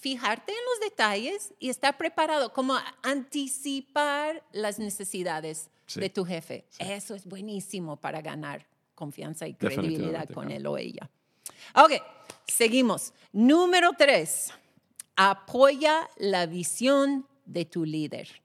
fijarte 0.05 0.53
en 0.53 0.59
los 0.71 0.91
detalles 0.91 1.55
y 1.59 1.71
estar 1.71 1.97
preparado, 1.97 2.53
como 2.53 2.77
anticipar 3.03 4.45
las 4.53 4.79
necesidades 4.79 5.71
de 5.95 6.11
tu 6.11 6.27
jefe. 6.27 6.67
Eso 6.79 7.15
es 7.15 7.25
buenísimo 7.25 7.97
para 7.97 8.21
ganar 8.21 8.67
confianza 8.95 9.49
y 9.49 9.55
credibilidad 9.55 10.29
con 10.29 10.51
él 10.51 10.67
o 10.67 10.77
ella. 10.77 11.09
Ok, 11.75 11.93
seguimos. 12.47 13.15
Número 13.33 13.93
tres, 13.97 14.53
apoya 15.17 16.07
la 16.19 16.45
visión 16.45 17.27
de 17.47 17.65
tu 17.65 17.87
líder. 17.87 18.43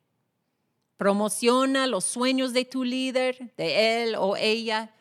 Promociona 0.95 1.87
los 1.87 2.05
sueños 2.05 2.53
de 2.53 2.63
tu 2.63 2.85
líder, 2.85 3.53
de 3.57 4.03
él 4.03 4.15
o 4.17 4.37
ella, 4.37 4.95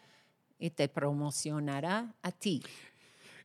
y 0.59 0.71
te 0.71 0.89
promocionará 0.89 2.17
a 2.21 2.33
ti. 2.33 2.65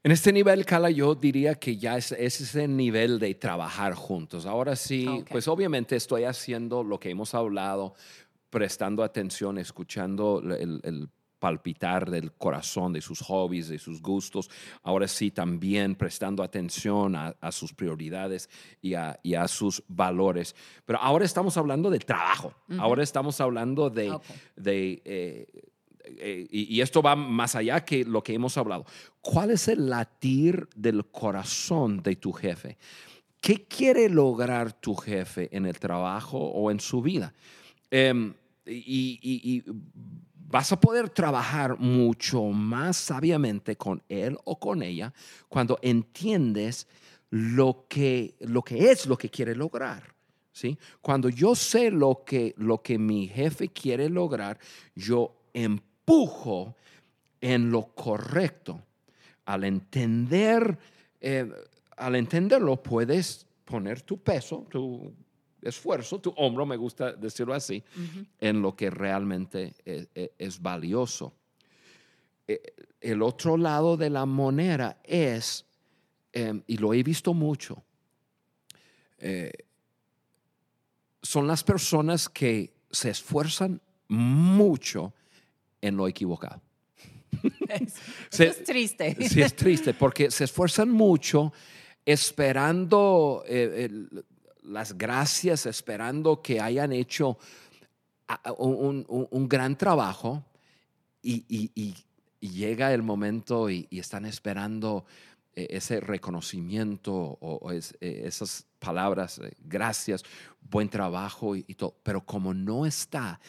En 0.03 0.11
este 0.11 0.33
nivel, 0.33 0.65
Cala, 0.65 0.89
yo 0.89 1.15
diría 1.15 1.55
que 1.55 1.77
ya 1.77 1.97
es, 1.97 2.11
ese 2.11 2.67
nivel 2.67 3.19
de 3.19 3.35
trabajar 3.35 3.93
juntos. 3.93 4.45
Ahora 4.45 4.75
sí, 4.75 5.23
pues 5.29 5.47
obviamente 5.47 5.95
estoy 5.95 6.25
haciendo 6.25 6.83
lo 6.83 6.99
que 6.99 7.09
hemos 7.09 7.33
hablado, 7.33 7.95
prestando 8.49 9.01
atención, 9.01 9.57
escuchando 9.57 10.41
el, 10.43 10.81
el 10.83 11.09
palpitar 11.43 12.09
del 12.09 12.31
corazón, 12.31 12.93
de 12.93 13.01
sus 13.01 13.19
hobbies, 13.19 13.67
de 13.67 13.77
sus 13.77 14.01
gustos. 14.01 14.49
Ahora 14.81 15.09
sí, 15.09 15.29
también 15.29 15.93
prestando 15.93 16.41
atención 16.41 17.17
a, 17.17 17.51
sus 17.51 17.73
prioridades 17.73 18.49
y 18.81 18.93
a, 18.93 19.47
sus 19.49 19.83
valores. 19.89 20.55
Pero 20.85 20.99
ahora 20.99 21.25
estamos 21.25 21.57
hablando 21.57 21.89
de 21.89 21.99
trabajo. 21.99 22.53
Ahora 22.77 23.03
estamos 23.03 23.41
hablando 23.41 23.89
de... 23.89 24.17
de 24.55 25.01
eh, 25.03 25.47
eh, 26.05 26.47
y, 26.49 26.81
esto 26.81 27.01
va 27.01 27.15
más 27.15 27.55
allá 27.55 27.83
que 27.83 28.03
lo 28.03 28.23
que 28.23 28.33
hemos 28.33 28.57
hablado. 28.57 28.85
¿Cuál 29.21 29.51
es 29.51 29.67
el 29.67 29.89
latir 29.89 30.67
del 30.75 31.05
corazón 31.05 32.01
de 32.03 32.15
tu 32.15 32.33
jefe? 32.33 32.77
¿Qué 33.39 33.65
quiere 33.65 34.09
lograr 34.09 34.73
tu 34.73 34.95
jefe 34.95 35.49
en 35.55 35.65
el 35.65 35.79
trabajo 35.79 36.37
o 36.37 36.71
en 36.71 36.79
su 36.79 37.01
vida? 37.01 37.33
Em, 37.89 38.33
y, 38.65 39.63
vas 40.35 40.71
a 40.71 40.79
poder 40.79 41.09
trabajar 41.09 41.79
mucho 41.79 42.43
más 42.43 42.95
sabiamente 42.95 43.75
con 43.75 44.03
él 44.07 44.37
o 44.43 44.59
con 44.59 44.83
ella 44.83 45.11
cuando 45.49 45.79
entiendes 45.81 46.87
lo 47.31 47.87
que, 47.89 48.35
lo 48.39 48.61
que 48.61 48.91
es 48.91 49.07
lo 49.07 49.17
que 49.17 49.29
quiere 49.29 49.55
lograr. 49.55 50.13
¿sí? 50.51 50.77
Cuando 51.01 51.29
yo 51.29 51.55
sé 51.55 51.89
lo 51.89 52.23
que, 52.23 52.53
lo 52.57 52.83
que 52.83 52.99
mi 52.99 53.27
jefe 53.27 53.69
quiere 53.69 54.09
lograr, 54.09 54.59
yo 54.93 55.35
empujo 56.05 56.75
en 57.41 57.71
lo 57.71 57.93
correcto. 57.93 58.81
Al 59.45 59.63
entender, 59.63 60.77
eh, 61.19 61.49
al 61.97 62.15
entenderlo, 62.15 62.81
puedes 62.81 63.45
poner 63.65 64.01
tu 64.01 64.17
peso, 64.17 64.65
tu 64.69 65.13
esfuerzo, 65.61 66.19
tu 66.19 66.33
hombro, 66.37 66.65
me 66.65 66.77
gusta 66.77 67.13
decirlo 67.13 67.53
así, 67.53 67.83
en 68.39 68.61
lo 68.61 68.75
que 68.75 68.89
realmente 68.89 69.75
e, 69.85 70.07
e, 70.13 70.33
es, 70.37 70.61
valioso. 70.61 71.33
E, 72.47 72.61
el 72.99 73.21
otro 73.21 73.57
lado 73.57 73.97
de 73.97 74.09
la 74.09 74.25
moneda 74.25 74.99
es, 75.03 75.65
em, 76.33 76.61
y 76.67 76.77
lo 76.77 76.93
he 76.93 77.03
visto 77.03 77.33
mucho, 77.33 77.83
eh, 79.17 79.51
son 81.21 81.47
las 81.47 81.63
personas 81.63 82.27
que 82.27 82.73
se 82.91 83.09
esfuerzan 83.09 83.81
mucho 84.09 85.13
en 85.87 85.95
lo 85.97 86.07
equivocado. 86.07 86.61
Eso 87.69 87.97
Se- 88.29 88.47
es 88.47 88.63
triste. 88.63 89.15
Sí, 89.27 89.41
es 89.41 89.55
triste 89.55 89.93
porque 89.93 90.31
se 90.31 90.45
esfuerzan 90.45 90.89
mucho 90.89 91.51
esperando 92.05 93.43
eh, 93.47 93.85
el- 93.85 94.25
las 94.63 94.97
gracias, 94.97 95.65
esperando 95.65 96.41
que 96.41 96.59
hayan 96.61 96.91
hecho 96.93 97.37
a- 98.27 98.35
a- 98.49 98.51
un, 98.53 99.05
un- 99.07 99.27
un 99.29 99.49
gran 99.49 99.77
trabajo 99.77 100.43
y, 101.21 101.43
y- 101.49 101.71
y- 101.75 101.95
y 102.39 102.49
llega 102.49 102.93
el 102.93 103.03
momento 103.03 103.69
y, 103.69 103.87
están 103.91 104.25
esperando 104.25 105.05
eh, 105.55 105.67
ese 105.71 105.99
reconocimiento 105.99 107.13
o, 107.13 107.59
o 107.61 107.71
es- 107.71 107.95
eh, 108.01 108.23
esas 108.25 108.65
palabras, 108.79 109.39
gracias, 109.59 110.23
buen 110.69 110.89
trabajo 110.89 111.55
y, 111.55 111.63
y 111.67 111.75
todo, 111.75 111.95
pero 112.03 112.25
como 112.25 112.53
no 112.53 112.85
está 112.85 113.39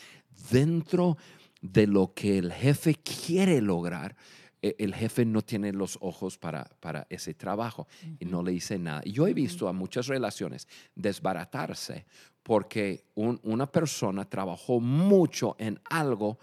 dentro 0.51 1.17
de 1.17 1.44
lo 1.73 2.13
que 2.15 2.39
el 2.39 2.53
jefe 2.53 2.95
quiere 2.95 3.61
lograr, 3.61 4.17
eh, 4.63 4.77
el 4.79 4.95
jefe 4.95 5.25
no 5.25 5.43
tiene 5.43 5.73
los 5.73 5.99
ojos 6.01 6.37
para, 6.39 6.65
para 6.81 7.07
ese 7.11 7.35
trabajo 7.35 7.87
y 8.21 8.25
no 8.27 8.43
le 8.43 8.53
dice 8.53 8.79
nada. 8.79 9.03
Yo 9.05 9.27
he 9.27 9.35
visto 9.35 9.69
a 9.69 9.73
muchas 9.73 10.07
relaciones 10.07 10.69
desbaratarse 10.95 12.07
porque 12.43 13.05
un- 13.15 13.41
una 13.43 13.67
persona 13.71 14.25
trabajó 14.29 14.81
mucho 14.81 15.57
en 15.59 15.81
algo 15.91 16.39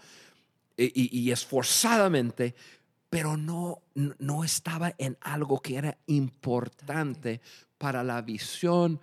y, 0.76 0.86
y- 1.00 1.18
y 1.20 1.30
esforzadamente, 1.30 2.54
pero 3.10 3.36
no, 3.36 3.82
no- 3.94 4.14
no 4.18 4.42
estaba 4.44 4.94
en 4.98 5.16
algo 5.20 5.60
que 5.60 5.76
era 5.76 5.96
importante. 6.06 7.40
para 7.78 8.04
la 8.04 8.22
visión 8.22 9.00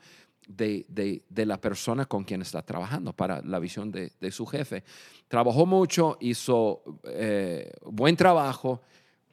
de, 0.49 0.83
de- 0.89 1.23
de 1.29 1.45
la 1.45 1.61
persona 1.61 2.05
con 2.07 2.23
quien 2.23 2.41
está 2.41 2.61
trabajando, 2.63 3.13
para 3.13 3.41
la 3.43 3.59
visión 3.59 3.91
de, 3.91 4.11
de 4.19 4.31
su 4.31 4.45
jefe. 4.47 4.83
Trabajó 5.27 5.65
mucho, 5.67 6.17
hizo 6.19 6.81
eh, 7.03 7.71
buen 7.85 8.15
trabajo, 8.17 8.81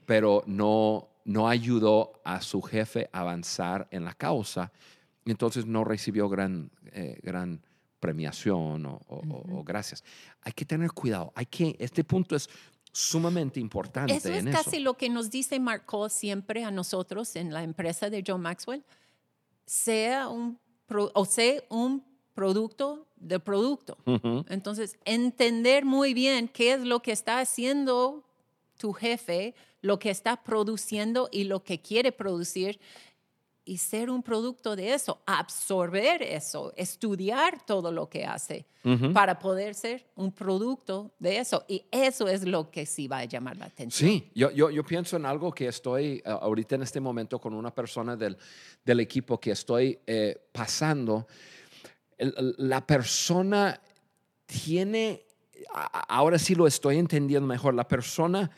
pero 0.05 0.43
no, 0.47 1.09
no 1.25 1.49
ayudó 1.49 2.21
a 2.23 2.41
su 2.43 2.61
jefe 2.61 3.09
a 3.13 3.21
avanzar 3.21 3.89
en 3.91 4.05
la 4.05 4.13
causa. 4.13 4.71
Entonces 5.25 5.65
no 5.67 5.85
recibió 5.85 6.29
gran, 6.29 6.71
eh, 6.93 7.19
gran 7.23 7.63
premiación 7.99 8.85
o, 8.85 9.01
o- 9.09 9.17
o- 9.17 9.59
o 9.61 9.65
gracias. 9.65 10.05
Hay 10.43 10.53
que 10.53 10.67
tener 10.67 10.93
cuidado. 10.93 11.33
Hay 11.35 11.47
que, 11.47 11.75
este 11.79 12.05
punto 12.05 12.37
es 12.37 12.49
sumamente 12.93 13.59
importante 13.59 14.15
Eso 14.15 14.29
es 14.29 14.45
en 14.45 14.53
casi 14.53 14.77
eso. 14.77 14.81
lo 14.85 14.95
que 14.95 15.09
nos 15.09 15.31
dice 15.31 15.59
Mark 15.59 15.87
Cole 15.87 16.11
siempre 16.11 16.63
a 16.65 16.71
nosotros 16.71 17.35
en 17.37 17.53
la 17.53 17.63
empresa 17.63 18.11
de 18.11 18.23
John 18.27 18.43
Maxwell. 18.43 18.85
Sea 19.67 20.29
un, 20.29 20.59
pro- 20.87 21.11
o 21.15 21.25
sea 21.25 21.63
un 21.69 22.03
producto 22.35 23.07
de 23.17 23.41
producto. 23.41 23.97
Entonces, 24.49 24.99
entender 25.05 25.85
muy 25.85 26.13
bien 26.15 26.49
qué 26.49 26.73
es 26.75 26.81
lo 26.81 27.01
que 27.01 27.13
está 27.13 27.41
haciendo 27.41 28.25
tu 28.79 28.93
jefe, 28.93 29.55
lo 29.81 29.99
que 29.99 30.11
está 30.11 30.43
produciendo 30.43 31.29
y 31.33 31.45
lo 31.45 31.63
que 31.63 31.81
quiere 31.81 32.13
producir 32.13 32.79
y 33.69 33.79
ser 33.79 34.11
un 34.11 34.23
producto 34.23 34.77
de 34.77 34.95
eso, 34.95 35.21
absorber 35.27 36.23
eso, 36.23 36.73
estudiar 36.77 37.61
todo 37.67 37.91
lo 37.91 38.09
que 38.09 38.25
hace 38.25 38.65
Ujú. 38.85 39.13
para 39.13 39.39
poder 39.41 39.75
ser 39.75 40.07
un 40.15 40.31
producto 40.31 41.11
de 41.19 41.39
eso. 41.39 41.65
Y 41.67 41.85
eso 41.91 42.29
es 42.29 42.45
lo 42.47 42.71
que 42.71 42.87
sí 42.87 43.09
va 43.09 43.19
a 43.19 43.25
llamar 43.25 43.57
la 43.57 43.65
atención. 43.67 44.09
Sí, 44.09 44.31
yo, 44.37 44.53
yo, 44.53 44.71
yo 44.71 44.85
pienso 44.85 45.17
en 45.17 45.27
algo 45.27 45.53
que 45.53 45.67
estoy 45.67 46.19
eh, 46.19 46.23
ahorita 46.27 46.77
en 46.77 46.83
este 46.83 47.01
momento 47.01 47.41
con 47.41 47.55
una 47.55 47.75
persona 47.75 48.15
del, 48.15 48.39
del 48.85 49.01
equipo 49.01 49.41
que 49.41 49.51
estoy 49.51 49.99
eh, 50.07 50.39
pasando. 50.53 51.27
El- 52.17 52.55
la 52.59 52.87
persona 52.87 53.81
tiene, 54.47 55.27
ahora 56.09 56.39
sí 56.39 56.55
lo 56.55 56.69
estoy 56.69 56.99
entendiendo 56.99 57.49
mejor, 57.49 57.75
la 57.75 57.89
persona 57.89 58.49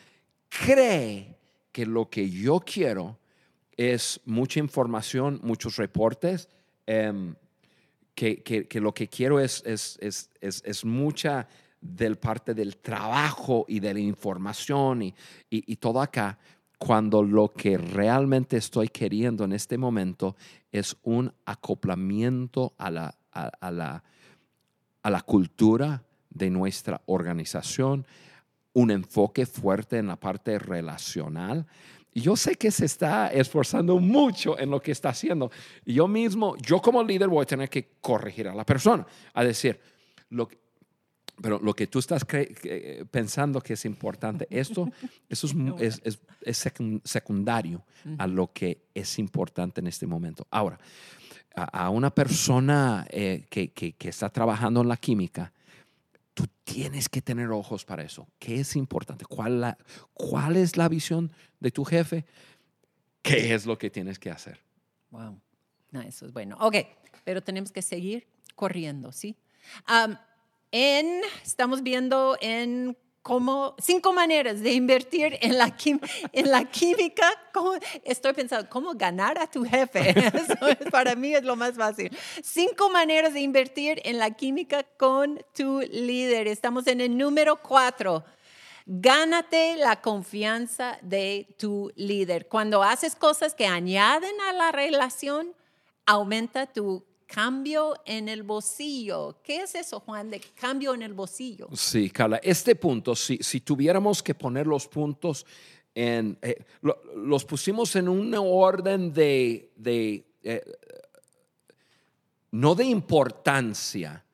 cree 0.51 1.35
que 1.73 1.87
lo 1.87 2.11
que 2.11 2.29
yo 2.29 2.61
quiero 2.61 3.19
es 3.79 4.21
mucha 4.27 4.59
información, 4.61 5.41
muchos 5.43 5.77
reportes, 5.77 6.49
em, 6.87 7.35
que, 8.15 8.43
que- 8.43 8.67
que 8.67 8.81
lo 8.81 8.93
que 8.93 9.09
quiero 9.09 9.39
es, 9.41 9.63
es, 9.65 9.97
es, 10.03 10.29
es, 10.41 10.85
mucha 10.85 11.49
del 11.81 12.17
parte 12.17 12.53
del 12.55 12.77
trabajo 12.79 13.65
y 13.69 13.79
de 13.79 13.95
la 13.95 14.01
información 14.01 15.03
y, 15.03 15.15
y, 15.49 15.73
y 15.73 15.77
todo 15.77 16.01
acá, 16.03 16.37
cuando 16.77 17.23
lo 17.23 17.53
que 17.53 17.79
realmente 17.79 18.57
estoy 18.57 18.89
queriendo 18.89 19.45
en 19.45 19.53
este 19.53 19.79
momento 19.79 20.37
es 20.73 20.97
un 21.05 21.33
acoplamiento 21.45 22.75
a 22.79 22.91
la, 22.91 23.15
a, 23.33 23.47
a 23.61 23.71
la, 23.71 24.03
a 25.03 25.11
la 25.11 25.21
cultura 25.23 26.03
de 26.31 26.51
nuestra 26.51 27.01
organización, 27.07 28.05
un 28.73 28.91
enfoque 28.91 29.47
fuerte 29.47 29.99
en 29.99 30.09
la 30.09 30.17
parte 30.17 30.59
relacional. 30.59 31.67
Y 32.15 32.21
yo 32.23 32.37
sé 32.37 32.57
que 32.57 32.71
se 32.71 32.87
está 32.87 33.29
esforzando 33.29 33.99
mucho 33.99 34.59
en 34.59 34.71
lo 34.71 34.81
que 34.81 34.93
está 34.93 35.11
haciendo. 35.11 35.51
Y 35.85 35.95
yo 35.95 36.09
mismo, 36.09 36.57
yo 36.57 36.81
como 36.81 37.03
líder 37.05 37.29
voy 37.29 37.43
a 37.43 37.47
tener 37.47 37.69
que 37.69 37.91
corregir 38.01 38.49
a 38.49 38.55
la 38.55 38.65
persona, 38.65 39.07
a 39.35 39.45
decir, 39.45 39.79
lo 40.31 40.49
pero 41.41 41.61
lo 41.63 41.73
que 41.73 41.87
tú 41.87 42.01
estás 42.01 42.25
que- 42.25 43.07
pensando 43.13 43.61
que 43.61 43.75
es 43.75 43.85
importante, 43.85 44.49
esto, 44.51 44.91
eso 45.29 45.47
es, 45.47 45.55
mu- 45.55 45.77
es, 45.79 46.01
es- 46.03 46.19
es 46.43 46.67
secun- 46.67 47.01
secundario 47.05 47.85
a 48.19 48.27
lo 48.27 48.53
que 48.53 48.87
es 48.93 49.21
importante 49.21 49.81
en 49.81 49.87
este 49.87 50.05
momento. 50.07 50.49
Ahora, 50.51 50.81
a, 51.55 51.85
a 51.85 51.91
una 51.91 52.11
persona 52.11 53.07
eh, 53.11 53.47
que, 53.49 53.69
que- 53.73 53.93
que 53.93 54.09
está 54.09 54.31
trabajando 54.31 54.81
en 54.81 54.89
la 54.89 54.97
química, 54.97 55.53
tú 56.39 56.47
tienes 56.63 57.09
que 57.09 57.21
tener 57.21 57.51
ojos 57.51 57.85
para 57.85 58.05
eso. 58.05 58.29
¿Qué 58.39 58.61
es 58.61 58.77
importante? 58.77 59.25
¿Cuál, 59.25 59.61
la- 59.61 59.79
¿Cuál 60.15 60.57
es 60.57 60.77
la 60.77 60.89
visión 60.89 61.33
de 61.59 61.73
tu 61.73 61.85
jefe? 61.85 62.25
¿Qué 63.23 63.55
es 63.55 63.67
lo 63.67 63.77
que 63.77 63.91
tienes 63.91 64.21
que 64.21 64.31
hacer? 64.31 64.61
Wow. 65.11 65.41
No, 65.91 66.01
eso 66.01 66.27
es 66.27 66.33
bueno. 66.33 66.57
Ok, 66.61 66.77
pero 67.25 67.43
tenemos 67.43 67.73
que 67.73 67.83
seguir 67.83 68.29
corriendo, 68.55 69.11
¿sí? 69.11 69.37
En, 70.71 71.21
estamos 71.43 71.83
viendo 71.83 72.37
en 72.41 72.97
cómo, 73.29 73.75
cinco 73.79 74.15
maneras 74.15 74.61
de 74.63 74.73
invertir 74.73 75.37
en 75.43 75.59
la, 75.59 75.77
en 76.33 76.51
la 76.51 76.65
química. 76.65 77.31
Estoy 78.03 78.33
pensando, 78.33 78.71
¿cómo 78.71 78.95
ganar 78.95 79.39
a 79.39 79.47
tu 79.47 79.67
jefe? 79.67 80.11
Eso 80.35 80.67
es- 80.67 80.91
para 80.91 81.15
mí 81.15 81.35
es 81.35 81.43
lo 81.45 81.55
más 81.55 81.75
fácil. 81.75 82.11
Cinco 82.43 82.89
maneras 82.89 83.35
de 83.35 83.41
invertir 83.41 84.01
en 84.07 84.17
la 84.19 84.31
química 84.31 84.83
con 84.97 85.45
tu 85.55 85.81
líder. 85.91 86.49
Estamos 86.49 86.87
en 86.87 87.03
el 87.03 87.19
número 87.19 87.61
cuatro. 87.61 88.25
Gánate 88.87 89.77
la 89.77 90.01
confianza 90.01 90.97
de 91.03 91.55
tu 91.59 91.93
líder. 91.97 92.49
Cuando 92.49 92.83
haces 92.83 93.15
cosas 93.15 93.55
que 93.55 93.67
añaden 93.67 94.41
a 94.49 94.55
la 94.55 94.73
relación, 94.73 95.53
aumenta 96.07 96.65
tu 96.65 97.05
cambio 97.29 97.95
en 98.07 98.29
el 98.29 98.43
bolsillo. 98.43 99.37
¿Qué 99.45 99.59
es 99.63 99.75
eso, 99.75 100.01
Juan, 100.01 100.31
de 100.31 100.41
cambio 100.41 100.95
en 100.95 101.03
el 101.03 101.13
bolsillo? 101.13 101.69
Sí, 101.75 102.11
Carla, 102.11 102.41
este 102.43 102.75
punto, 102.75 103.15
si, 103.15 103.39
si 103.43 103.61
tuviéramos 103.61 104.23
que 104.23 104.35
poner 104.35 104.67
los 104.67 104.89
puntos 104.89 105.47
en, 105.95 106.39
eh, 106.43 106.65
lo- 106.81 107.01
los 107.15 107.45
pusimos 107.45 107.95
en 107.97 108.09
un 108.09 108.35
orden 108.35 109.13
de, 109.13 109.71
de, 109.77 110.25
eh, 110.43 110.63
no 112.51 112.75
de 112.75 112.85
importancia, 112.87 114.25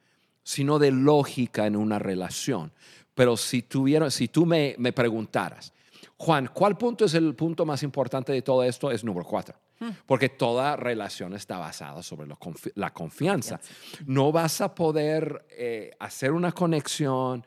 sino 0.43 0.79
de 0.79 0.91
lógica 0.93 1.67
en 1.67 1.77
una 1.77 1.99
relación. 1.99 2.73
Pero 3.15 3.37
si, 3.37 3.63
tuviera, 3.63 4.11
si 4.11 4.29
tú 4.29 4.47
me, 4.47 4.75
me 4.79 4.93
preguntaras, 4.93 5.73
Juan, 6.17 6.49
¿cuál 6.53 6.77
punto 6.79 7.05
es 7.07 7.15
el 7.15 7.35
punto 7.35 7.65
más 7.67 7.83
importante 7.83 8.33
de 8.33 8.43
todo 8.43 8.63
esto? 8.63 8.91
Es 8.91 9.03
número 9.05 9.27
cuatro. 9.27 9.57
Porque 10.07 10.29
toda 10.31 10.77
relación 10.77 11.35
está 11.35 11.59
basada 11.59 12.03
sobre 12.03 12.27
lo 12.27 12.37
confi- 12.37 12.73
la 12.77 12.93
confianza. 12.95 13.61
No 14.07 14.33
vas 14.33 14.61
a 14.61 14.75
poder 14.75 15.45
eh, 15.51 15.91
hacer 15.99 16.33
una 16.33 16.53
conexión, 16.53 17.45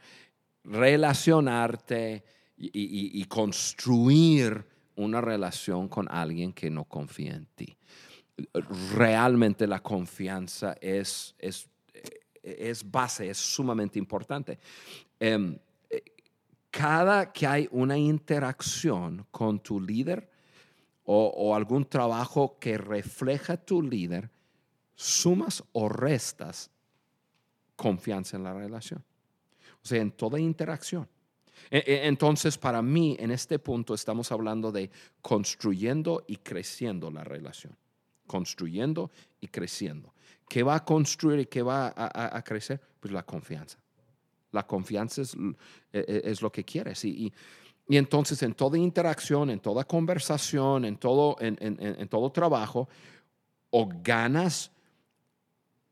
relacionarte 0.64 2.24
y, 2.58 2.68
y- 2.68 3.22
y 3.22 3.26
construir 3.26 4.66
una 4.96 5.22
relación 5.22 5.88
con 5.88 6.08
alguien 6.10 6.54
que 6.54 6.70
no 6.70 6.86
confía 6.86 7.36
en 7.36 7.46
ti. 7.56 7.78
Realmente 8.96 9.66
la 9.68 9.82
confianza 9.82 10.76
es, 10.82 11.36
es, 11.40 11.68
eh, 11.94 12.04
es 12.44 12.90
base, 12.90 13.30
es 13.30 13.38
sumamente 13.38 13.98
importante. 14.00 14.60
Em, 15.20 15.58
eh, 15.90 16.04
cada 16.70 17.32
que 17.32 17.48
hay 17.48 17.68
una 17.72 17.98
interacción 17.98 19.26
con 19.32 19.60
tu 19.60 19.80
líder 19.82 20.30
o, 21.10 21.56
algún 21.56 21.86
trabajo 21.86 22.58
que 22.60 22.78
refleja 22.78 23.56
tu 23.56 23.82
líder, 23.82 24.30
sumas 24.94 25.64
o 25.72 25.88
restas 25.88 26.70
confianza 27.78 28.36
en 28.36 28.44
la 28.44 28.54
relación. 28.54 29.06
O 29.82 29.88
sea, 29.88 30.02
en 30.02 30.12
toda 30.12 30.38
interacción. 30.38 31.08
E- 31.72 31.84
e- 31.88 32.08
Entonces, 32.08 32.58
para 32.58 32.82
mí, 32.82 33.16
en 33.20 33.32
este 33.32 33.58
punto 33.58 33.94
estamos 33.94 34.34
hablando 34.34 34.70
de 34.74 34.92
construyendo 35.22 36.26
y 36.28 36.38
creciendo 36.38 37.10
la 37.10 37.24
relación. 37.24 37.78
Construyendo 38.26 39.10
y 39.40 39.48
creciendo. 39.48 40.14
¿Qué 40.50 40.62
va 40.62 40.76
a 40.76 40.84
construir 40.84 41.40
y 41.40 41.46
qué 41.46 41.62
va 41.62 41.94
a, 41.96 42.42
crecer? 42.42 42.82
Pues 43.00 43.14
la 43.14 43.24
confianza. 43.24 43.80
La 44.52 44.68
confianza 44.68 45.22
es, 45.22 45.36
e, 45.94 46.00
e, 46.00 46.22
es 46.26 46.42
lo 46.42 46.52
que 46.52 46.66
quieres. 46.66 47.06
Y, 47.06 47.32
entonces 47.96 48.44
en 48.44 48.54
toda 48.54 48.78
interacción, 48.78 49.50
en 49.50 49.62
toda 49.62 49.86
conversación, 49.86 50.84
en 50.84 50.98
todo, 50.98 51.38
en, 51.40 51.58
en, 51.62 51.78
en 51.80 52.08
todo 52.10 52.30
trabajo, 52.30 52.90
o 53.70 53.88
ganas 54.04 54.72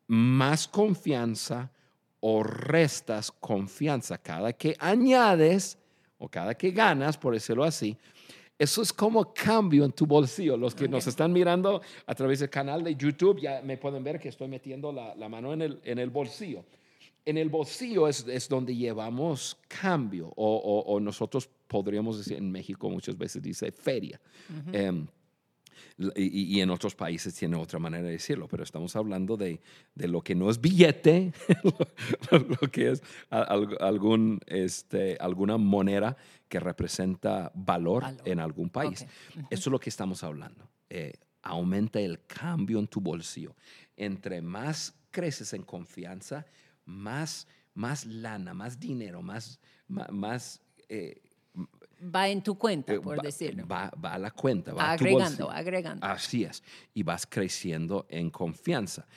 más 0.08 0.68
confianza 0.68 1.72
o 2.20 2.44
restas 2.44 3.32
confianza. 3.32 4.18
Cada 4.18 4.52
que 4.52 4.76
añades 4.80 5.78
o 6.18 6.28
cada 6.28 6.56
que 6.56 6.72
ganas, 6.72 7.18
por 7.18 7.34
decirlo 7.34 7.64
así, 7.64 7.98
eso 8.58 8.82
es 8.82 8.94
como 8.94 9.34
cambio 9.34 9.84
en 9.84 9.92
tu 9.92 10.06
bolsillo. 10.06 10.56
Los 10.56 10.74
que 10.74 10.88
nos 10.88 11.06
están 11.08 11.34
mirando 11.34 11.82
a 12.06 12.16
través 12.16 12.40
del 12.40 12.50
canal 12.50 12.84
de 12.84 12.96
YouTube 12.96 13.42
ya 13.42 13.62
me 13.62 13.78
pueden 13.78 14.04
ver 14.04 14.20
que 14.20 14.30
estoy 14.30 14.48
metiendo 14.48 14.92
la, 14.92 15.14
la 15.16 15.28
mano 15.28 15.54
en 15.54 15.62
el, 15.62 15.80
en 15.84 16.00
el, 16.00 16.10
bolsillo. 16.10 16.64
En 17.26 17.38
el 17.38 17.50
bolsillo 17.50 18.08
es, 18.08 18.26
es 18.28 18.48
donde 18.48 18.76
llevamos 18.76 19.58
cambio, 19.68 20.32
o, 20.36 20.84
o, 20.88 21.00
nosotros 21.00 21.50
podríamos 21.68 22.20
decir 22.20 22.38
en 22.38 22.52
México 22.52 22.90
muchas 22.90 23.18
veces 23.18 23.42
dice 23.42 23.72
feria 23.72 24.22
y, 25.98 26.60
en 26.60 26.70
otros 26.70 26.96
países 26.96 27.34
tiene 27.34 27.56
otra 27.56 27.80
manera 27.80 28.04
de 28.04 28.12
decirlo, 28.12 28.48
pero 28.48 28.64
estamos 28.64 28.96
hablando 28.96 29.38
de, 29.38 29.62
de 29.94 30.08
lo 30.08 30.22
que 30.22 30.36
no 30.36 30.50
es 30.50 30.60
billete, 30.60 31.32
lo, 32.32 32.72
que 32.72 32.92
es 32.92 33.04
algún, 33.30 34.40
este, 34.46 35.18
alguna 35.20 35.58
moneda 35.58 36.18
que 36.50 36.60
representa 36.60 37.52
valor, 37.56 38.04
en 38.26 38.40
algún 38.40 38.70
país. 38.70 39.06
Eso 39.50 39.50
es 39.50 39.68
lo 39.68 39.80
que 39.80 39.90
estamos 39.90 40.24
hablando. 40.24 40.70
Eh, 40.90 41.14
aumenta 41.42 42.00
el 42.00 42.26
cambio 42.26 42.80
en 42.80 42.88
tu 42.88 43.00
bolsillo. 43.00 43.56
Entre 43.96 44.42
más 44.42 44.94
creces 45.12 45.54
en 45.54 45.64
confianza, 45.64 46.46
más, 46.86 47.48
más 47.74 48.06
lana, 48.06 48.54
más 48.54 48.80
dinero, 48.80 49.22
más, 49.22 49.60
más, 49.88 50.62
eh, 50.90 51.22
va 52.04 52.28
en 52.28 52.42
tu 52.42 52.58
cuenta, 52.58 52.94
eh, 52.94 53.00
por 53.00 53.22
decirlo. 53.22 53.68
Va, 53.68 53.92
a 54.04 54.20
la 54.20 54.32
cuenta, 54.32 54.74
va 54.74 54.92
agregando, 54.92 55.50
agregando. 55.50 56.06
Así 56.06 56.44
es. 56.44 56.64
Y 56.94 57.04
vas 57.04 57.26
creciendo 57.26 58.06
en 58.10 58.30
confianza. 58.30 59.08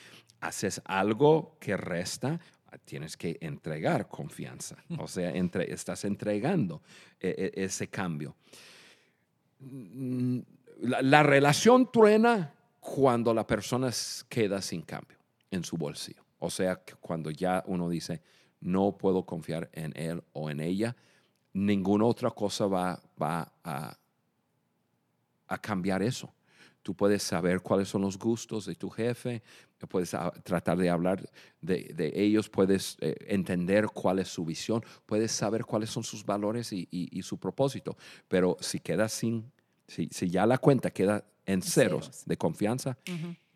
Haces 0.41 0.81
algo 0.85 1.57
que 1.59 1.77
resta, 1.77 2.41
tienes 2.85 3.17
que 3.17 3.39
entregar 3.41 4.09
confianza. 4.09 4.77
O 4.99 5.09
sea, 5.09 5.31
entre, 5.31 5.73
estás 5.73 6.05
entregando 6.05 6.83
eh, 7.21 7.35
eh, 7.37 7.65
ese 7.65 7.89
cambio. 7.89 8.37
Mm, 9.61 10.39
la, 10.83 11.03
la, 11.03 11.23
relación 11.25 11.91
truena 11.91 12.55
cuando 12.79 13.35
la 13.35 13.45
persona 13.45 13.91
queda 14.29 14.63
sin 14.63 14.83
cambio 14.83 15.19
en 15.51 15.65
su 15.65 15.77
bolsillo. 15.77 16.28
O 16.39 16.51
sea, 16.51 16.81
cuando 17.01 17.31
ya 17.31 17.63
uno 17.67 17.89
dice, 17.89 18.23
no 18.61 18.97
puedo 18.97 19.25
confiar 19.25 19.69
en 19.73 19.93
él 19.97 20.23
o 20.33 20.51
en 20.51 20.61
ella, 20.61 20.97
ninguna 21.53 22.05
otra 22.05 22.31
cosa 22.31 22.67
va, 22.67 23.03
va 23.21 23.53
a, 23.65 23.99
cambiar 25.61 26.03
eso. 26.03 26.33
Tú 26.83 26.95
puedes 26.95 27.23
saber 27.23 27.61
cuáles 27.61 27.89
son 27.89 28.03
los 28.03 28.19
gustos 28.19 28.67
de 28.67 28.75
tu 28.75 28.89
jefe, 28.89 29.43
puedes 29.89 30.11
tratar 30.43 30.79
de 30.79 30.89
hablar 30.89 31.29
de, 31.61 32.13
ellos, 32.15 32.49
puedes 32.49 32.97
eh, 33.01 33.17
entender 33.27 33.87
cuál 33.87 34.21
es 34.21 34.29
su 34.29 34.45
visión, 34.45 34.85
puedes 35.05 35.33
saber 35.33 35.65
cuáles 35.65 35.91
son 35.91 36.05
sus 36.05 36.25
valores 36.25 36.73
y, 36.73 37.23
su 37.23 37.39
propósito. 37.39 37.97
Pero 38.29 38.57
si 38.61 38.81
queda 38.81 39.09
sin, 39.09 39.51
si, 39.87 40.09
ya 40.31 40.47
la 40.47 40.59
cuenta 40.59 40.91
queda 40.91 41.25
en 41.45 41.63
ceros, 41.63 42.25
de 42.27 42.37
confianza, 42.37 42.97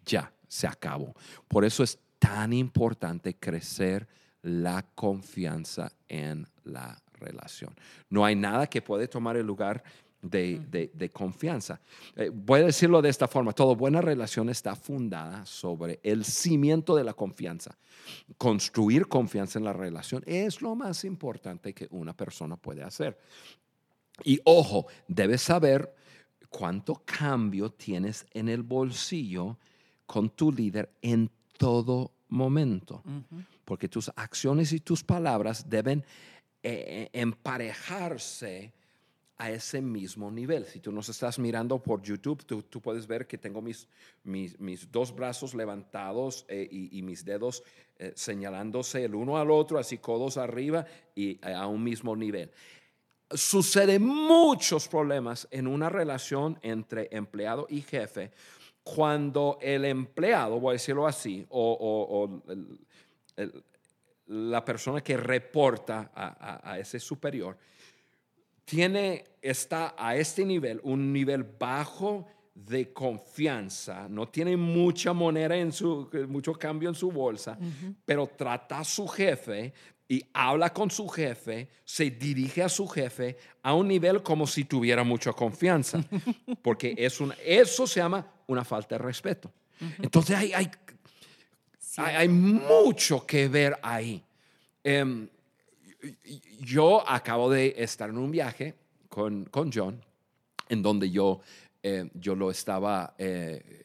ya 0.04 0.32
se 0.48 0.66
acabó. 0.66 1.14
Por 1.48 1.64
eso 1.64 1.82
es 1.82 1.98
tan 2.22 2.52
importante 2.52 3.34
crecer 3.34 4.06
la 4.42 4.82
confianza 4.94 5.90
en 6.08 6.46
la 6.62 7.02
relación. 7.14 7.74
No 8.10 8.24
hay 8.24 8.36
nada 8.36 8.68
que 8.68 8.80
puede 8.80 9.08
tomar 9.08 9.36
el 9.36 9.44
lugar 9.44 9.82
de, 10.22 11.10
confianza. 11.12 11.80
Eh, 12.14 12.30
voy 12.32 12.60
a 12.60 12.66
decirlo 12.66 13.02
de 13.02 13.08
esta 13.08 13.26
forma, 13.26 13.52
toda 13.52 13.74
buena 13.74 14.00
relación 14.00 14.48
está 14.50 14.76
fundada 14.76 15.44
sobre 15.44 15.98
el 16.04 16.24
cimiento 16.24 16.94
de 16.94 17.02
la 17.02 17.12
confianza. 17.12 17.76
Construir 18.38 19.08
confianza 19.08 19.58
en 19.58 19.64
la 19.64 19.72
relación 19.72 20.22
es 20.24 20.62
lo 20.62 20.76
más 20.76 21.04
importante 21.04 21.74
que 21.74 21.88
una 21.90 22.16
persona 22.16 22.56
puede 22.56 22.84
hacer. 22.84 23.18
Y 24.22 24.40
ojo, 24.44 24.86
debes 25.08 25.42
saber 25.42 25.92
cuánto 26.50 27.02
cambio 27.04 27.72
tienes 27.72 28.26
en 28.32 28.48
el 28.48 28.62
bolsillo 28.62 29.58
con 30.06 30.30
tu 30.30 30.52
líder 30.52 30.92
en 31.02 31.28
todo 31.62 32.10
momento, 32.28 33.04
porque 33.64 33.88
tus 33.88 34.10
acciones 34.16 34.72
y 34.72 34.80
tus 34.80 35.04
palabras 35.04 35.70
deben 35.70 36.04
eh, 36.60 37.08
emparejarse 37.12 38.72
a 39.38 39.48
ese 39.52 39.80
mismo 39.80 40.28
nivel. 40.28 40.66
Si 40.66 40.80
tú 40.80 40.90
nos 40.90 41.08
estás 41.08 41.38
mirando 41.38 41.80
por 41.80 42.02
YouTube, 42.02 42.44
tú, 42.44 42.80
puedes 42.80 43.06
ver 43.06 43.28
que 43.28 43.38
tengo 43.38 43.62
mis, 43.62 43.86
mis, 44.24 44.90
dos 44.90 45.14
brazos 45.14 45.54
levantados 45.54 46.44
eh, 46.48 46.66
y, 46.68 47.00
mis 47.02 47.24
dedos 47.24 47.62
eh, 47.96 48.12
señalándose 48.16 49.04
el 49.04 49.14
uno 49.14 49.38
al 49.38 49.52
otro, 49.52 49.78
así 49.78 49.98
codos 49.98 50.38
arriba 50.38 50.84
y 51.14 51.38
a 51.42 51.68
un 51.68 51.84
mismo 51.84 52.16
nivel. 52.16 52.50
Sucede 53.30 54.00
muchos 54.00 54.88
problemas 54.88 55.46
en 55.52 55.68
una 55.68 55.88
relación 55.88 56.58
entre 56.60 57.08
empleado 57.12 57.68
y 57.70 57.82
jefe 57.82 58.32
cuando 58.82 59.58
el 59.60 59.84
empleado, 59.84 60.58
voy 60.58 60.70
a 60.70 60.72
decirlo 60.74 61.06
así, 61.06 61.46
o, 61.50 62.42
el, 63.36 63.64
la 64.26 64.64
persona 64.64 65.00
que 65.00 65.16
reporta 65.16 66.10
a, 66.14 66.78
ese 66.78 66.98
superior 66.98 67.56
tiene, 68.64 69.24
está 69.40 69.94
a 69.98 70.16
este 70.16 70.44
nivel, 70.44 70.80
un 70.84 71.12
nivel 71.12 71.42
bajo 71.42 72.26
de 72.54 72.92
confianza, 72.92 74.06
no 74.08 74.28
tiene 74.28 74.56
mucha 74.56 75.12
moneda 75.12 75.56
en 75.56 75.72
su, 75.72 76.08
mucho 76.28 76.52
cambio 76.54 76.88
en 76.88 76.94
su 76.94 77.10
bolsa, 77.10 77.58
pero 78.04 78.26
trata 78.26 78.80
a 78.80 78.84
su 78.84 79.08
jefe 79.08 79.72
y 80.08 80.22
habla 80.32 80.72
con 80.72 80.90
su 80.90 81.08
jefe, 81.08 81.68
se 81.84 82.10
dirige 82.10 82.62
a 82.62 82.68
su 82.68 82.86
jefe 82.86 83.36
a 83.62 83.74
un 83.74 83.88
nivel 83.88 84.22
como 84.22 84.46
si 84.46 84.64
tuviera 84.64 85.02
mucha 85.04 85.32
confianza, 85.32 86.04
porque 86.62 86.94
es 86.96 87.20
un, 87.20 87.32
eso 87.44 87.86
se 87.86 88.00
llama 88.00 88.26
una 88.52 88.64
falta 88.64 88.96
de 88.96 89.00
respeto. 89.02 89.52
Entonces 90.00 90.36
hay, 90.36 90.52
hay 90.52 90.70
hay, 91.96 92.28
mucho 92.28 93.26
que 93.26 93.48
ver 93.48 93.78
ahí. 93.82 94.22
Em, 94.82 95.28
yo 96.60 97.08
acabo 97.08 97.50
de 97.50 97.74
estar 97.76 98.08
en 98.08 98.18
un 98.18 98.30
viaje 98.30 98.74
con, 99.08 99.44
con 99.46 99.70
John, 99.72 100.02
en 100.68 100.82
donde 100.82 101.10
yo, 101.10 101.40
eh, 101.82 102.08
yo 102.14 102.34
lo 102.34 102.50
estaba 102.50 103.14
eh, 103.18 103.84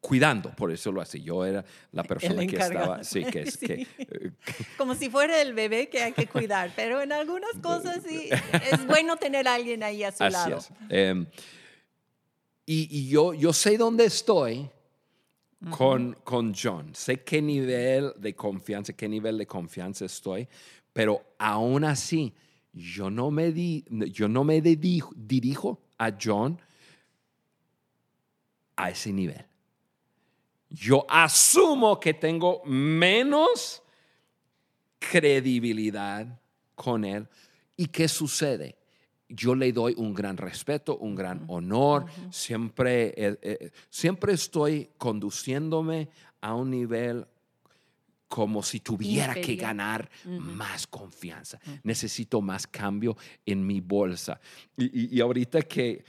cuidando, 0.00 0.50
por 0.50 0.70
eso 0.72 0.90
lo 0.92 1.00
así. 1.00 1.22
Yo 1.22 1.44
era 1.44 1.64
la 1.92 2.02
persona 2.02 2.46
que 2.46 2.56
estaba, 2.56 3.04
sí, 3.04 3.24
que 3.24 3.42
es 3.42 3.56
que, 3.58 3.86
como 4.76 4.94
si 4.94 5.10
fuera 5.10 5.40
el 5.40 5.54
bebé 5.54 5.88
que 5.88 6.02
hay 6.02 6.12
que 6.12 6.26
cuidar, 6.26 6.72
pero 6.74 7.00
en 7.00 7.12
algunas 7.12 7.52
cosas 7.62 8.00
sí 8.06 8.28
es 8.70 8.86
bueno 8.86 9.16
tener 9.16 9.46
a 9.48 9.54
alguien 9.54 9.82
ahí 9.82 10.02
a 10.02 10.12
su 10.12 10.24
lado. 10.24 10.58
Em, 10.88 11.26
y, 12.70 12.86
y, 12.98 13.08
yo, 13.08 13.32
yo 13.32 13.54
sé 13.54 13.78
dónde 13.78 14.04
estoy 14.04 14.68
con, 15.70 16.12
con 16.22 16.54
John. 16.54 16.94
Sé 16.94 17.24
qué 17.24 17.40
nivel 17.40 18.12
de 18.18 18.34
confianza, 18.34 18.92
qué 18.92 19.08
nivel 19.08 19.38
de 19.38 19.46
confianza 19.46 20.04
estoy, 20.04 20.46
pero 20.92 21.34
aún 21.38 21.84
así 21.84 22.34
yo 22.74 23.08
no 23.08 23.30
me, 23.30 23.52
di, 23.52 23.86
yo 23.88 24.28
no 24.28 24.44
me 24.44 24.60
dirijo 24.60 25.80
a 25.96 26.12
John 26.22 26.60
a 28.76 28.90
ese 28.90 29.14
nivel. 29.14 29.46
Yo 30.68 31.06
asumo 31.08 31.98
que 31.98 32.12
tengo 32.12 32.62
menos 32.66 33.82
credibilidad 34.98 36.38
con 36.74 37.06
él. 37.06 37.26
¿Y 37.78 37.86
qué 37.86 38.08
sucede? 38.08 38.77
Yo 39.28 39.54
le 39.54 39.72
doy 39.72 39.94
un 39.96 40.14
gran 40.14 40.36
respeto, 40.36 40.96
un 40.98 41.14
gran 41.14 41.44
honor, 41.48 42.06
siempre, 42.30 43.14
eh, 43.16 43.38
eh, 43.42 43.70
siempre 43.90 44.32
estoy 44.32 44.90
conduciéndome 44.96 46.08
a 46.40 46.54
un 46.54 46.70
nivel 46.70 47.26
como 48.28 48.62
si 48.62 48.80
tuviera 48.80 49.34
que 49.34 49.56
ganar 49.56 50.10
más 50.24 50.86
confianza. 50.86 51.58
Necesito 51.82 52.42
más 52.42 52.66
cambio 52.66 53.16
en 53.46 53.66
mi 53.66 53.80
bolsa. 53.80 54.38
y 54.76 55.18
ahorita 55.20 55.62
que 55.62 56.04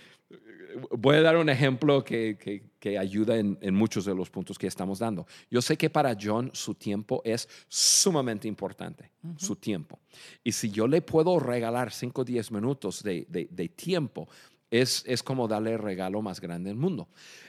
voy 0.92 1.18
a 1.18 1.22
dar 1.22 1.38
un 1.38 1.50
ejemplo 1.50 2.04
que, 2.04 2.62
ayuda 3.00 3.38
en, 3.38 3.74
muchos 3.74 4.06
de 4.06 4.16
los 4.16 4.30
puntos 4.30 4.58
que 4.58 4.68
estamos 4.68 5.00
dando. 5.00 5.28
Yo 5.50 5.62
sé 5.62 5.78
que 5.78 5.90
para 5.90 6.16
John 6.20 6.52
su 6.54 6.76
tiempo 6.76 7.22
es 7.24 7.48
sumamente 7.68 8.48
importante, 8.48 9.12
su 9.38 9.56
tiempo. 9.56 10.00
Y 10.44 10.52
si 10.52 10.70
yo 10.70 10.88
le 10.88 11.02
puedo 11.02 11.40
regalar 11.40 11.92
5 11.92 12.22
o 12.22 12.26
10 12.26 12.52
minutos 12.52 13.04
de, 13.04 13.72
tiempo, 13.76 14.28
es, 14.72 15.04
es, 15.08 15.24
como 15.24 15.48
darle 15.48 15.74
el 15.74 15.80
regalo 15.80 16.22
más 16.22 16.40
grande 16.40 16.70
del 16.70 16.78
mundo. 16.78 17.08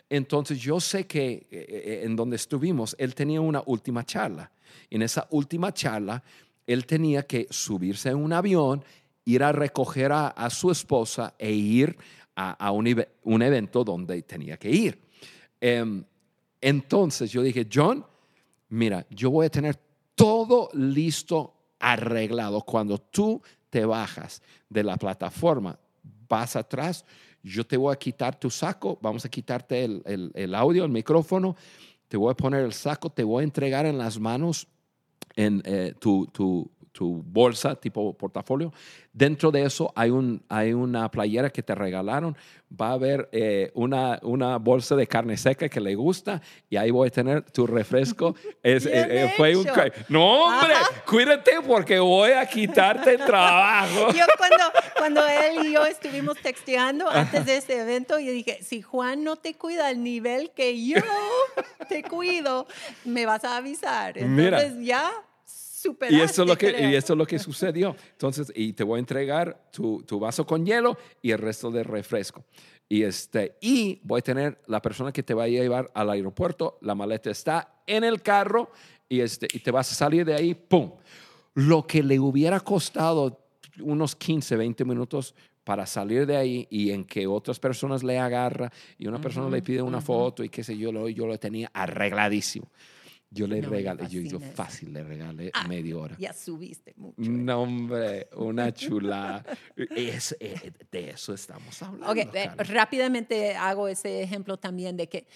Entonces 0.08 0.58
yo 0.58 0.80
sé 0.80 1.06
que 1.06 1.32
eh, 1.32 1.46
eh, 1.50 2.00
en 2.04 2.16
donde 2.16 2.36
estuvimos, 2.36 2.96
él 2.98 3.14
tenía 3.14 3.40
una 3.40 3.62
última 3.66 4.04
charla. 4.04 4.50
En 4.88 5.02
esa 5.02 5.26
última 5.30 5.72
charla, 5.72 6.22
él 6.66 6.86
tenía 6.86 7.24
que 7.24 7.46
subirse 7.50 8.08
en 8.08 8.16
un 8.16 8.32
avión, 8.32 8.82
ir 9.24 9.42
a 9.42 9.52
recoger 9.52 10.12
a, 10.12 10.28
a 10.28 10.48
su 10.48 10.70
esposa 10.70 11.34
e 11.38 11.52
ir 11.52 11.96
a, 12.48 12.70
un, 12.70 12.86
eve- 12.86 13.08
un 13.24 13.42
evento 13.42 13.84
donde 13.84 14.22
tenía 14.22 14.56
que 14.56 14.70
ir. 14.70 15.00
Em, 15.60 16.02
entonces 16.60 17.30
yo 17.30 17.42
dije, 17.42 17.66
John, 17.72 18.04
mira, 18.68 19.06
yo 19.10 19.30
voy 19.30 19.46
a 19.46 19.50
tener 19.50 19.76
todo 20.14 20.68
listo, 20.74 21.54
arreglado. 21.78 22.60
Cuando 22.62 22.98
tú 22.98 23.42
te 23.70 23.84
bajas 23.84 24.42
de 24.68 24.82
la 24.82 24.96
plataforma, 24.96 25.78
vas 26.28 26.56
atrás, 26.56 27.04
yo 27.42 27.64
te 27.66 27.76
voy 27.76 27.92
a 27.92 27.96
quitar 27.98 28.38
tu 28.38 28.50
saco, 28.50 28.98
vamos 29.00 29.24
a 29.24 29.28
quitarte 29.28 29.84
el, 29.84 30.30
el- 30.34 30.54
audio, 30.54 30.84
el 30.84 30.90
micrófono, 30.90 31.56
te 32.08 32.16
voy 32.16 32.30
a 32.32 32.34
poner 32.36 32.64
el 32.64 32.72
saco, 32.72 33.10
te 33.10 33.24
voy 33.24 33.40
a 33.42 33.44
entregar 33.44 33.86
en 33.86 33.96
las 33.96 34.18
manos 34.18 34.66
en 35.36 35.62
eh, 35.64 35.94
tu- 35.98 36.70
tu 36.92 37.22
bolsa 37.24 37.74
tipo 37.74 38.12
portafolio. 38.14 38.72
Dentro 39.12 39.50
de 39.50 39.64
eso 39.64 39.92
hay, 39.96 40.10
un, 40.10 40.42
hay 40.48 40.72
una 40.72 41.10
playera 41.10 41.50
que 41.50 41.62
te 41.62 41.74
regalaron. 41.74 42.36
Va 42.80 42.90
a 42.90 42.92
haber 42.92 43.28
eh, 43.32 43.72
una, 43.74 44.20
una 44.22 44.56
bolsa 44.58 44.94
de 44.94 45.06
carne 45.06 45.36
seca 45.36 45.68
que 45.68 45.80
le 45.80 45.94
gusta 45.96 46.40
y 46.68 46.76
ahí 46.76 46.90
voy 46.92 47.08
a 47.08 47.10
tener 47.10 47.42
tu 47.42 47.66
refresco. 47.66 48.34
Es, 48.62 48.84
eh, 48.84 48.90
eh, 48.92 49.32
fue 49.36 49.56
un 49.56 49.66
no, 50.08 50.44
hombre, 50.44 50.74
cuídate 51.06 51.52
porque 51.66 51.98
voy 51.98 52.32
a 52.32 52.44
quitarte 52.44 53.14
el 53.14 53.24
trabajo. 53.24 54.12
Yo 54.12 54.24
cuando, 54.36 54.64
cuando 54.96 55.26
él 55.26 55.66
y 55.66 55.72
yo 55.72 55.86
estuvimos 55.86 56.36
texteando 56.38 57.08
antes 57.08 57.46
de 57.46 57.56
este 57.56 57.80
evento, 57.80 58.18
yo 58.18 58.32
dije, 58.32 58.58
si 58.62 58.82
Juan 58.82 59.24
no 59.24 59.36
te 59.36 59.54
cuida 59.54 59.88
al 59.88 60.02
nivel 60.02 60.50
que 60.50 60.86
yo 60.86 61.00
te 61.88 62.02
cuido, 62.02 62.66
me 63.04 63.24
vas 63.24 63.44
a 63.44 63.56
avisar. 63.56 64.20
Mira. 64.20 64.60
Entonces 64.60 64.86
ya 64.86 65.10
superaste, 65.80 66.16
Y 66.16 66.20
eso, 66.20 66.42
es 66.42 66.48
lo 66.48 66.56
que, 66.56 66.70
y 66.70 66.94
eso 66.94 67.12
es 67.14 67.18
lo 67.18 67.26
que 67.26 67.38
sucedió. 67.38 67.96
Entonces, 68.12 68.52
y 68.54 68.72
te 68.72 68.84
voy 68.84 68.96
a 68.96 69.00
entregar 69.00 69.70
tu, 69.72 70.02
tu 70.02 70.18
vaso 70.18 70.46
con 70.46 70.64
hielo 70.64 70.96
y 71.22 71.30
el 71.30 71.38
resto 71.38 71.70
de 71.70 71.82
refresco. 71.82 72.44
Y, 72.88 73.04
este, 73.04 73.56
y 73.60 74.00
voy 74.02 74.18
a 74.18 74.22
tener 74.22 74.60
la 74.66 74.82
persona 74.82 75.12
que 75.12 75.22
te 75.22 75.32
va 75.32 75.44
a 75.44 75.48
llevar 75.48 75.90
al 75.94 76.10
aeropuerto, 76.10 76.76
la 76.82 76.96
maleta 76.96 77.30
está 77.30 77.82
en 77.86 78.02
el 78.02 78.20
carro 78.20 78.72
y, 79.08 79.20
este, 79.20 79.46
y 79.52 79.60
te 79.60 79.70
vas 79.70 79.92
a 79.92 79.94
salir 79.94 80.24
de 80.24 80.34
ahí, 80.34 80.54
¡pum! 80.54 80.92
Lo 81.54 81.86
que 81.86 82.02
le 82.02 82.18
hubiera 82.18 82.58
costado 82.60 83.46
unos 83.80 84.16
15, 84.16 84.56
20 84.56 84.84
minutos 84.84 85.34
para 85.62 85.86
salir 85.86 86.26
de 86.26 86.36
ahí 86.36 86.66
y 86.68 86.90
en 86.90 87.04
que 87.04 87.28
otras 87.28 87.60
personas 87.60 88.02
le 88.02 88.18
agarra 88.18 88.72
y 88.98 89.06
una 89.06 89.20
persona 89.20 89.48
le 89.48 89.62
pide 89.62 89.82
una 89.82 90.00
foto 90.00 90.42
y 90.42 90.48
qué 90.48 90.64
sé 90.64 90.76
yo, 90.76 91.08
yo 91.08 91.26
lo 91.26 91.38
tenía 91.38 91.70
arregladísimo. 91.72 92.68
Yo 93.32 93.46
le 93.46 93.60
No, 93.60 93.70
regalé, 93.70 94.08
yo, 94.08 94.40
fácil 94.40 94.92
le 94.92 95.04
regalé 95.04 95.50
Ah, 95.54 95.66
media 95.68 95.96
hora. 95.96 96.16
Ya 96.18 96.32
subiste 96.32 96.92
mucho. 96.96 97.14
No, 97.18 97.62
hombre, 97.62 98.28
una 98.34 98.72
chula. 98.74 99.44
Es, 99.76 100.36
eh, 100.40 100.72
de 100.90 101.10
eso 101.10 101.32
estamos 101.34 101.80
hablando. 101.80 102.10
Ok, 102.10 102.34
eh, 102.34 102.50
rápidamente 102.64 103.54
hago 103.54 103.86
ese 103.86 104.20
ejemplo 104.22 104.56
también 104.56 104.96
de 104.96 105.08
que 105.08 105.26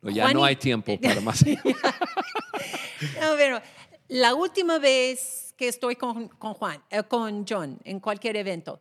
No, 0.00 0.10
ya 0.10 0.32
no 0.32 0.40
Juani- 0.40 0.46
hay 0.48 0.56
tiempo 0.56 0.98
para 1.00 1.20
más. 1.20 1.44
No, 1.46 3.34
pero 3.36 3.60
la 4.08 4.34
última 4.34 4.78
vez 4.80 5.54
que 5.56 5.68
estoy 5.68 5.94
con, 5.94 6.26
con 6.28 6.54
Juan, 6.54 6.82
eh, 6.90 7.04
con 7.04 7.44
John, 7.48 7.78
en 7.84 8.00
cualquier 8.00 8.36
evento, 8.36 8.80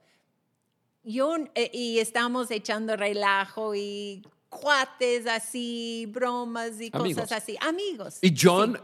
yo 1.04 1.36
eh, 1.56 1.70
y 1.74 2.00
estamos 2.00 2.50
echando 2.52 2.96
relajo 2.98 3.76
y 3.76 4.24
cuates 4.52 5.26
así, 5.28 6.06
bromas 6.12 6.80
y 6.82 6.89
Amigos. 6.91 7.24
cosas 7.24 7.41
así, 7.43 7.56
amigos. 7.62 8.20
Y 8.22 8.36
John 8.38 8.78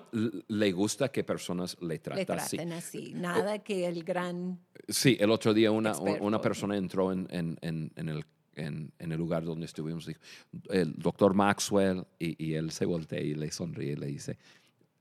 le 0.47 0.71
gusta 0.71 1.09
que 1.11 1.25
personas 1.25 1.75
le 1.81 1.87
le 1.89 1.99
traten 1.99 2.71
así. 2.71 3.11
nada 3.13 3.59
que 3.59 3.85
el 3.85 4.03
gran 4.03 4.57
Sí, 4.87 5.17
el 5.19 5.29
otro 5.29 5.53
día 5.53 5.69
una, 5.69 5.89
Experto. 5.91 6.23
una 6.23 6.39
persona 6.39 6.77
entró 6.77 7.11
en, 7.11 7.27
en- 7.29 7.57
en- 7.61 7.91
en 7.97 8.07
el, 8.09 8.25
en, 8.55 8.93
en 8.97 9.11
el 9.11 9.17
lugar 9.17 9.43
donde 9.43 9.65
estuvimos, 9.65 10.05
dijo, 10.05 10.21
el 10.69 10.93
doctor 10.95 11.33
Maxwell, 11.33 12.05
y, 12.17 12.41
y 12.43 12.53
él 12.53 12.71
se 12.71 12.85
voltea 12.85 13.19
y 13.19 13.35
le 13.35 13.51
sonríe 13.51 13.91
y 13.91 13.95
le 13.97 14.07
dice, 14.07 14.37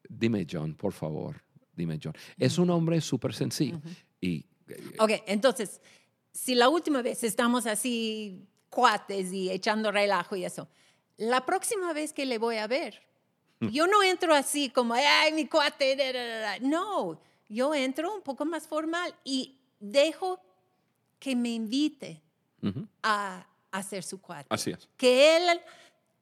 dime 0.08 0.44
John, 0.50 0.74
por 0.74 0.92
favor, 0.92 1.40
dime 1.76 2.00
John. 2.02 2.14
Es 2.36 2.58
un 2.58 2.70
hombre 2.70 3.00
súper 3.00 3.32
sencillo. 3.32 3.80
Y 4.20 4.44
eh, 4.68 4.82
Ok, 4.98 5.10
entonces, 5.28 5.80
si 6.32 6.56
la 6.56 6.68
última 6.68 7.00
vez 7.02 7.22
estamos 7.22 7.66
así 7.66 8.42
cuates 8.76 9.32
y 9.32 9.50
echando 9.50 9.90
relajo 9.90 10.36
y 10.36 10.44
eso, 10.44 10.68
la 11.16 11.46
próxima 11.46 11.94
vez 11.94 12.12
que 12.12 12.26
le 12.26 12.36
voy 12.36 12.56
a 12.58 12.66
ver, 12.66 13.00
yo 13.58 13.86
no 13.86 14.02
entro 14.02 14.34
así 14.34 14.68
como, 14.68 14.92
ay, 14.92 15.32
mi 15.32 15.48
cuate, 15.48 15.96
da, 15.96 16.12
da, 16.12 16.24
da, 16.26 16.38
da". 16.40 16.58
no, 16.60 17.18
yo 17.48 17.74
entro 17.74 18.14
un 18.14 18.20
poco 18.20 18.44
más 18.44 18.68
formal 18.68 19.14
y 19.24 19.58
dejo 19.80 20.38
que 21.18 21.34
me 21.34 21.48
invite 21.48 22.22
ujú, 22.62 22.86
a, 23.02 23.46
a 23.70 23.82
ser 23.82 24.02
su 24.02 24.20
cuate. 24.20 24.46
así 24.50 24.72
es. 24.72 24.86
Que 24.98 25.38
él 25.38 25.60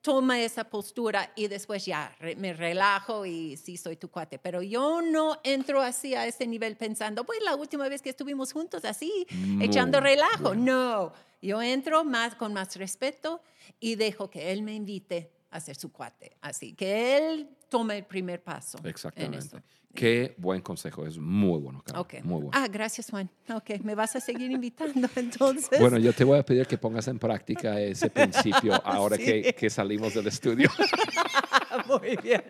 toma 0.04 0.38
esa 0.38 0.64
postura 0.64 1.32
y 1.34 1.48
después 1.48 1.86
ya 1.86 2.14
me 2.36 2.52
relajo 2.52 3.24
y 3.24 3.56
sí 3.56 3.78
soy 3.78 3.96
tu 3.96 4.10
cuate. 4.10 4.38
Pero 4.38 4.60
yo 4.60 5.00
no 5.00 5.40
entro 5.42 5.80
así 5.80 6.14
a 6.14 6.26
ese 6.26 6.46
nivel 6.46 6.76
pensando, 6.76 7.24
pues 7.24 7.38
la 7.42 7.56
última 7.56 7.88
vez 7.88 8.02
que 8.02 8.10
estuvimos 8.10 8.52
juntos 8.52 8.84
así, 8.84 9.26
echando 9.62 10.00
relajo. 10.00 10.54
No, 10.54 11.14
yo 11.40 11.62
entro 11.62 12.04
más 12.04 12.34
con 12.34 12.52
más 12.52 12.76
respeto 12.76 13.40
y 13.80 13.94
dejo 13.94 14.28
que 14.28 14.52
él 14.52 14.62
me 14.62 14.74
invite 14.74 15.32
a 15.50 15.58
ser 15.58 15.74
su 15.74 15.90
cuate. 15.90 16.36
Así 16.42 16.74
que 16.74 17.16
él 17.16 17.48
tome 17.74 17.98
el 17.98 18.04
primer 18.04 18.40
paso. 18.40 18.78
en 18.78 18.86
Exactamente. 18.86 19.38
eso. 19.38 19.60
Qué 19.92 20.34
buen 20.38 20.60
consejo, 20.60 21.06
es 21.06 21.18
muy 21.18 21.58
bueno, 21.60 21.82
Carla, 21.84 22.00
Ok. 22.02 22.14
muy 22.22 22.42
bueno. 22.42 22.50
Ah, 22.52 22.66
gracias, 22.68 23.10
Juan. 23.10 23.28
Ok, 23.52 23.70
me 23.82 23.94
vas 23.96 24.14
a 24.16 24.20
seguir 24.20 24.50
invitando 24.52 25.08
entonces. 25.16 25.80
Bueno, 25.80 25.98
yo 25.98 26.12
te 26.12 26.22
voy 26.24 26.38
a 26.38 26.44
pedir 26.44 26.66
que 26.68 26.78
pongas 26.78 27.06
en 27.08 27.18
práctica 27.18 27.80
ese 27.80 28.10
principio 28.10 28.74
ahora 28.84 29.16
Sí. 29.16 29.24
que, 29.24 29.54
que 29.54 29.70
salimos 29.70 30.14
del 30.14 30.26
estudio. 30.28 30.68
Muy 31.88 32.16
bien. 32.22 32.42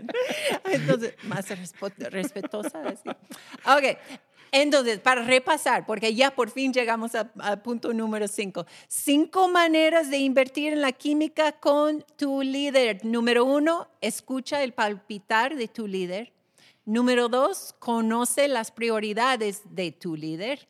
Entonces, 0.70 1.14
más 1.24 1.46
respetuosa. 1.48 2.82
así. 2.86 3.08
Ok. 3.08 3.98
Entonces, 4.56 5.00
para 5.00 5.20
repasar, 5.24 5.84
porque 5.84 6.14
ya 6.14 6.32
por 6.32 6.48
fin 6.48 6.72
llegamos 6.72 7.16
a- 7.16 7.28
al 7.40 7.60
punto 7.60 7.92
número 7.92 8.28
cinco. 8.28 8.66
Cinco 8.86 9.48
maneras 9.48 10.10
de 10.10 10.18
invertir 10.18 10.72
en 10.74 10.80
la 10.80 10.92
química 10.92 11.50
con 11.50 12.04
tu 12.16 12.40
líder. 12.40 13.04
Número 13.04 13.44
uno, 13.44 13.88
escucha 14.00 14.62
el 14.62 14.72
palpitar 14.72 15.56
de 15.56 15.66
tu 15.66 15.88
líder. 15.88 16.32
Número 16.84 17.28
dos, 17.28 17.74
conoce 17.80 18.46
las 18.46 18.70
prioridades 18.70 19.62
de 19.74 19.90
tu 19.90 20.14
líder. 20.14 20.68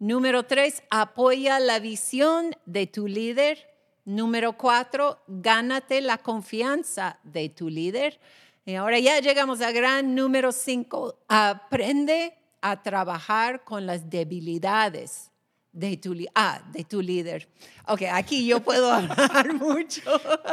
Número 0.00 0.42
tres, 0.42 0.82
apoya 0.90 1.60
la 1.60 1.78
visión 1.78 2.56
de 2.66 2.88
tu 2.88 3.06
líder. 3.06 3.64
Número 4.04 4.54
cuatro, 4.54 5.22
gánate 5.28 6.00
la 6.00 6.18
confianza 6.18 7.20
de 7.22 7.48
tu 7.48 7.68
líder. 7.68 8.18
Y 8.66 8.74
ahora 8.74 8.98
ya 8.98 9.20
llegamos 9.20 9.60
a 9.60 9.70
gran 9.70 10.16
número 10.16 10.50
cinco, 10.50 11.16
aprende 11.28 12.34
a 12.60 12.82
trabajar 12.82 13.64
con 13.64 13.86
las 13.86 14.08
debilidades 14.10 15.30
de 15.72 15.96
tu, 15.96 16.16
ah, 16.34 16.62
de 16.72 16.84
tu 16.84 17.00
líder. 17.00 17.48
Ok, 17.86 18.02
aquí 18.12 18.46
yo 18.46 18.60
puedo 18.60 18.90
hablar 18.92 19.54
mucho 19.54 20.02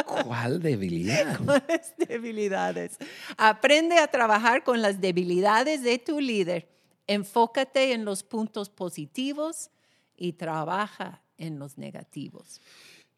¿Cuál 0.06 0.62
debilidad? 0.62 1.38
con 1.46 1.48
las 1.48 1.96
debilidades. 1.98 2.98
Aprende 3.38 3.98
a 3.98 4.08
trabajar 4.08 4.64
con 4.64 4.82
las 4.82 5.02
debilidades 5.02 5.82
de 5.84 5.98
tu 5.98 6.20
líder. 6.20 6.68
Enfócate 7.08 7.94
en 7.94 8.06
los 8.06 8.22
puntos 8.24 8.70
positivos 8.70 9.70
y 10.16 10.34
trabaja 10.34 11.22
en 11.38 11.58
los 11.58 11.78
negativos. 11.78 12.62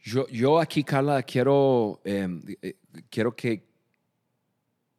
Yo, 0.02 0.28
yo 0.30 0.60
aquí, 0.60 0.84
Carla, 0.84 1.22
quiero, 1.24 2.00
eh, 2.06 2.28
eh, 2.62 2.76
quiero 3.10 3.36
que, 3.36 3.68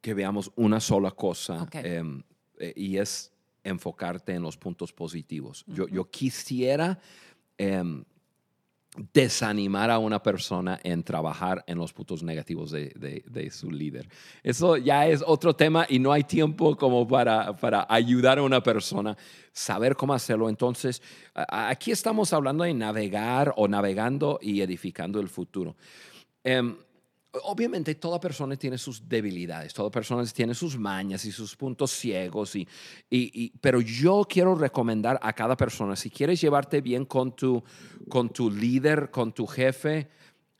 que 0.01 0.13
veamos 0.13 0.51
una 0.55 0.79
sola 0.79 1.11
cosa 1.11 1.63
Ok. 1.63 1.75
eh, 1.75 2.03
eh, 2.59 2.73
y 2.75 2.97
es 2.97 3.30
enfocarte 3.63 4.33
en 4.33 4.41
los 4.41 4.57
puntos 4.57 4.91
positivos. 4.93 5.63
yo, 5.67 5.87
yo 5.87 6.09
quisiera 6.09 6.99
em, 7.57 8.03
desanimar 9.13 9.89
a 9.89 9.99
una 9.99 10.21
persona 10.21 10.77
en 10.83 11.01
trabajar 11.03 11.63
en 11.65 11.77
los 11.77 11.93
puntos 11.93 12.23
negativos 12.23 12.71
de, 12.71 12.89
de- 12.97 13.23
de 13.25 13.49
su 13.49 13.71
líder. 13.71 14.09
Eso 14.43 14.75
ya 14.75 15.07
es 15.07 15.23
otro 15.25 15.55
tema 15.55 15.85
y 15.87 15.97
no 15.97 16.11
hay 16.11 16.23
tiempo 16.25 16.75
como 16.75 17.07
para, 17.07 17.55
para 17.55 17.85
ayudar 17.89 18.39
a 18.39 18.43
una 18.43 18.61
persona, 18.61 19.15
saber 19.53 19.95
cómo 19.95 20.13
hacerlo. 20.13 20.49
Entonces, 20.49 21.01
aquí 21.33 21.91
estamos 21.91 22.33
hablando 22.33 22.65
de 22.65 22.73
navegar 22.73 23.53
o 23.55 23.67
navegando 23.69 24.39
y 24.41 24.59
edificando 24.59 25.21
el 25.21 25.29
futuro. 25.29 25.77
Em, 26.43 26.75
Obviamente 27.45 27.95
toda 27.95 28.19
persona 28.19 28.57
tiene 28.57 28.77
sus 28.77 29.07
debilidades, 29.07 29.73
toda 29.73 29.89
persona 29.89 30.25
tiene 30.25 30.53
sus 30.53 30.77
mañas 30.77 31.23
y 31.23 31.31
sus 31.31 31.55
puntos 31.55 31.91
ciegos, 31.91 32.55
y, 32.57 32.67
y- 33.09 33.31
y- 33.33 33.53
pero 33.61 33.79
yo 33.79 34.25
quiero 34.29 34.53
recomendar 34.53 35.17
a 35.23 35.31
cada 35.31 35.55
persona, 35.55 35.95
si 35.95 36.09
quieres 36.09 36.41
llevarte 36.41 36.81
bien 36.81 37.05
con 37.05 37.33
tu, 37.33 37.63
con 38.09 38.29
tu 38.29 38.51
líder, 38.51 39.11
con 39.11 39.31
tu 39.31 39.47
jefe, 39.47 40.09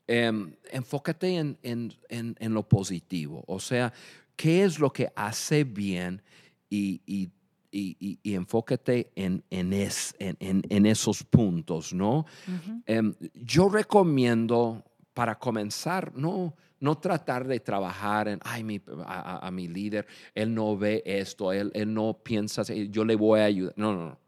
em, 0.06 0.54
enfócate 0.70 1.36
en, 1.36 1.58
en- 1.62 1.92
en- 2.08 2.36
en 2.40 2.54
lo 2.54 2.66
positivo, 2.66 3.44
o 3.46 3.60
sea, 3.60 3.92
qué 4.34 4.64
es 4.64 4.78
lo 4.78 4.90
que 4.90 5.08
hace 5.14 5.64
bien 5.64 6.22
y, 6.70 7.02
y- 7.06 7.28
y, 7.70 7.96
y- 8.00 8.18
y 8.22 8.34
enfócate 8.34 9.12
en, 9.14 9.44
en, 9.50 9.74
es- 9.74 10.14
en- 10.18 10.36
en- 10.40 10.62
en 10.70 10.86
esos 10.86 11.22
puntos, 11.22 11.92
¿no? 11.92 12.24
Em, 12.86 13.14
yo 13.34 13.68
recomiendo 13.68 14.84
para 15.14 15.38
comenzar, 15.38 16.12
no, 16.16 16.54
no 16.80 16.98
tratar 16.98 17.46
de 17.46 17.60
trabajar 17.60 18.28
en, 18.28 18.40
ay, 18.42 18.64
mi, 18.64 18.80
a, 19.06 19.50
mi 19.52 19.68
líder, 19.68 20.06
él 20.34 20.54
no 20.54 20.76
ve 20.76 21.02
esto, 21.04 21.52
él, 21.52 21.70
él 21.74 21.92
no 21.92 22.18
piensa, 22.22 22.62
yo 22.64 23.04
le 23.04 23.14
voy 23.14 23.40
a 23.40 23.44
ayudar. 23.44 23.74
No, 23.76 23.92
no, 23.94 24.06
no. 24.08 24.18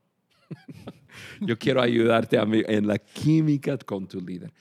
yo 1.40 1.58
quiero 1.58 1.80
ayudarte 1.80 2.38
a 2.38 2.44
mí 2.44 2.62
en 2.66 2.86
la 2.86 2.98
química 2.98 3.76
con 3.78 4.06
tu 4.06 4.20
líder. 4.20 4.52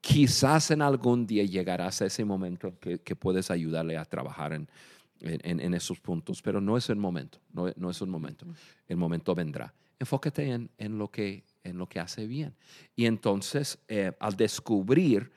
Quizás 0.00 0.70
en 0.70 0.82
algún 0.82 1.26
día 1.26 1.44
llegarás 1.44 2.02
a 2.02 2.06
ese 2.06 2.24
momento 2.24 2.78
que, 2.78 2.98
que 3.00 3.16
puedes 3.16 3.50
ayudarle 3.50 3.96
a 3.96 4.04
trabajar 4.04 4.52
en- 4.52 4.68
en 5.20 5.72
esos 5.72 5.98
puntos, 6.00 6.42
pero 6.42 6.60
no 6.60 6.76
es 6.76 6.90
el 6.90 6.96
momento, 6.96 7.38
no, 7.52 7.72
no 7.76 7.90
es 7.90 8.00
el 8.02 8.08
momento. 8.08 8.44
El 8.86 8.98
momento 8.98 9.34
vendrá. 9.34 9.72
Enfócate 9.98 10.50
en, 10.50 10.68
en 10.76 10.98
lo, 10.98 11.10
que, 11.10 11.44
en 11.62 11.78
lo 11.78 11.88
que 11.88 11.98
hace 12.00 12.26
bien. 12.26 12.54
Y 12.94 13.06
entonces, 13.06 13.78
eh, 13.88 14.12
al 14.20 14.36
descubrir, 14.36 15.30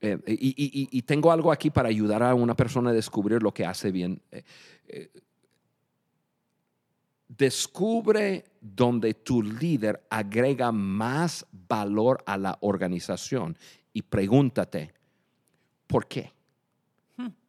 eh, 0.00 0.18
y, 0.26 0.88
y- 0.92 1.02
tengo 1.02 1.32
algo 1.32 1.50
aquí 1.50 1.70
para 1.70 1.88
ayudar 1.88 2.22
a 2.22 2.34
una 2.34 2.54
persona 2.54 2.90
a 2.90 2.92
descubrir 2.92 3.42
lo 3.42 3.52
que 3.52 3.64
hace 3.64 3.90
bien. 3.90 4.20
eh, 4.30 4.42
eh, 4.86 5.10
descubre 7.28 8.44
donde 8.60 9.14
tu 9.14 9.42
líder 9.42 10.06
agrega 10.10 10.72
más 10.72 11.46
valor 11.68 12.22
a 12.26 12.36
la 12.38 12.56
organización 12.60 13.56
y 13.92 14.02
pregúntate, 14.02 14.92
¿por 15.86 16.06
qué? 16.08 16.32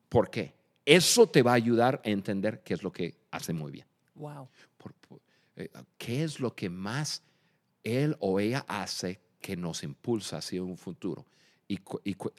¿Por 0.09 0.29
qué? 0.29 0.53
Eso 0.85 1.27
te 1.27 1.43
va 1.43 1.51
a 1.51 1.55
ayudar 1.55 2.01
a 2.03 2.09
entender 2.09 2.61
qué 2.63 2.73
es 2.73 2.83
lo 2.83 2.91
que 2.91 3.15
hace 3.31 3.53
muy 3.53 3.71
bien. 3.71 3.85
Wow. 4.15 4.49
Por- 4.77 4.93
por- 4.95 5.21
eh, 5.55 5.69
¿Qué 5.97 6.23
es 6.23 6.39
lo 6.39 6.55
que 6.55 6.69
más 6.69 7.21
él 7.83 8.17
o 8.19 8.39
ella 8.39 8.65
hace 8.67 9.19
que 9.39 9.55
nos 9.55 9.83
impulsa 9.83 10.37
hacia 10.37 10.63
un 10.63 10.77
futuro? 10.77 11.25
Y, 11.69 11.79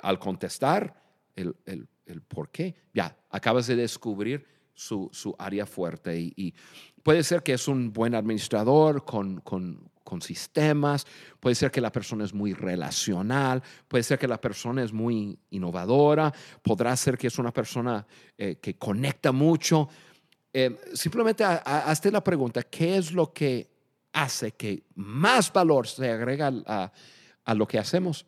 al 0.02 0.18
contestar 0.18 1.02
el, 1.36 1.54
el- 1.64 1.88
el 2.04 2.20
por 2.22 2.50
qué, 2.50 2.74
ya 2.92 3.16
acabas 3.30 3.68
de 3.68 3.76
descubrir 3.76 4.44
su, 4.74 5.08
su 5.12 5.34
área 5.38 5.64
fuerte. 5.64 6.18
Y, 6.18 6.52
puede 7.04 7.22
ser 7.22 7.42
que 7.42 7.52
es 7.54 7.68
un 7.68 7.92
buen 7.92 8.14
administrador 8.14 9.04
con, 9.04 9.40
con- 9.40 9.88
con 10.02 10.20
sistemas, 10.20 11.06
puede 11.38 11.54
ser 11.54 11.70
que 11.70 11.80
la 11.80 11.92
persona 11.92 12.24
es 12.24 12.34
muy 12.34 12.52
relacional, 12.52 13.62
puede 13.86 14.02
ser 14.02 14.18
que 14.18 14.26
la 14.26 14.40
persona 14.40 14.82
es 14.82 14.92
muy 14.92 15.38
innovadora, 15.50 16.32
podrá 16.62 16.96
ser 16.96 17.16
que 17.16 17.28
es 17.28 17.38
una 17.38 17.52
persona 17.52 18.04
eh, 18.36 18.56
que 18.56 18.76
conecta 18.76 19.30
mucho. 19.30 19.88
Eh, 20.52 20.76
simplemente 20.94 21.44
ha- 21.44 21.62
ha- 21.64 21.88
hazte 21.90 22.10
la 22.10 22.24
pregunta, 22.24 22.64
¿qué 22.64 22.96
es 22.96 23.12
lo 23.12 23.32
que 23.32 23.70
hace 24.12 24.50
que 24.50 24.82
más 24.96 25.52
valor 25.52 25.86
se 25.86 26.10
agrega 26.10 26.50
a, 26.66 26.90
a 27.44 27.54
lo 27.54 27.68
que 27.68 27.78
hacemos? 27.78 28.26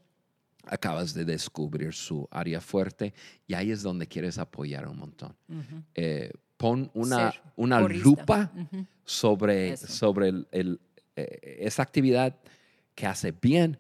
Acabas 0.65 1.13
de 1.15 1.25
descubrir 1.25 1.93
su 1.93 2.29
área 2.31 2.61
fuerte 2.61 3.13
y 3.47 3.55
ahí 3.55 3.71
es 3.73 3.83
donde 3.83 4.07
quieres 4.07 4.39
apoyar 4.39 4.87
un 4.89 4.99
montón. 4.99 5.35
Eh, 5.95 6.31
pon 6.57 6.91
una, 6.95 7.33
Ser 7.33 7.41
una 7.57 7.81
lupa 7.81 8.53
sobre, 9.05 9.73
Eso. 9.73 9.87
sobre 9.89 10.29
el- 10.29 10.47
el, 10.53 10.81
eh, 11.17 11.59
esa 11.63 11.83
actividad 11.83 12.37
que 12.95 13.07
hace 13.07 13.33
bien 13.33 13.79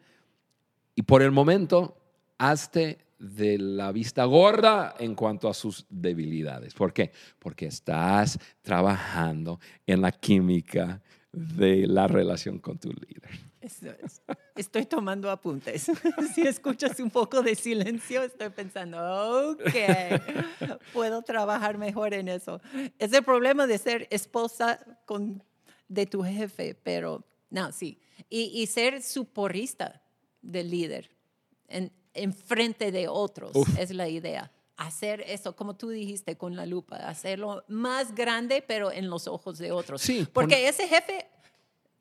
y 0.94 1.02
por 1.02 1.22
el 1.22 1.30
momento 1.30 1.96
hazte 2.38 2.98
de 3.20 3.56
la 3.58 3.92
vista 3.92 4.24
gorda 4.24 4.96
en 4.98 5.14
cuanto 5.14 5.48
a 5.48 5.54
sus 5.54 5.86
debilidades. 5.88 6.74
¿Por 6.74 6.92
qué? 6.92 7.12
Porque 7.38 7.66
estás 7.66 8.36
trabajando 8.62 9.60
en 9.86 10.00
la 10.00 10.10
química 10.10 11.00
de 11.32 11.86
la 11.86 12.08
relación 12.08 12.58
con 12.58 12.78
tu 12.78 12.90
líder. 12.90 13.30
Estoy 14.56 14.86
tomando 14.86 15.30
apuntes. 15.30 15.90
Si 16.34 16.42
escuchas 16.42 16.98
un 17.00 17.10
poco 17.10 17.42
de 17.42 17.54
silencio, 17.54 18.22
estoy 18.22 18.48
pensando, 18.50 18.98
ok, 19.52 19.60
puedo 20.92 21.22
trabajar 21.22 21.78
mejor 21.78 22.14
en 22.14 22.28
eso. 22.28 22.60
Es 22.98 23.12
el 23.12 23.22
problema 23.22 23.66
de 23.66 23.78
ser 23.78 24.06
esposa 24.10 24.78
con, 25.04 25.42
de 25.88 26.06
tu 26.06 26.22
jefe, 26.22 26.74
pero 26.74 27.24
no, 27.50 27.72
sí. 27.72 27.98
Y, 28.30 28.62
y 28.62 28.66
ser 28.66 29.02
su 29.02 29.26
porrista 29.26 30.02
del 30.40 30.70
líder 30.70 31.10
en, 31.68 31.92
en 32.14 32.32
frente 32.32 32.92
de 32.92 33.08
otros 33.08 33.52
Uf. 33.54 33.78
es 33.78 33.90
la 33.90 34.08
idea. 34.08 34.52
Hacer 34.76 35.22
eso, 35.26 35.54
como 35.54 35.76
tú 35.76 35.90
dijiste, 35.90 36.36
con 36.36 36.56
la 36.56 36.66
lupa, 36.66 36.96
hacerlo 36.96 37.62
más 37.68 38.14
grande, 38.14 38.64
pero 38.66 38.90
en 38.90 39.08
los 39.08 39.28
ojos 39.28 39.58
de 39.58 39.70
otros. 39.70 40.02
Sí, 40.02 40.26
Porque 40.32 40.66
ese 40.66 40.88
jefe 40.88 41.26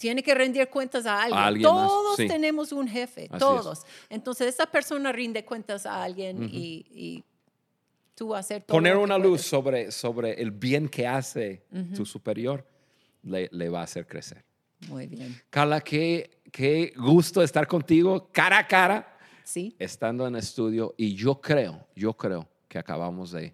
tiene 0.02 0.24
que 0.24 0.34
rendir 0.34 0.68
cuentas 0.68 1.06
a 1.06 1.22
alguien. 1.22 1.39
A 1.39 1.45
alguien 1.45 1.72
más, 1.72 1.88
todos 1.88 2.16
sí. 2.18 2.28
tenemos 2.28 2.72
un 2.72 2.88
jefe, 2.88 3.26
Así 3.26 3.34
es. 3.36 3.39
todos. 3.39 3.82
Entonces 4.10 4.47
esa 4.47 4.66
persona 4.66 5.12
rinde 5.12 5.45
cuentas 5.45 5.86
a 5.86 6.04
alguien 6.04 6.49
y, 6.52 6.86
y 6.89 7.24
tú 8.16 8.30
vas 8.30 8.38
a 8.38 8.39
hacer 8.39 8.64
todo. 8.64 8.76
Poner 8.76 8.97
una 8.97 9.20
luz 9.20 9.41
sobre, 9.41 9.91
sobre 9.91 10.41
el 10.41 10.49
bien 10.49 10.89
que 10.89 11.06
hace 11.06 11.64
tu 11.95 12.04
superior 12.04 12.66
le, 13.22 13.47
le 13.52 13.70
va 13.70 13.82
a 13.82 13.84
hacer 13.84 14.08
crecer. 14.08 14.43
Muy 14.88 15.06
bien. 15.06 15.39
Carla, 15.52 15.82
qué, 15.82 16.41
qué 16.52 16.91
gusto 16.97 17.43
estar 17.43 17.68
contigo 17.68 18.30
cara 18.32 18.58
a 18.58 18.68
cara. 18.68 19.08
Sí, 19.43 19.76
estando 19.78 20.26
en 20.26 20.36
estudio 20.36 20.95
y 20.97 21.14
yo 21.14 21.39
creo, 21.39 21.86
yo 21.95 22.14
creo 22.14 22.47
que 22.68 22.80
acabamos 22.80 23.32
de, 23.32 23.54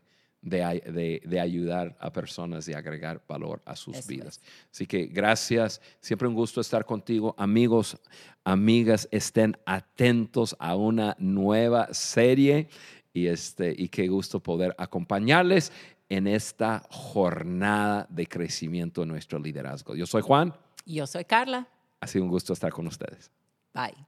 de, 0.50 0.60
de- 0.92 1.22
de 1.26 1.40
ayudar 1.40 1.96
a 2.00 2.12
personas 2.12 2.68
y 2.68 2.74
agregar 2.74 3.22
valor 3.28 3.62
a 3.66 3.76
sus 3.76 3.98
Eso 3.98 4.08
vidas. 4.08 4.42
Así 4.72 4.86
que 4.88 5.06
gracias, 5.08 5.82
siempre 6.00 6.28
un 6.28 6.34
gusto 6.36 6.62
estar 6.62 6.86
contigo. 6.86 7.36
Amigos, 7.38 7.98
amigas, 8.44 9.08
estén 9.12 9.58
atentos 9.66 10.56
a 10.60 10.76
una 10.76 11.16
nueva 11.20 11.94
serie 11.94 12.70
y, 13.14 13.28
este, 13.28 13.74
y 13.78 13.90
qué 13.90 14.08
gusto 14.08 14.40
poder 14.42 14.76
acompañarles 14.78 15.72
en 16.10 16.28
esta 16.28 16.84
jornada 16.90 18.08
de 18.10 18.28
crecimiento 18.28 19.04
en 19.04 19.10
nuestro 19.10 19.40
liderazgo. 19.40 19.96
Yo 19.96 20.06
soy 20.06 20.22
Juan, 20.22 20.54
yo 20.86 21.06
soy 21.06 21.26
Carla. 21.26 21.68
ha 22.00 22.08
sido 22.08 22.24
un 22.24 22.30
gusto 22.32 22.54
estar 22.54 22.72
con 22.72 22.88
ustedes. 22.88 23.30
Bye. 23.74 24.08